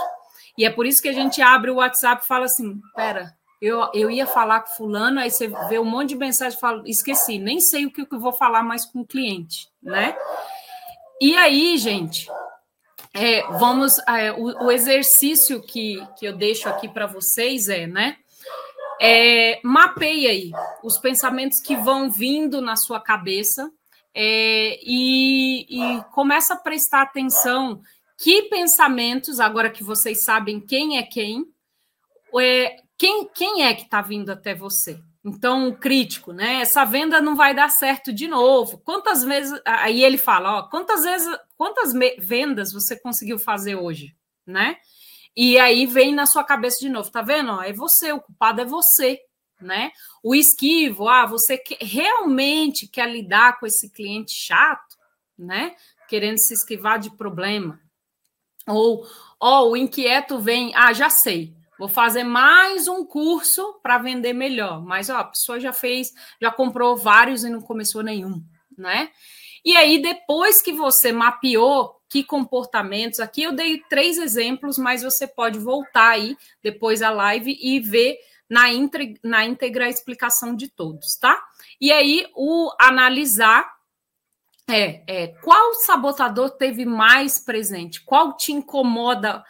E 0.55 0.65
é 0.65 0.69
por 0.69 0.85
isso 0.85 1.01
que 1.01 1.09
a 1.09 1.13
gente 1.13 1.41
abre 1.41 1.71
o 1.71 1.77
WhatsApp 1.77 2.23
e 2.23 2.27
fala 2.27 2.45
assim: 2.45 2.79
pera, 2.95 3.35
eu, 3.59 3.89
eu 3.91 4.11
ia 4.11 4.27
falar 4.27 4.59
com 4.59 4.75
fulano, 4.75 5.19
aí 5.19 5.31
você 5.31 5.47
vê 5.67 5.79
um 5.79 5.83
monte 5.83 6.09
de 6.09 6.15
mensagem 6.15 6.55
e 6.55 6.61
fala, 6.61 6.83
esqueci, 6.85 7.39
nem 7.39 7.59
sei 7.59 7.87
o 7.87 7.91
que 7.91 8.05
eu 8.07 8.19
vou 8.19 8.33
falar 8.33 8.61
mais 8.61 8.85
com 8.85 8.99
o 8.99 9.07
cliente, 9.07 9.67
né? 9.81 10.15
E 11.19 11.35
aí, 11.35 11.75
gente, 11.79 12.29
é, 13.13 13.41
vamos, 13.57 13.97
é, 14.07 14.31
o, 14.31 14.65
o, 14.65 14.71
exercício 14.71 15.61
que, 15.61 16.05
que 16.17 16.25
eu 16.25 16.35
deixo 16.35 16.69
aqui 16.69 16.87
para 16.87 17.05
vocês 17.05 17.67
é, 17.67 17.87
né? 17.87 18.17
É, 18.99 19.59
mapeie 19.63 20.27
aí 20.27 20.51
os 20.83 20.97
pensamentos 20.97 21.59
que 21.59 21.75
vão 21.75 22.09
vindo 22.09 22.61
na 22.61 22.75
sua 22.75 22.99
cabeça 22.99 23.71
é, 24.13 24.79
e, 24.81 25.65
e 25.69 26.03
começa 26.11 26.55
a 26.55 26.57
prestar 26.57 27.03
atenção 27.03 27.81
que 28.17 28.43
pensamentos, 28.43 29.39
agora 29.39 29.69
que 29.69 29.83
vocês 29.83 30.23
sabem 30.23 30.59
quem 30.59 30.97
é 30.97 31.03
quem, 31.03 31.45
é, 32.39 32.77
quem, 32.97 33.27
quem 33.27 33.63
é 33.63 33.73
que 33.75 33.83
está 33.83 34.01
vindo 34.01 34.31
até 34.31 34.55
você? 34.55 34.99
Então, 35.27 35.73
crítico, 35.73 36.31
né? 36.31 36.61
Essa 36.61 36.85
venda 36.85 37.19
não 37.19 37.35
vai 37.35 37.53
dar 37.53 37.69
certo 37.69 38.13
de 38.13 38.29
novo. 38.29 38.77
Quantas 38.77 39.25
vezes. 39.25 39.59
Aí 39.65 40.01
ele 40.01 40.17
fala: 40.17 40.59
ó, 40.59 40.63
quantas 40.69 41.03
vezes, 41.03 41.27
quantas 41.57 41.91
vendas 42.17 42.71
você 42.71 42.97
conseguiu 42.97 43.37
fazer 43.37 43.75
hoje, 43.75 44.15
né? 44.45 44.77
E 45.35 45.59
aí 45.59 45.85
vem 45.85 46.15
na 46.15 46.25
sua 46.25 46.45
cabeça 46.45 46.77
de 46.79 46.87
novo, 46.87 47.11
tá 47.11 47.21
vendo? 47.21 47.51
Ó, 47.51 47.61
é 47.61 47.73
você, 47.73 48.13
o 48.13 48.21
culpado 48.21 48.61
é 48.61 48.65
você, 48.65 49.19
né? 49.59 49.91
O 50.23 50.33
esquivo, 50.33 51.09
ah, 51.09 51.25
você 51.25 51.61
realmente 51.81 52.87
quer 52.87 53.11
lidar 53.11 53.59
com 53.59 53.67
esse 53.67 53.91
cliente 53.91 54.31
chato, 54.33 54.95
né? 55.37 55.75
Querendo 56.07 56.39
se 56.39 56.53
esquivar 56.53 56.99
de 56.99 57.11
problema. 57.17 57.81
Ou, 58.65 59.05
ó, 59.41 59.67
o 59.67 59.75
inquieto 59.75 60.39
vem, 60.39 60.71
ah, 60.73 60.93
já 60.93 61.09
sei, 61.09 61.53
Vou 61.77 61.87
fazer 61.87 62.23
mais 62.23 62.87
um 62.87 63.05
curso 63.05 63.79
para 63.83 63.99
vender 63.99 64.33
melhor. 64.33 64.83
Mas 64.83 65.09
ó, 65.09 65.17
a 65.17 65.23
pessoa 65.25 65.59
já 65.59 65.71
fez, 65.71 66.11
já 66.41 66.51
comprou 66.51 66.97
vários 66.97 67.43
e 67.43 67.49
não 67.49 67.61
começou 67.61 68.01
nenhum, 68.01 68.43
né? 68.75 69.11
E 69.63 69.75
aí, 69.75 70.01
depois 70.01 70.61
que 70.61 70.71
você 70.71 71.11
mapeou 71.11 71.95
que 72.09 72.23
comportamentos, 72.23 73.19
aqui 73.19 73.43
eu 73.43 73.51
dei 73.51 73.81
três 73.89 74.17
exemplos, 74.17 74.77
mas 74.77 75.03
você 75.03 75.27
pode 75.27 75.59
voltar 75.59 76.11
aí 76.11 76.37
depois 76.63 77.01
da 77.01 77.09
live 77.09 77.57
e 77.61 77.79
ver 77.79 78.17
na, 78.49 78.71
íntegra, 78.71 79.19
na 79.21 79.45
íntegra 79.45 79.85
a 79.85 79.89
explicação 79.89 80.55
de 80.55 80.69
todos, 80.69 81.17
tá? 81.17 81.39
E 81.81 81.91
aí, 81.91 82.25
o 82.33 82.71
analisar 82.79 83.69
é, 84.69 85.03
é 85.05 85.27
qual 85.43 85.75
sabotador 85.75 86.51
teve 86.51 86.85
mais 86.85 87.39
presente, 87.39 88.03
qual 88.03 88.35
te 88.35 88.51
incomoda 88.51 89.43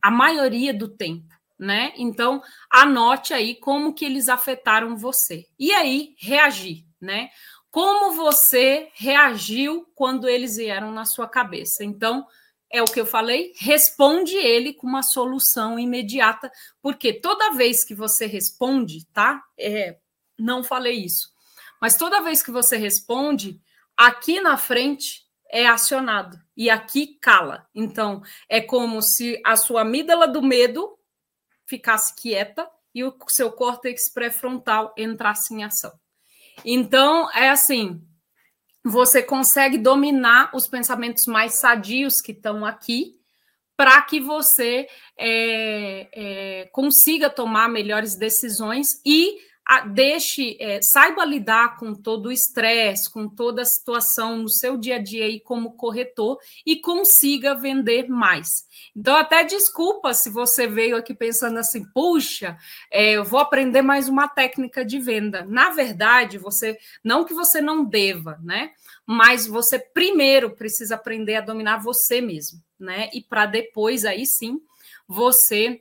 a 0.00 0.10
maioria 0.10 0.72
do 0.72 0.88
tempo 0.88 1.33
né? 1.58 1.92
Então, 1.96 2.42
anote 2.70 3.32
aí 3.32 3.54
como 3.54 3.94
que 3.94 4.04
eles 4.04 4.28
afetaram 4.28 4.96
você. 4.96 5.46
E 5.58 5.72
aí, 5.72 6.14
reagir, 6.18 6.84
né? 7.00 7.30
Como 7.70 8.14
você 8.14 8.88
reagiu 8.94 9.86
quando 9.94 10.28
eles 10.28 10.56
vieram 10.56 10.92
na 10.92 11.04
sua 11.04 11.28
cabeça. 11.28 11.84
Então, 11.84 12.26
é 12.70 12.82
o 12.82 12.86
que 12.86 13.00
eu 13.00 13.06
falei, 13.06 13.52
responde 13.56 14.34
ele 14.36 14.72
com 14.72 14.84
uma 14.86 15.02
solução 15.02 15.78
imediata, 15.78 16.50
porque 16.82 17.12
toda 17.12 17.52
vez 17.52 17.84
que 17.84 17.94
você 17.94 18.26
responde, 18.26 19.06
tá? 19.12 19.40
É, 19.56 19.96
não 20.36 20.64
falei 20.64 21.04
isso, 21.04 21.28
mas 21.80 21.96
toda 21.96 22.20
vez 22.20 22.42
que 22.42 22.50
você 22.50 22.76
responde, 22.76 23.60
aqui 23.96 24.40
na 24.40 24.56
frente 24.56 25.24
é 25.48 25.68
acionado 25.68 26.36
e 26.56 26.68
aqui 26.68 27.16
cala. 27.20 27.64
Então, 27.72 28.22
é 28.48 28.60
como 28.60 29.00
se 29.00 29.40
a 29.44 29.54
sua 29.54 29.82
amígdala 29.82 30.26
do 30.26 30.42
medo 30.42 30.98
ficasse 31.66 32.14
quieta 32.14 32.68
e 32.94 33.04
o 33.04 33.14
seu 33.28 33.50
córtex 33.50 34.12
pré-frontal 34.12 34.94
entrasse 34.96 35.52
em 35.54 35.64
ação. 35.64 35.92
Então, 36.64 37.30
é 37.32 37.50
assim: 37.50 38.00
você 38.84 39.22
consegue 39.22 39.78
dominar 39.78 40.50
os 40.54 40.68
pensamentos 40.68 41.26
mais 41.26 41.54
sadios 41.54 42.20
que 42.20 42.32
estão 42.32 42.64
aqui 42.64 43.18
para 43.76 44.00
que 44.02 44.20
você 44.20 44.86
é, 45.18 46.08
é, 46.12 46.66
consiga 46.66 47.28
tomar 47.28 47.68
melhores 47.68 48.14
decisões 48.14 49.00
e 49.04 49.38
deixe, 49.92 50.56
é, 50.60 50.80
saiba 50.82 51.24
lidar 51.24 51.76
com 51.78 51.94
todo 51.94 52.26
o 52.26 52.32
estresse, 52.32 53.10
com 53.10 53.28
toda 53.28 53.62
a 53.62 53.66
situação 53.66 54.38
no 54.38 54.48
seu 54.48 54.76
dia 54.76 54.96
a 54.96 54.98
dia 54.98 55.24
aí 55.24 55.40
como 55.40 55.72
corretor 55.72 56.38
e 56.66 56.76
consiga 56.76 57.54
vender 57.54 58.08
mais. 58.08 58.48
Então, 58.94 59.16
até 59.16 59.42
desculpa 59.42 60.12
se 60.12 60.30
você 60.30 60.66
veio 60.66 60.96
aqui 60.96 61.14
pensando 61.14 61.58
assim, 61.58 61.84
puxa, 61.92 62.58
é, 62.90 63.12
eu 63.12 63.24
vou 63.24 63.40
aprender 63.40 63.80
mais 63.80 64.08
uma 64.08 64.28
técnica 64.28 64.84
de 64.84 64.98
venda. 64.98 65.44
Na 65.44 65.70
verdade, 65.70 66.36
você 66.36 66.78
não 67.02 67.24
que 67.24 67.32
você 67.32 67.60
não 67.60 67.84
deva, 67.84 68.38
né? 68.42 68.70
Mas 69.06 69.46
você 69.46 69.78
primeiro 69.78 70.54
precisa 70.54 70.94
aprender 70.94 71.36
a 71.36 71.40
dominar 71.40 71.78
você 71.78 72.20
mesmo, 72.20 72.62
né? 72.78 73.08
E 73.14 73.22
para 73.22 73.46
depois 73.46 74.04
aí 74.04 74.24
sim 74.26 74.60
você 75.06 75.80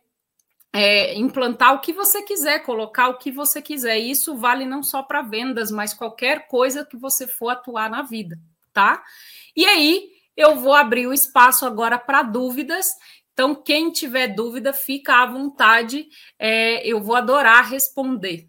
é, 0.74 1.14
implantar 1.14 1.76
o 1.76 1.80
que 1.80 1.94
você 1.94 2.24
quiser, 2.24 2.64
colocar 2.64 3.10
o 3.10 3.18
que 3.20 3.32
você 3.32 3.62
quiser. 3.62 4.00
Isso 4.00 4.36
vale 4.36 4.66
não 4.66 4.82
só 4.82 5.04
para 5.04 5.22
vendas, 5.22 5.70
mas 5.70 5.94
qualquer 5.94 6.48
coisa 6.48 6.84
que 6.84 6.98
você 6.98 7.28
for 7.28 7.50
atuar 7.50 7.90
na 7.90 8.02
vida, 8.02 8.40
tá? 8.74 9.04
E 9.56 9.66
aí, 9.66 10.10
eu 10.36 10.56
vou 10.56 10.74
abrir 10.74 11.06
o 11.06 11.14
espaço 11.14 11.64
agora 11.64 12.00
para 12.00 12.24
dúvidas. 12.24 12.88
Então, 13.34 13.54
quem 13.54 13.92
tiver 13.92 14.30
dúvida, 14.30 14.74
fica 14.74 15.22
à 15.22 15.26
vontade, 15.28 16.08
é, 16.40 16.86
eu 16.88 17.02
vou 17.02 17.16
adorar 17.16 17.70
responder. 17.70 18.48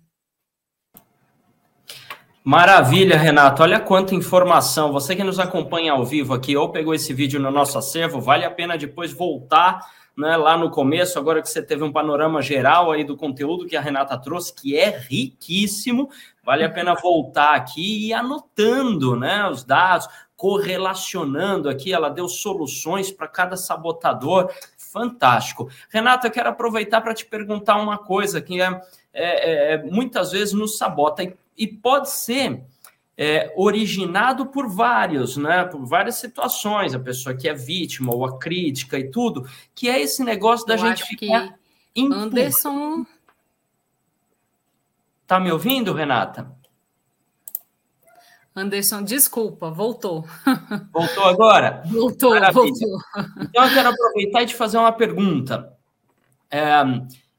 Maravilha, 2.43 3.17
Renato. 3.17 3.63
Olha 3.63 3.81
quanta 3.81 4.15
informação. 4.15 4.93
Você 4.93 5.17
que 5.17 5.25
nos 5.25 5.39
acompanha 5.39 5.93
ao 5.93 6.05
vivo 6.05 6.35
aqui 6.35 6.55
ou 6.55 6.71
pegou 6.71 6.95
esse 6.95 7.13
vídeo 7.15 7.41
no 7.41 7.51
nosso 7.51 7.79
acervo, 7.79 8.21
vale 8.21 8.45
a 8.45 8.51
pena 8.51 8.77
depois 8.77 9.13
voltar 9.13 9.81
né, 10.17 10.37
lá 10.37 10.57
no 10.57 10.71
começo, 10.71 11.19
agora 11.19 11.43
que 11.43 11.49
você 11.49 11.63
teve 11.63 11.83
um 11.83 11.93
panorama 11.93 12.41
geral 12.41 12.91
aí 12.91 13.05
do 13.05 13.17
conteúdo 13.17 13.67
que 13.67 13.77
a 13.77 13.81
Renata 13.81 14.17
trouxe, 14.17 14.55
que 14.55 14.77
é 14.77 14.97
riquíssimo. 14.97 16.09
Vale 16.45 16.65
a 16.65 16.71
pena 16.71 16.95
voltar 16.95 17.55
aqui 17.55 18.07
e 18.07 18.13
anotando 18.13 19.17
né, 19.17 19.49
os 19.49 19.65
dados, 19.65 20.09
correlacionando 20.37 21.69
aqui. 21.69 21.93
Ela 21.93 22.11
deu 22.11 22.29
soluções 22.29 23.11
para 23.11 23.27
cada 23.27 23.57
sabotador. 23.57 24.53
Fantástico. 24.77 25.69
Renata, 25.91 26.29
eu 26.29 26.31
quero 26.31 26.51
aproveitar 26.51 27.01
para 27.01 27.15
te 27.15 27.25
perguntar 27.25 27.77
uma 27.77 27.99
coisa 27.99 28.41
que 28.41 28.61
é, 28.61 28.81
é, 29.13 29.75
é 29.75 29.83
muitas 29.83 30.33
vezes 30.33 30.53
nos 30.53 30.79
sabota. 30.79 31.25
E 31.25 31.35
e 31.57 31.67
pode 31.67 32.11
ser 32.11 32.63
é, 33.17 33.53
originado 33.57 34.47
por 34.47 34.69
vários, 34.69 35.37
né? 35.37 35.65
Por 35.65 35.85
várias 35.85 36.17
situações, 36.17 36.95
a 36.95 36.99
pessoa 36.99 37.35
que 37.35 37.49
é 37.49 37.55
vítima 37.55 38.15
ou 38.15 38.25
a 38.25 38.39
crítica 38.39 38.99
e 38.99 39.11
tudo, 39.11 39.49
que 39.75 39.89
é 39.89 40.01
esse 40.01 40.25
negócio 40.25 40.67
da 40.67 40.75
Eu 40.75 40.79
gente 40.79 41.05
ficar. 41.05 41.55
Que 41.95 42.13
Anderson. 42.13 43.07
Tá 45.27 45.39
me 45.39 45.51
ouvindo, 45.51 45.93
Renata? 45.93 46.53
Anderson, 48.57 49.03
desculpa, 49.03 49.71
voltou. 49.71 50.25
Voltou 50.93 51.25
agora? 51.25 51.83
Voltou, 51.91 52.31
Maravilha. 52.31 52.63
voltou. 52.63 52.99
Então 53.41 53.65
eu 53.67 53.75
quero 53.75 53.89
aproveitar 53.89 54.43
e 54.43 54.47
te 54.47 54.55
fazer 54.55 54.79
uma 54.79 54.93
pergunta. 54.93 55.73
É, 56.49 56.71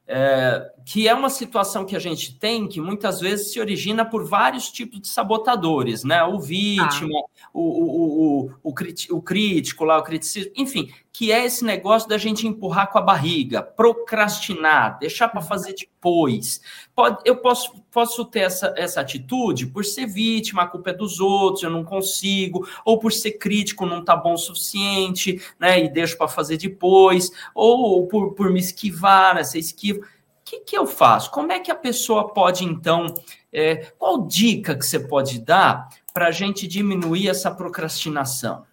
é, 0.08 0.72
que 0.86 1.08
é 1.08 1.14
uma 1.14 1.30
situação 1.30 1.86
que 1.86 1.96
a 1.96 2.00
gente 2.00 2.38
tem 2.38 2.68
que 2.68 2.80
muitas 2.80 3.20
vezes 3.20 3.52
se 3.52 3.60
origina 3.60 4.06
por 4.06 4.24
vários 4.24 4.72
tipos 4.72 5.02
de 5.02 5.08
sabotadores, 5.08 6.04
né? 6.04 6.24
O 6.24 6.40
vítima, 6.40 7.20
ah. 7.20 7.50
o, 7.54 7.62
o, 7.62 8.46
o, 8.46 8.52
o, 8.64 8.74
o 9.18 9.22
crítico 9.22 9.84
lá, 9.84 9.98
o 9.98 10.04
criticismo, 10.04 10.52
enfim, 10.56 10.92
que 11.18 11.32
é 11.32 11.46
esse 11.46 11.64
negócio 11.64 12.10
da 12.10 12.18
gente 12.18 12.46
empurrar 12.46 12.92
com 12.92 12.98
a 12.98 13.02
barriga, 13.02 13.62
procrastinar, 13.62 15.00
deixar 15.00 15.30
para 15.30 15.42
fazer 15.42 15.74
depois. 15.74 16.60
Pode, 16.94 17.20
eu 17.24 17.38
posso, 17.38 17.72
posso 17.90 18.26
ter 18.26 18.42
essa, 18.42 18.74
essa 18.76 19.00
atitude 19.00 19.68
por 19.68 19.86
ser 19.86 20.08
vítima, 20.08 20.64
a 20.64 20.68
culpa 20.68 20.90
é 20.90 20.94
dos 20.94 21.22
outros, 21.22 21.64
eu 21.64 21.70
não 21.70 21.86
consigo, 21.86 22.68
ou 22.84 23.00
por 23.00 23.14
ser 23.14 23.34
crítico, 23.34 23.86
não 23.86 24.04
tá 24.04 24.14
bom 24.14 24.34
o 24.34 24.38
suficiente, 24.38 25.42
né? 25.58 25.86
E 25.86 25.90
deixo 25.90 26.18
para 26.18 26.28
fazer 26.28 26.58
depois, 26.58 27.32
ou 27.54 28.06
por, 28.08 28.34
por 28.34 28.52
me 28.52 28.60
esquivar, 28.60 29.36
né? 29.36 29.44
Ser 29.46 29.60
esquivo 29.60 30.04
que, 30.46 30.60
que 30.60 30.78
eu 30.78 30.86
faço? 30.86 31.32
Como 31.32 31.52
é 31.52 31.60
que 31.60 31.72
a 31.72 31.76
pessoa 31.76 32.30
pode, 32.30 32.64
então, 32.64 33.08
é, 33.52 33.78
qual 33.98 34.28
dica 34.28 34.76
que 34.76 34.86
você 34.86 35.00
pode 35.00 35.40
dar 35.40 35.90
para 36.14 36.28
a 36.28 36.32
gente 36.32 36.68
diminuir 36.68 37.28
essa 37.28 37.50
procrastinação? 37.50 38.64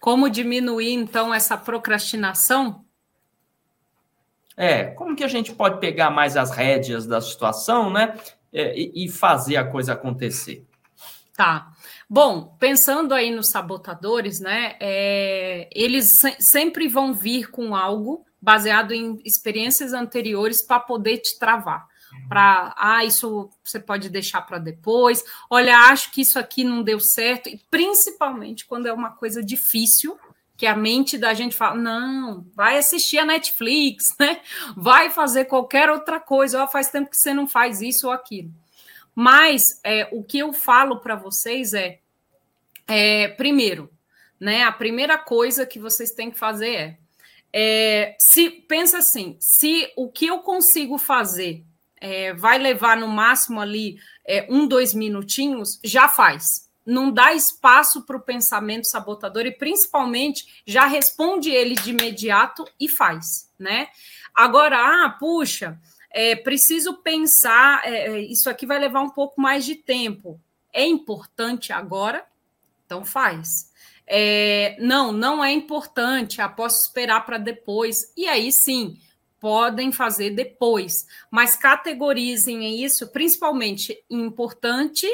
Como 0.00 0.30
diminuir, 0.30 0.94
então, 0.94 1.32
essa 1.32 1.58
procrastinação? 1.58 2.84
É, 4.56 4.84
como 4.86 5.14
que 5.14 5.22
a 5.22 5.28
gente 5.28 5.52
pode 5.52 5.78
pegar 5.78 6.10
mais 6.10 6.36
as 6.36 6.50
rédeas 6.50 7.06
da 7.06 7.20
situação, 7.20 7.90
né? 7.90 8.18
É, 8.52 8.76
e, 8.76 9.04
e 9.04 9.08
fazer 9.08 9.56
a 9.56 9.64
coisa 9.64 9.92
acontecer? 9.92 10.66
Tá. 11.36 11.70
Bom, 12.08 12.56
pensando 12.58 13.14
aí 13.14 13.30
nos 13.30 13.50
sabotadores, 13.50 14.40
né? 14.40 14.76
É, 14.80 15.68
eles 15.72 16.16
se 16.16 16.34
sempre 16.40 16.88
vão 16.88 17.14
vir 17.14 17.50
com 17.50 17.74
algo 17.74 18.26
baseado 18.40 18.92
em 18.92 19.20
experiências 19.24 19.92
anteriores 19.92 20.62
para 20.62 20.80
poder 20.80 21.18
te 21.18 21.38
travar. 21.38 21.86
Para, 22.28 22.74
ah, 22.76 23.04
isso 23.04 23.50
você 23.62 23.78
pode 23.80 24.08
deixar 24.08 24.42
para 24.42 24.58
depois. 24.58 25.24
Olha, 25.48 25.76
acho 25.76 26.10
que 26.12 26.22
isso 26.22 26.38
aqui 26.38 26.64
não 26.64 26.82
deu 26.82 27.00
certo. 27.00 27.48
E 27.48 27.60
principalmente 27.70 28.66
quando 28.66 28.86
é 28.86 28.92
uma 28.92 29.10
coisa 29.10 29.42
difícil, 29.42 30.18
que 30.56 30.66
a 30.66 30.76
mente 30.76 31.16
da 31.16 31.34
gente 31.34 31.56
fala: 31.56 31.76
não, 31.76 32.46
vai 32.54 32.78
assistir 32.78 33.18
a 33.18 33.24
Netflix, 33.24 34.04
né? 34.18 34.40
Vai 34.76 35.10
fazer 35.10 35.46
qualquer 35.46 35.90
outra 35.90 36.20
coisa. 36.20 36.62
Oh, 36.62 36.68
faz 36.68 36.88
tempo 36.88 37.10
que 37.10 37.16
você 37.16 37.32
não 37.34 37.48
faz 37.48 37.80
isso 37.80 38.06
ou 38.06 38.12
aquilo. 38.12 38.52
Mas 39.14 39.64
é, 39.84 40.08
o 40.12 40.22
que 40.22 40.38
eu 40.38 40.52
falo 40.52 41.00
para 41.00 41.16
vocês 41.16 41.74
é, 41.74 41.98
é, 42.86 43.28
primeiro, 43.28 43.90
né? 44.38 44.62
A 44.62 44.72
primeira 44.72 45.18
coisa 45.18 45.66
que 45.66 45.78
vocês 45.78 46.12
têm 46.12 46.30
que 46.30 46.38
fazer 46.38 46.74
é 46.74 46.98
é, 47.52 48.16
se 48.18 48.50
pensa 48.50 48.98
assim, 48.98 49.36
se 49.40 49.92
o 49.96 50.08
que 50.08 50.26
eu 50.26 50.38
consigo 50.40 50.98
fazer 50.98 51.64
é, 52.00 52.32
vai 52.32 52.58
levar 52.58 52.96
no 52.96 53.06
máximo 53.06 53.60
ali 53.60 53.98
é, 54.26 54.46
um, 54.48 54.66
dois 54.66 54.94
minutinhos, 54.94 55.78
já 55.84 56.08
faz. 56.08 56.68
Não 56.84 57.10
dá 57.10 57.32
espaço 57.32 58.02
para 58.02 58.16
o 58.16 58.22
pensamento 58.22 58.88
sabotador 58.88 59.46
e 59.46 59.52
principalmente 59.52 60.62
já 60.66 60.86
responde 60.86 61.50
ele 61.50 61.74
de 61.74 61.90
imediato 61.90 62.64
e 62.78 62.88
faz, 62.88 63.50
né? 63.58 63.88
Agora, 64.34 64.76
ah, 64.78 65.10
puxa, 65.10 65.78
é, 66.10 66.34
preciso 66.34 66.94
pensar, 66.94 67.82
é, 67.84 68.08
é, 68.08 68.20
isso 68.20 68.48
aqui 68.48 68.64
vai 68.64 68.78
levar 68.78 69.02
um 69.02 69.10
pouco 69.10 69.40
mais 69.40 69.64
de 69.64 69.74
tempo. 69.74 70.40
É 70.72 70.84
importante 70.86 71.72
agora, 71.72 72.24
então 72.86 73.04
faz 73.04 73.70
é, 74.12 74.76
não, 74.80 75.12
não 75.12 75.42
é 75.42 75.52
importante, 75.52 76.40
ah, 76.40 76.48
posso 76.48 76.82
esperar 76.82 77.24
para 77.24 77.38
depois. 77.38 78.12
E 78.16 78.26
aí 78.26 78.50
sim, 78.50 78.98
podem 79.40 79.90
fazer 79.90 80.30
depois, 80.30 81.06
mas 81.30 81.56
categorizem 81.56 82.84
isso, 82.84 83.08
principalmente 83.08 84.04
importante. 84.08 85.06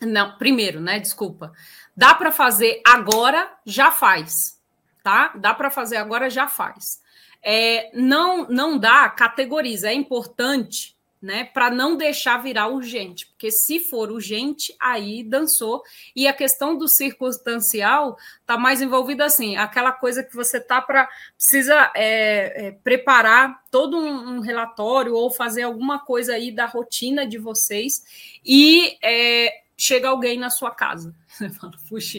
Não, 0.00 0.36
primeiro, 0.36 0.80
né? 0.80 0.98
Desculpa. 0.98 1.52
Dá 1.96 2.14
para 2.14 2.32
fazer 2.32 2.82
agora, 2.84 3.50
já 3.64 3.92
faz, 3.92 4.60
tá? 5.02 5.32
Dá 5.36 5.54
para 5.54 5.70
fazer 5.70 5.96
agora, 5.96 6.28
já 6.28 6.48
faz. 6.48 7.00
É, 7.40 7.90
não, 7.94 8.48
não 8.48 8.76
dá, 8.76 9.08
categoriza. 9.08 9.88
É 9.88 9.94
importante, 9.94 10.93
né, 11.24 11.44
para 11.44 11.70
não 11.70 11.96
deixar 11.96 12.36
virar 12.42 12.68
urgente, 12.68 13.26
porque 13.28 13.50
se 13.50 13.80
for 13.80 14.12
urgente, 14.12 14.76
aí 14.78 15.24
dançou. 15.24 15.82
E 16.14 16.28
a 16.28 16.34
questão 16.34 16.76
do 16.76 16.86
circunstancial 16.86 18.18
está 18.42 18.58
mais 18.58 18.82
envolvida 18.82 19.24
assim, 19.24 19.56
aquela 19.56 19.90
coisa 19.90 20.22
que 20.22 20.36
você 20.36 20.60
tá 20.60 20.82
para 20.82 21.08
precisa 21.34 21.90
é, 21.96 22.66
é, 22.66 22.70
preparar 22.72 23.58
todo 23.70 23.96
um, 23.96 24.36
um, 24.36 24.40
relatório 24.40 25.14
ou 25.14 25.30
fazer 25.30 25.62
alguma 25.62 25.98
coisa 25.98 26.34
aí 26.34 26.52
da 26.52 26.66
rotina 26.66 27.26
de 27.26 27.38
vocês 27.38 28.02
e 28.44 28.98
é, 29.02 29.50
chega 29.78 30.10
alguém 30.10 30.38
na 30.38 30.50
sua 30.50 30.72
casa. 30.72 31.14
Você 31.26 31.48
fala, 31.48 31.72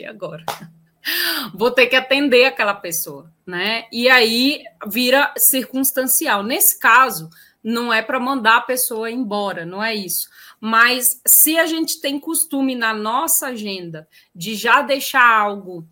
agora. 0.09 0.43
Vou 1.53 1.69
ter 1.69 1.85
que 1.85 1.95
atender 1.95 2.45
aquela 2.45 2.73
pessoa, 2.73 3.31
né? 3.45 3.85
E 3.91 4.09
aí 4.09 4.63
vira 4.87 5.31
circunstancial. 5.37 6.41
Nesse 6.41 6.79
caso, 6.79 7.29
não 7.65 7.91
é 7.91 7.99
para 7.99 8.19
mandar 8.19 8.57
a 8.57 8.61
pessoa 8.61 9.09
embora, 9.09 9.65
não 9.65 9.83
é 9.83 9.95
isso. 9.95 10.29
Mas 10.61 11.19
se 11.25 11.57
a 11.57 11.65
gente 11.65 11.99
tem 11.99 12.19
costume 12.19 12.75
na 12.75 12.93
nossa 12.93 13.47
agenda 13.47 14.07
de 14.35 14.53
já 14.53 14.83
deixar 14.83 15.27
algo. 15.27 15.83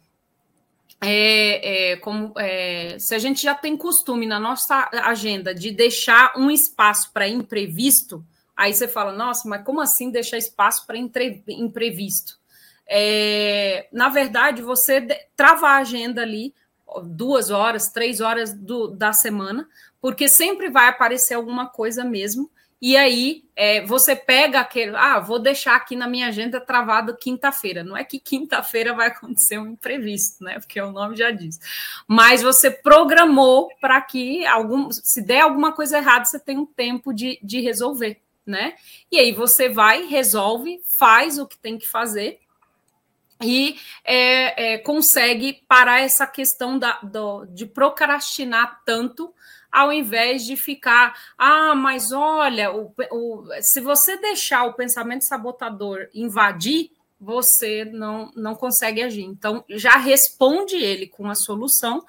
É, 1.01 1.91
é, 1.91 1.97
como, 1.97 2.31
é, 2.37 2.97
se 2.97 3.13
a 3.13 3.19
gente 3.19 3.41
já 3.41 3.53
tem 3.55 3.75
costume 3.75 4.25
na 4.25 4.39
nossa 4.39 4.87
agenda 5.03 5.53
de 5.53 5.71
deixar 5.71 6.31
um 6.37 6.49
espaço 6.49 7.11
para 7.11 7.27
imprevisto, 7.27 8.23
aí 8.55 8.73
você 8.73 8.87
fala, 8.87 9.11
nossa, 9.11 9.49
mas 9.49 9.65
como 9.65 9.81
assim 9.81 10.11
deixar 10.11 10.37
espaço 10.37 10.85
para 10.85 10.95
imprevisto? 10.97 12.39
É, 12.87 13.87
na 13.91 14.07
verdade, 14.07 14.61
você 14.61 15.01
trava 15.35 15.67
a 15.67 15.77
agenda 15.77 16.21
ali 16.21 16.53
duas 17.03 17.49
horas, 17.49 17.89
três 17.89 18.21
horas 18.21 18.53
do, 18.53 18.87
da 18.87 19.11
semana, 19.11 19.67
porque 20.03 20.27
sempre 20.27 20.69
vai 20.69 20.89
aparecer 20.89 21.33
alguma 21.33 21.65
coisa 21.65 22.03
mesmo. 22.03 22.51
E 22.81 22.97
aí 22.97 23.45
é, 23.55 23.85
você 23.85 24.13
pega 24.13 24.59
aquele, 24.59 24.93
ah, 24.97 25.17
vou 25.17 25.39
deixar 25.39 25.77
aqui 25.77 25.95
na 25.95 26.09
minha 26.09 26.27
agenda 26.27 26.59
travado 26.59 27.15
quinta-feira. 27.15 27.85
Não 27.85 27.95
é 27.95 28.03
que 28.03 28.19
quinta-feira 28.19 28.93
vai 28.93 29.07
acontecer 29.07 29.57
um 29.57 29.67
imprevisto, 29.67 30.43
né? 30.43 30.59
Porque 30.59 30.81
o 30.81 30.91
nome 30.91 31.15
já 31.15 31.31
diz. 31.31 31.57
Mas 32.05 32.41
você 32.41 32.69
programou 32.69 33.69
para 33.79 34.01
que 34.01 34.45
algum, 34.45 34.91
se 34.91 35.21
der 35.21 35.39
alguma 35.39 35.71
coisa 35.71 35.99
errada, 35.99 36.25
você 36.25 36.37
tem 36.37 36.57
um 36.57 36.65
tempo 36.65 37.13
de, 37.13 37.39
de 37.41 37.61
resolver, 37.61 38.19
né? 38.45 38.73
E 39.09 39.17
aí 39.17 39.31
você 39.31 39.69
vai, 39.69 40.05
resolve, 40.07 40.81
faz 40.99 41.39
o 41.39 41.47
que 41.47 41.57
tem 41.57 41.77
que 41.77 41.87
fazer 41.87 42.41
e 43.41 43.77
é, 44.03 44.73
é, 44.73 44.77
consegue 44.79 45.63
parar 45.65 46.01
essa 46.01 46.27
questão 46.27 46.77
da, 46.77 46.99
do, 47.01 47.45
de 47.45 47.65
procrastinar 47.65 48.81
tanto 48.85 49.33
ao 49.73 49.91
invés 49.91 50.45
de 50.45 50.55
ficar, 50.55 51.19
ah, 51.35 51.73
mas 51.73 52.11
olha, 52.11 52.71
o, 52.71 52.93
o, 53.11 53.43
se 53.59 53.81
você 53.81 54.15
deixar 54.17 54.65
o 54.65 54.75
pensamento 54.75 55.23
sabotador 55.23 56.07
invadir, 56.13 56.91
você 57.19 57.83
não, 57.83 58.31
não 58.35 58.53
consegue 58.53 59.01
agir. 59.01 59.23
Então, 59.23 59.65
já 59.69 59.97
responde 59.97 60.75
ele 60.75 61.07
com 61.07 61.27
a 61.27 61.33
solução. 61.33 62.05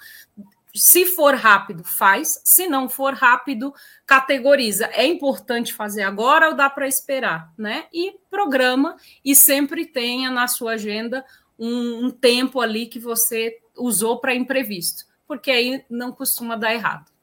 Se 0.74 1.06
for 1.06 1.34
rápido, 1.36 1.82
faz. 1.84 2.38
Se 2.44 2.66
não 2.66 2.86
for 2.86 3.14
rápido, 3.14 3.72
categoriza. 4.04 4.86
É 4.92 5.06
importante 5.06 5.72
fazer 5.72 6.02
agora 6.02 6.48
ou 6.48 6.54
dá 6.54 6.68
para 6.68 6.86
esperar, 6.86 7.50
né? 7.56 7.86
E 7.94 8.18
programa 8.28 8.96
e 9.24 9.34
sempre 9.34 9.86
tenha 9.86 10.30
na 10.30 10.48
sua 10.48 10.72
agenda 10.72 11.24
um, 11.58 12.06
um 12.06 12.10
tempo 12.10 12.60
ali 12.60 12.86
que 12.86 12.98
você 12.98 13.58
usou 13.74 14.20
para 14.20 14.34
imprevisto, 14.34 15.06
porque 15.26 15.50
aí 15.50 15.84
não 15.88 16.12
costuma 16.12 16.56
dar 16.56 16.74
errado. 16.74 17.13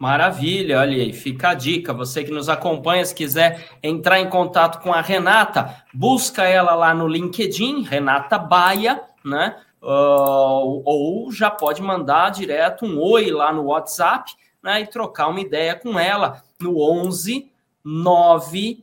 Maravilha, 0.00 0.80
olha 0.80 0.96
aí, 0.96 1.12
fica 1.12 1.50
a 1.50 1.54
dica. 1.54 1.92
Você 1.92 2.24
que 2.24 2.30
nos 2.30 2.48
acompanha, 2.48 3.04
se 3.04 3.14
quiser 3.14 3.68
entrar 3.82 4.18
em 4.18 4.30
contato 4.30 4.82
com 4.82 4.94
a 4.94 5.02
Renata, 5.02 5.76
busca 5.92 6.44
ela 6.44 6.74
lá 6.74 6.94
no 6.94 7.06
LinkedIn, 7.06 7.82
Renata 7.82 8.38
Baia, 8.38 9.04
né? 9.22 9.60
Uh, 9.82 10.82
ou 10.86 11.30
já 11.30 11.50
pode 11.50 11.82
mandar 11.82 12.30
direto 12.30 12.86
um 12.86 12.98
oi 12.98 13.30
lá 13.30 13.52
no 13.52 13.64
WhatsApp, 13.64 14.32
né? 14.62 14.80
E 14.80 14.86
trocar 14.86 15.28
uma 15.28 15.40
ideia 15.40 15.74
com 15.74 15.98
ela 15.98 16.42
no 16.58 16.80
11 16.80 17.52
9 17.84 18.82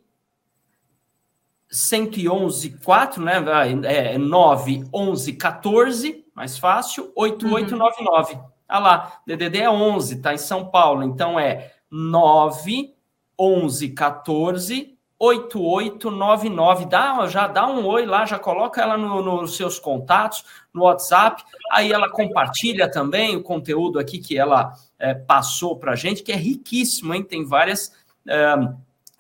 111 1.68 2.78
4, 2.78 3.24
né? 3.24 3.44
É 3.86 4.20
9 4.20 4.88
11 4.94 5.34
14, 5.34 6.26
mais 6.36 6.60
fácil, 6.60 7.12
8899. 7.16 8.36
Uhum. 8.36 8.57
Ah 8.68 8.80
lá, 8.80 9.22
DDD 9.26 9.60
é 9.60 9.70
11, 9.70 10.22
tá 10.22 10.34
em 10.34 10.38
São 10.38 10.66
Paulo, 10.66 11.04
então 11.04 11.40
é 11.40 11.72
9 11.90 12.94
11 13.40 13.90
14 13.90 14.98
8899. 15.20 16.86
Dá, 16.86 17.28
já 17.28 17.48
dá 17.48 17.68
um 17.68 17.86
oi 17.86 18.06
lá, 18.06 18.26
já 18.26 18.38
coloca 18.38 18.82
ela 18.82 18.98
nos 18.98 19.26
no 19.26 19.48
seus 19.48 19.80
contatos, 19.80 20.44
no 20.74 20.84
WhatsApp. 20.84 21.44
Aí 21.72 21.92
ela 21.92 22.10
compartilha 22.10 22.90
também 22.90 23.36
o 23.36 23.44
conteúdo 23.44 24.00
aqui 24.00 24.20
que 24.20 24.38
ela 24.38 24.74
é, 25.00 25.14
passou 25.14 25.78
para 25.78 25.96
gente, 25.96 26.22
que 26.22 26.32
é 26.32 26.36
riquíssimo, 26.36 27.14
hein? 27.14 27.24
Tem 27.24 27.44
várias 27.46 27.92
é, 28.28 28.56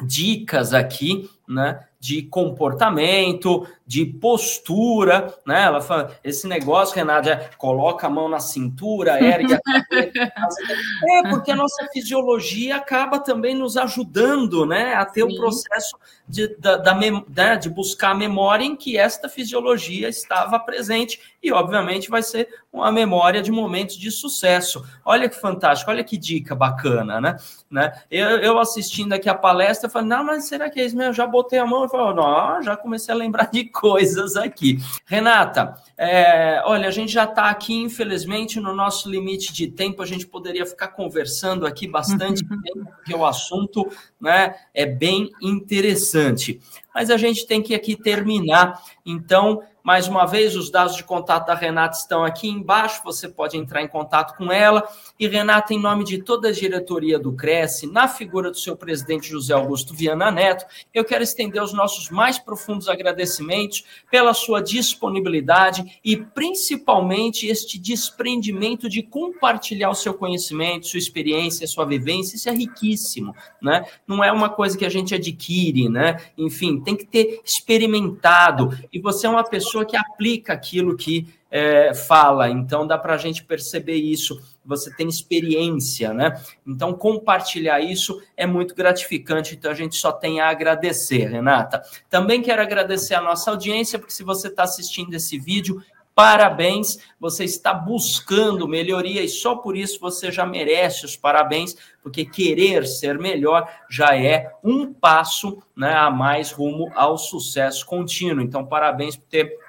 dicas 0.04 0.74
aqui, 0.74 1.30
né? 1.48 1.88
de 2.00 2.22
comportamento, 2.24 3.68
de 3.88 4.06
postura, 4.06 5.34
né? 5.46 5.64
Ela 5.64 5.80
fala, 5.80 6.12
esse 6.22 6.46
negócio, 6.46 6.94
Renata, 6.94 7.30
é, 7.30 7.50
coloca 7.58 8.06
a 8.06 8.10
mão 8.10 8.28
na 8.28 8.42
cintura, 8.42 9.24
ergue 9.24 9.54
a 9.54 9.62
cabeça. 9.62 10.12
é, 11.10 11.30
porque 11.30 11.52
a 11.52 11.56
nossa 11.56 11.88
fisiologia 11.94 12.76
acaba 12.76 13.18
também 13.18 13.56
nos 13.56 13.78
ajudando, 13.78 14.66
né? 14.66 14.94
A 14.94 15.06
ter 15.06 15.24
o 15.24 15.28
um 15.28 15.36
processo 15.36 15.98
de, 16.28 16.54
da, 16.58 16.76
da, 16.76 16.94
né, 16.94 17.56
de 17.56 17.70
buscar 17.70 18.12
a 18.12 18.16
memória 18.16 18.66
em 18.66 18.76
que 18.76 18.98
esta 18.98 19.30
fisiologia 19.30 20.10
estava 20.10 20.60
presente 20.60 21.22
e, 21.42 21.52
obviamente, 21.52 22.10
vai 22.10 22.22
ser 22.22 22.50
uma 22.74 22.92
memória 22.92 23.42
de 23.42 23.52
momentos 23.52 23.98
de 23.98 24.12
sucesso. 24.12 24.86
Olha 25.06 25.30
que 25.30 25.40
fantástico, 25.40 25.90
olha 25.90 26.04
que 26.04 26.18
dica 26.18 26.54
bacana, 26.54 27.22
né? 27.22 27.38
né? 27.72 27.94
Eu, 28.12 28.30
eu 28.40 28.60
assistindo 28.60 29.14
aqui 29.14 29.30
a 29.30 29.36
palestra, 29.36 29.90
falei, 29.90 30.10
não, 30.10 30.26
mas 30.26 30.46
será 30.46 30.70
que 30.70 30.80
é 30.80 30.86
isso 30.86 30.98
mesmo? 30.98 31.12
Eu 31.12 31.16
já 31.16 31.26
botei 31.26 31.60
a 31.60 31.66
mão 31.66 31.86
e 31.86 31.90
falei, 31.90 32.14
não, 32.14 32.62
já 32.62 32.76
comecei 32.76 33.14
a 33.14 33.18
lembrar 33.18 33.50
de 33.50 33.64
coisas 33.80 34.36
aqui. 34.36 34.80
Renata, 35.05 35.75
é, 35.95 36.61
olha, 36.65 36.88
a 36.88 36.91
gente 36.91 37.11
já 37.11 37.25
está 37.25 37.49
aqui, 37.49 37.75
infelizmente, 37.75 38.59
no 38.59 38.73
nosso 38.73 39.09
limite 39.09 39.53
de 39.53 39.67
tempo, 39.67 40.01
a 40.01 40.05
gente 40.05 40.25
poderia 40.25 40.65
ficar 40.65 40.89
conversando 40.89 41.65
aqui 41.65 41.88
bastante 41.88 42.43
tempo, 42.43 42.86
porque 42.95 43.13
o 43.13 43.25
assunto 43.25 43.88
né, 44.19 44.55
é 44.73 44.86
bem 44.86 45.30
interessante. 45.41 46.59
Mas 46.93 47.11
a 47.11 47.17
gente 47.17 47.45
tem 47.45 47.61
que 47.61 47.75
aqui 47.75 47.95
terminar. 47.95 48.82
Então, 49.05 49.61
mais 49.84 50.07
uma 50.07 50.25
vez, 50.25 50.55
os 50.55 50.71
dados 50.71 50.95
de 50.95 51.03
contato 51.03 51.47
da 51.47 51.53
Renata 51.53 51.97
estão 51.97 52.25
aqui 52.25 52.49
embaixo, 52.49 53.01
você 53.05 53.30
pode 53.30 53.55
entrar 53.55 53.84
em 53.84 53.88
contato 53.88 54.36
com 54.36 54.51
ela. 54.51 54.84
E, 55.20 55.28
Renata, 55.28 55.74
em 55.74 55.80
nome 55.80 56.03
de 56.03 56.20
toda 56.20 56.49
a 56.49 56.51
diretoria 56.51 57.18
do 57.18 57.34
Cresce, 57.34 57.88
na 57.88 58.07
figura 58.07 58.51
do 58.51 58.57
seu 58.57 58.76
presidente 58.76 59.28
José 59.28 59.51
Augusto 59.51 59.91
Viana 59.91 60.30
Neto, 60.30 60.65
eu 60.93 61.03
quero 61.03 61.24
estender 61.24 61.61
os 61.61 61.74
nossos 61.74 62.11
mais 62.11 62.38
profundos 62.38 62.88
agradecimentos 62.88 63.84
pela 64.11 64.32
sua 64.36 64.61
disponibilidade 64.61 65.99
e, 66.05 66.15
principalmente, 66.18 67.47
este 67.47 67.80
desprendimento 67.80 68.88
de 68.88 69.01
compartilhar 69.01 69.89
o 69.89 69.95
seu 69.95 70.13
conhecimento, 70.13 70.86
sua 70.86 70.99
experiência, 70.99 71.65
sua 71.65 71.86
vivência. 71.86 72.36
Isso 72.36 72.49
é 72.49 72.53
riquíssimo, 72.53 73.36
né? 73.59 73.86
Não 74.05 74.24
é 74.24 74.32
uma 74.32 74.49
coisa 74.49 74.78
que 74.78 74.86
a 74.86 74.89
gente 74.89 75.15
adquire, 75.15 75.89
né? 75.89 76.18
Enfim, 76.38 76.80
tem 76.80 76.95
que 76.95 77.05
ter 77.05 77.41
experimentado. 77.43 78.70
E 78.93 78.99
você 78.99 79.26
é 79.26 79.30
uma 79.32 79.43
pessoa 79.43 79.84
que 79.84 79.97
aplica 79.97 80.53
aquilo 80.53 80.95
que 80.95 81.28
é, 81.49 81.93
fala, 81.93 82.49
então 82.49 82.86
dá 82.86 82.97
para 82.97 83.13
a 83.13 83.18
gente 83.18 83.43
perceber 83.43 83.95
isso. 83.95 84.39
Você 84.68 84.93
tem 84.93 85.07
experiência, 85.07 86.13
né? 86.13 86.39
Então, 86.65 86.93
compartilhar 86.93 87.80
isso 87.80 88.22
é 88.36 88.45
muito 88.45 88.76
gratificante. 88.76 89.55
Então, 89.55 89.72
a 89.72 89.74
gente 89.74 89.95
só 89.95 90.11
tem 90.11 90.41
a 90.41 90.49
agradecer, 90.49 91.28
Renata. 91.28 91.82
Também 92.09 92.41
quero 92.41 92.61
agradecer 92.61 93.15
a 93.15 93.22
nossa 93.22 93.49
audiência, 93.49 93.97
porque 93.97 94.13
se 94.13 94.24
você 94.24 94.49
está 94.49 94.63
assistindo 94.63 95.13
esse 95.13 95.39
vídeo, 95.39 95.82
parabéns, 96.18 96.97
você 97.20 97.43
está 97.43 97.74
buscando 97.74 98.68
melhoria 98.68 99.24
e 99.24 99.30
só 99.30 99.55
por 99.55 99.78
isso 99.78 99.99
você 99.99 100.32
já 100.32 100.47
merece 100.47 101.05
os 101.05 101.15
parabéns, 101.15 101.78
porque 102.01 102.26
querer 102.26 102.88
ser 102.88 103.20
melhor 103.20 103.72
já 103.88 104.18
é 104.18 104.51
um 104.63 104.91
passo 104.91 105.61
né, 105.76 105.93
a 105.93 106.09
mais 106.09 106.51
rumo 106.51 106.91
ao 106.95 107.20
sucesso 107.20 107.86
contínuo. 107.86 108.43
Então, 108.43 108.65
parabéns 108.65 109.15
por 109.15 109.28
ter 109.28 109.59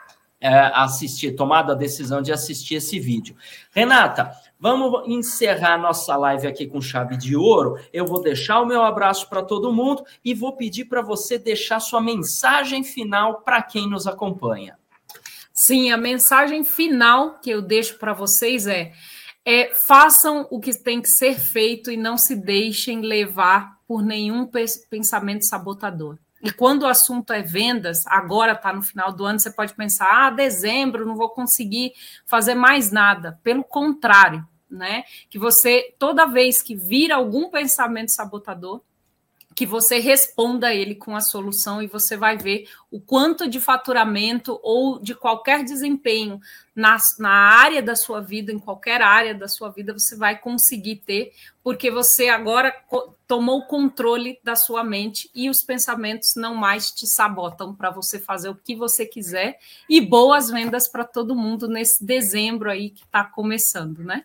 é, 0.41 0.49
assistir, 0.73 1.33
tomado 1.33 1.73
a 1.73 1.75
decisão 1.75 2.23
de 2.23 2.33
assistir 2.33 2.77
esse 2.77 2.99
vídeo. 2.99 3.37
Renata, 3.71 4.33
vamos 4.59 5.09
encerrar 5.09 5.79
nossa 5.79 6.17
live 6.17 6.47
aqui 6.47 6.67
com 6.67 6.81
chave 6.81 7.17
de 7.17 7.37
ouro. 7.37 7.79
Eu 7.93 8.07
vou 8.07 8.21
deixar 8.21 8.61
o 8.61 8.67
meu 8.67 8.83
abraço 8.83 9.29
para 9.29 9.43
todo 9.43 9.73
mundo 9.73 10.05
e 10.25 10.35
vou 10.35 10.57
pedir 10.57 10.87
para 10.87 11.03
você 11.03 11.39
deixar 11.39 11.81
sua 11.81 12.01
mensagem 12.01 12.83
final 12.83 13.43
para 13.43 13.63
quem 13.63 13.89
nos 13.89 14.07
acompanha. 14.07 14.79
Sim, 15.53 15.91
a 15.91 15.97
mensagem 15.97 16.63
final 16.63 17.41
que 17.41 17.51
eu 17.51 17.61
deixo 17.61 17.99
para 17.99 18.13
vocês 18.13 18.67
é, 18.67 18.93
é 19.45 19.73
façam 19.87 20.47
o 20.51 20.61
que 20.61 20.73
tem 20.73 21.01
que 21.01 21.09
ser 21.09 21.39
feito 21.39 21.91
e 21.91 21.97
não 21.97 22.17
se 22.17 22.37
deixem 22.37 23.01
levar 23.01 23.79
por 23.87 24.03
nenhum 24.03 24.49
pensamento 24.91 25.47
sabotador. 25.47 26.19
E 26.43 26.53
quando 26.53 26.83
o 26.83 26.87
assunto 26.87 27.33
é 27.33 27.43
vendas, 27.43 28.07
agora 28.07 28.53
está 28.53 28.73
no 28.73 28.83
final 28.83 29.13
do 29.13 29.25
ano, 29.25 29.41
você 29.41 29.51
pode 29.51 29.75
pensar: 29.75 30.27
ah, 30.27 30.31
dezembro, 30.31 31.07
não 31.07 31.17
vou 31.17 31.31
conseguir 31.31 31.93
fazer 32.25 32.55
mais 32.55 32.91
nada. 32.91 33.39
Pelo 33.43 33.65
contrário, 33.65 34.47
né? 34.71 35.05
Que 35.29 35.39
você, 35.39 35.95
toda 35.99 36.27
vez 36.27 36.63
que 36.63 36.77
vira 36.77 37.17
algum 37.17 37.51
pensamento 37.51 38.11
sabotador, 38.11 38.83
que 39.59 39.67
você 39.67 39.99
responda 39.99 40.73
ele 40.73 40.95
com 40.95 41.17
a 41.17 41.21
solução 41.21 41.83
e 41.83 41.89
você 41.89 42.17
vai 42.17 42.39
ver 42.39 42.69
o 42.93 43.01
quanto 43.01 43.49
de 43.49 43.61
faturamento 43.61 44.61
ou 44.63 45.01
de 45.01 45.17
qualquer 45.17 45.65
desempenho 45.65 46.39
na, 46.77 46.97
na 47.19 47.29
área 47.29 47.83
da 47.83 47.97
sua 47.97 48.21
vida, 48.21 48.53
em 48.53 48.59
qualquer 48.61 49.03
área 49.03 49.35
da 49.35 49.49
sua 49.49 49.69
vida, 49.69 49.93
você 49.93 50.15
vai 50.15 50.39
conseguir 50.39 51.03
ter, 51.05 51.33
porque 51.61 51.91
você 51.91 52.29
agora 52.29 52.73
tomou 53.27 53.59
o 53.59 53.67
controle 53.67 54.39
da 54.45 54.55
sua 54.55 54.85
mente 54.85 55.29
e 55.35 55.51
os 55.51 55.65
pensamentos 55.65 56.35
não 56.37 56.55
mais 56.55 56.93
te 56.93 57.09
sabotam 57.09 57.75
para 57.75 57.91
você 57.91 58.21
fazer 58.21 58.51
o 58.51 58.55
que 58.55 58.77
você 58.77 59.05
quiser. 59.05 59.59
E 59.91 60.01
boas 60.01 60.51
vendas 60.51 60.89
para 60.89 61.03
todo 61.03 61.35
mundo 61.35 61.67
nesse 61.67 62.05
dezembro 62.05 62.71
aí 62.71 62.91
que 62.91 63.03
está 63.03 63.25
começando, 63.25 64.05
né? 64.05 64.25